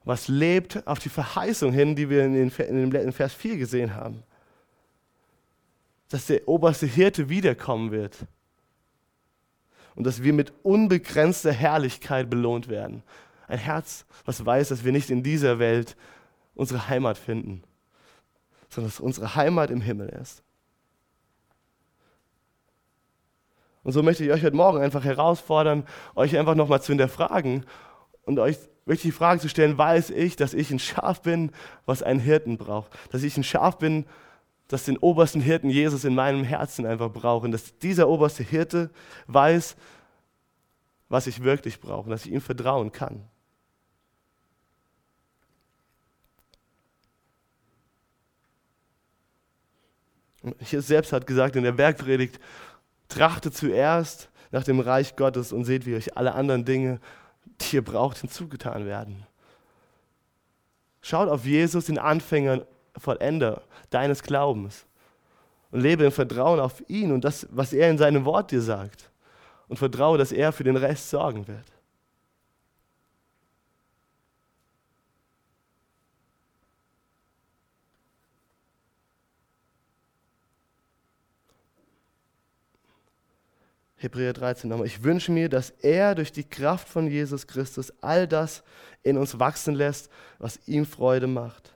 was 0.05 0.27
lebt 0.27 0.85
auf 0.87 0.99
die 0.99 1.09
Verheißung 1.09 1.71
hin, 1.71 1.95
die 1.95 2.09
wir 2.09 2.25
in, 2.25 2.49
den, 2.49 2.91
in 2.93 3.11
Vers 3.11 3.33
4 3.33 3.57
gesehen 3.57 3.95
haben. 3.95 4.23
Dass 6.09 6.27
der 6.27 6.47
oberste 6.47 6.85
Hirte 6.85 7.29
wiederkommen 7.29 7.91
wird. 7.91 8.17
Und 9.95 10.05
dass 10.05 10.23
wir 10.23 10.33
mit 10.33 10.53
unbegrenzter 10.63 11.51
Herrlichkeit 11.51 12.29
belohnt 12.29 12.67
werden. 12.67 13.03
Ein 13.47 13.59
Herz, 13.59 14.05
was 14.25 14.45
weiß, 14.45 14.69
dass 14.69 14.83
wir 14.83 14.91
nicht 14.91 15.09
in 15.09 15.23
dieser 15.23 15.59
Welt 15.59 15.95
unsere 16.55 16.87
Heimat 16.87 17.17
finden, 17.17 17.63
sondern 18.69 18.91
dass 18.91 18.99
unsere 18.99 19.35
Heimat 19.35 19.69
im 19.69 19.81
Himmel 19.81 20.09
ist. 20.09 20.43
Und 23.83 23.91
so 23.91 24.01
möchte 24.01 24.23
ich 24.23 24.31
euch 24.31 24.43
heute 24.43 24.55
Morgen 24.55 24.79
einfach 24.79 25.03
herausfordern, 25.03 25.85
euch 26.15 26.37
einfach 26.37 26.55
nochmal 26.55 26.81
zu 26.81 26.93
hinterfragen, 26.93 27.65
und 28.25 28.39
euch 28.39 28.57
wirklich 28.85 29.01
die 29.01 29.11
Frage 29.11 29.41
zu 29.41 29.49
stellen, 29.49 29.77
weiß 29.77 30.09
ich, 30.09 30.35
dass 30.35 30.53
ich 30.53 30.71
ein 30.71 30.79
Schaf 30.79 31.21
bin, 31.21 31.51
was 31.85 32.03
einen 32.03 32.19
Hirten 32.19 32.57
braucht. 32.57 32.91
Dass 33.11 33.23
ich 33.23 33.37
ein 33.37 33.43
Schaf 33.43 33.77
bin, 33.77 34.05
das 34.73 34.85
den 34.85 34.97
obersten 34.97 35.39
Hirten 35.39 35.69
Jesus 35.69 36.03
in 36.03 36.15
meinem 36.15 36.43
Herzen 36.43 36.87
einfach 36.87 37.11
braucht. 37.11 37.45
Und 37.45 37.51
dass 37.51 37.77
dieser 37.77 38.09
oberste 38.09 38.41
Hirte 38.41 38.89
weiß, 39.27 39.75
was 41.09 41.27
ich 41.27 41.43
wirklich 41.43 41.79
brauche 41.79 42.09
dass 42.09 42.25
ich 42.25 42.31
ihm 42.31 42.41
vertrauen 42.41 42.91
kann. 42.91 43.23
Jesus 50.59 50.87
selbst 50.87 51.13
hat 51.13 51.27
gesagt 51.27 51.55
in 51.55 51.63
der 51.63 51.73
Bergpredigt, 51.73 52.39
trachtet 53.09 53.55
zuerst 53.55 54.31
nach 54.49 54.63
dem 54.63 54.79
Reich 54.79 55.15
Gottes 55.15 55.53
und 55.53 55.65
seht, 55.65 55.85
wie 55.85 55.95
euch 55.95 56.17
alle 56.17 56.33
anderen 56.33 56.65
Dinge 56.65 56.99
die 57.61 57.75
ihr 57.75 57.83
braucht, 57.83 58.17
hinzugetan 58.17 58.87
werden. 58.87 59.27
Schaut 61.01 61.29
auf 61.29 61.45
Jesus, 61.45 61.85
den 61.85 61.99
Anfänger, 61.99 62.65
Vollender 62.97 63.63
deines 63.89 64.23
Glaubens 64.23 64.85
und 65.71 65.81
lebe 65.81 66.05
im 66.05 66.11
Vertrauen 66.11 66.59
auf 66.59 66.87
ihn 66.87 67.11
und 67.11 67.23
das, 67.23 67.47
was 67.49 67.73
er 67.73 67.89
in 67.89 67.97
seinem 67.97 68.25
Wort 68.25 68.51
dir 68.51 68.61
sagt. 68.61 69.09
Und 69.67 69.77
vertraue, 69.77 70.17
dass 70.17 70.31
er 70.31 70.51
für 70.51 70.63
den 70.63 70.77
Rest 70.77 71.09
sorgen 71.09 71.47
wird. 71.47 71.65
Hebräer 84.03 84.33
13 84.33 84.69
nochmal. 84.69 84.85
Ich 84.85 85.01
wünsche 85.01 85.31
mir, 85.31 85.47
dass 85.47 85.69
er 85.69 86.13
durch 86.13 86.31
die 86.31 86.43
Kraft 86.43 86.89
von 86.89 87.07
Jesus 87.07 87.47
Christus 87.47 87.91
all 88.01 88.27
das 88.27 88.61
in 89.01 89.17
uns 89.17 89.39
wachsen 89.39 89.75
lässt, 89.75 90.11
was 90.39 90.59
ihm 90.67 90.85
Freude 90.85 91.25
macht. 91.25 91.72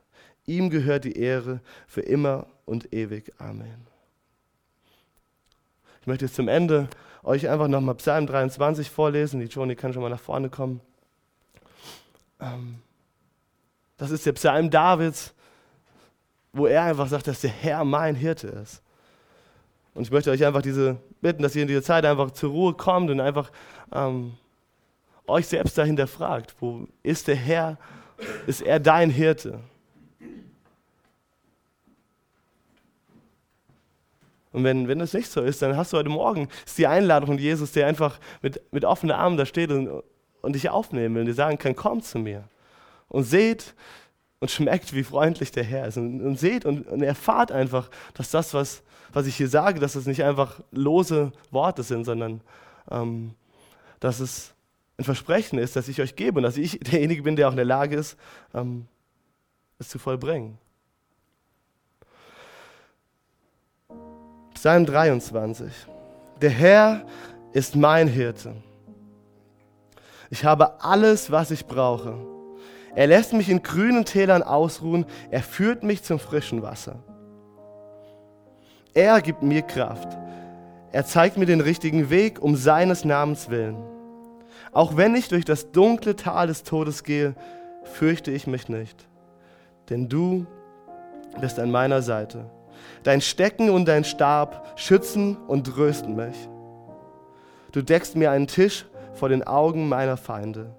Ihm 0.48 0.70
gehört 0.70 1.04
die 1.04 1.18
Ehre 1.18 1.60
für 1.88 2.02
immer 2.02 2.48
und 2.66 2.94
ewig. 2.94 3.34
Amen. 3.38 3.86
Ich 6.02 6.08
möchte 6.08 6.26
jetzt 6.26 6.36
zum 6.36 6.48
Ende 6.48 6.90
euch 7.22 7.50
einfach 7.50 7.68
nochmal 7.68 7.96
Psalm 7.96 8.26
23 8.26 8.90
vorlesen. 8.90 9.42
Die 9.42 9.48
Joni 9.48 9.76
kann 9.76 9.92
schon 9.92 10.02
mal 10.02 10.10
nach 10.10 10.22
vorne 10.22 10.50
kommen. 10.50 10.80
Ähm, 12.40 12.80
das 13.98 14.12
ist 14.12 14.26
der 14.26 14.32
Psalm 14.34 14.70
Davids, 14.70 15.34
wo 16.54 16.66
er 16.66 16.84
einfach 16.84 17.10
sagt, 17.10 17.28
dass 17.28 17.42
der 17.42 17.50
Herr 17.50 17.84
mein 17.84 18.16
Hirte 18.16 18.48
ist. 18.48 18.82
Und 19.94 20.04
ich 20.04 20.12
möchte 20.12 20.32
euch 20.32 20.46
einfach 20.46 20.62
diese 20.62 20.98
bitten, 21.22 21.44
dass 21.44 21.56
ihr 21.58 21.64
in 21.64 21.68
dieser 21.68 21.84
Zeit 21.84 22.06
einfach 22.06 22.32
zur 22.32 22.52
Ruhe 22.52 22.74
kommt 22.74 23.10
und 23.10 23.20
einfach 23.20 23.52
ähm, 23.92 24.38
euch 25.28 25.48
selbst 25.48 25.78
dahinter 25.78 26.08
fragt, 26.08 26.56
wo 26.60 26.88
ist 27.04 27.28
der 27.28 27.36
Herr, 27.36 27.78
ist 28.46 28.62
er 28.62 28.80
dein 28.80 29.10
Hirte? 29.10 29.60
Und 34.52 34.64
wenn, 34.64 34.88
wenn 34.88 35.00
das 35.00 35.14
nicht 35.14 35.30
so 35.30 35.42
ist, 35.42 35.62
dann 35.62 35.76
hast 35.76 35.94
du 35.94 35.98
heute 35.98 36.10
Morgen 36.10 36.48
ist 36.66 36.78
die 36.78 36.88
Einladung 36.88 37.28
von 37.28 37.38
Jesus, 37.38 37.72
der 37.74 37.88
einfach 37.88 38.20
mit, 38.42 38.62
mit 38.72 38.86
offenen 38.86 39.16
Armen 39.16 39.38
da 39.38 39.46
steht 39.46 39.72
und, 39.72 40.02
und 40.42 40.54
dich 40.54 40.70
aufnehmen 40.70 41.16
will 41.16 41.22
und 41.22 41.28
dir 41.28 41.34
sagen 41.34 41.58
kann, 41.58 41.76
komm 41.76 42.02
zu 42.02 42.20
mir. 42.20 42.46
Und 43.10 43.24
seht 43.24 43.76
und 44.40 44.52
schmeckt, 44.52 44.94
wie 44.94 45.04
freundlich 45.04 45.52
der 45.52 45.64
Herr 45.64 45.88
ist. 45.88 45.98
Und, 45.98 46.22
und 46.22 46.40
seht 46.40 46.66
und, 46.66 46.88
und 46.88 47.02
erfahrt 47.02 47.52
einfach, 47.52 47.90
dass 48.14 48.32
das, 48.32 48.54
was, 48.54 48.84
was 49.14 49.28
ich 49.28 49.36
hier 49.36 49.50
sage, 49.50 49.80
dass 49.80 49.96
es 49.96 50.06
nicht 50.06 50.24
einfach 50.24 50.60
lose 50.72 51.32
Worte 51.52 51.84
sind, 51.84 52.06
sondern 52.06 52.42
ähm, 52.92 53.34
dass 54.00 54.20
es 54.20 54.54
ein 54.98 55.06
Versprechen 55.06 55.60
ist, 55.60 55.76
das 55.76 55.88
ich 55.88 56.02
euch 56.02 56.16
gebe 56.16 56.38
und 56.38 56.44
dass 56.44 56.58
ich 56.58 56.80
derjenige 56.80 57.24
bin, 57.24 57.36
der 57.36 57.48
auch 57.48 57.52
in 57.54 57.58
der 57.58 57.66
Lage 57.66 57.96
ist, 57.96 58.18
ähm, 58.54 58.88
es 59.80 59.90
zu 59.90 60.00
vollbringen. 60.00 60.58
Psalm 64.68 64.86
23. 64.86 65.72
Der 66.42 66.50
Herr 66.50 67.06
ist 67.54 67.78
mein 67.78 68.10
Hirte. 68.10 68.54
Ich 70.30 70.44
habe 70.44 70.84
alles, 70.84 71.32
was 71.32 71.52
ich 71.52 71.68
brauche. 71.68 72.16
Er 72.94 73.08
lässt 73.08 73.32
mich 73.32 73.48
in 73.48 73.64
grünen 73.64 74.04
Tälern 74.04 74.44
ausruhen. 74.44 75.06
Er 75.32 75.42
führt 75.42 75.84
mich 75.84 76.04
zum 76.04 76.20
frischen 76.20 76.64
Wasser. 76.64 76.98
Er 78.94 79.22
gibt 79.22 79.42
mir 79.42 79.62
Kraft. 79.62 80.18
Er 80.92 81.06
zeigt 81.06 81.38
mir 81.38 81.46
den 81.46 81.62
richtigen 81.62 82.10
Weg 82.10 82.42
um 82.42 82.58
seines 82.58 83.06
Namens 83.06 83.50
willen. 83.50 83.78
Auch 84.74 84.98
wenn 84.98 85.16
ich 85.16 85.30
durch 85.30 85.46
das 85.46 85.72
dunkle 85.72 86.18
Tal 86.18 86.48
des 86.48 86.64
Todes 86.64 87.06
gehe, 87.06 87.36
fürchte 87.84 88.32
ich 88.32 88.48
mich 88.48 88.68
nicht. 88.68 89.08
Denn 89.90 90.10
du 90.10 90.46
bist 91.40 91.58
an 91.58 91.72
meiner 91.72 92.02
Seite. 92.02 92.50
Dein 93.04 93.22
Stecken 93.22 93.70
und 93.70 93.88
dein 93.88 94.04
Stab 94.04 94.74
schützen 94.76 95.38
und 95.48 95.68
trösten 95.68 96.16
mich. 96.16 96.36
Du 97.72 97.82
deckst 97.82 98.16
mir 98.16 98.32
einen 98.32 98.48
Tisch 98.48 98.86
vor 99.14 99.30
den 99.30 99.46
Augen 99.46 99.90
meiner 99.90 100.18
Feinde. 100.18 100.76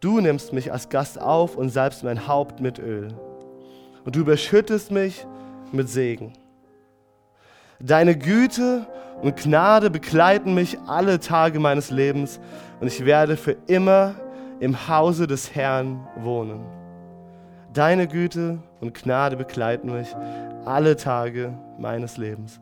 Du 0.00 0.20
nimmst 0.20 0.52
mich 0.52 0.72
als 0.72 0.88
Gast 0.88 1.20
auf 1.20 1.56
und 1.56 1.70
salbst 1.70 2.04
mein 2.04 2.28
Haupt 2.28 2.60
mit 2.60 2.78
Öl. 2.78 3.08
Und 4.04 4.16
du 4.16 4.20
überschüttest 4.20 4.90
mich 4.90 5.26
mit 5.72 5.88
Segen. 5.88 6.32
Deine 7.80 8.16
Güte 8.16 8.86
und 9.22 9.36
Gnade 9.36 9.90
begleiten 9.90 10.54
mich 10.54 10.78
alle 10.86 11.20
Tage 11.20 11.60
meines 11.60 11.90
Lebens 11.90 12.40
und 12.80 12.86
ich 12.86 13.04
werde 13.04 13.36
für 13.36 13.56
immer 13.66 14.14
im 14.60 14.88
Hause 14.88 15.26
des 15.26 15.54
Herrn 15.54 16.06
wohnen. 16.16 16.64
Deine 17.72 18.08
Güte 18.08 18.58
und 18.80 18.94
Gnade 18.94 19.36
begleiten 19.36 19.92
mich 19.92 20.16
alle 20.64 20.96
Tage 20.96 21.52
meines 21.78 22.16
Lebens 22.16 22.60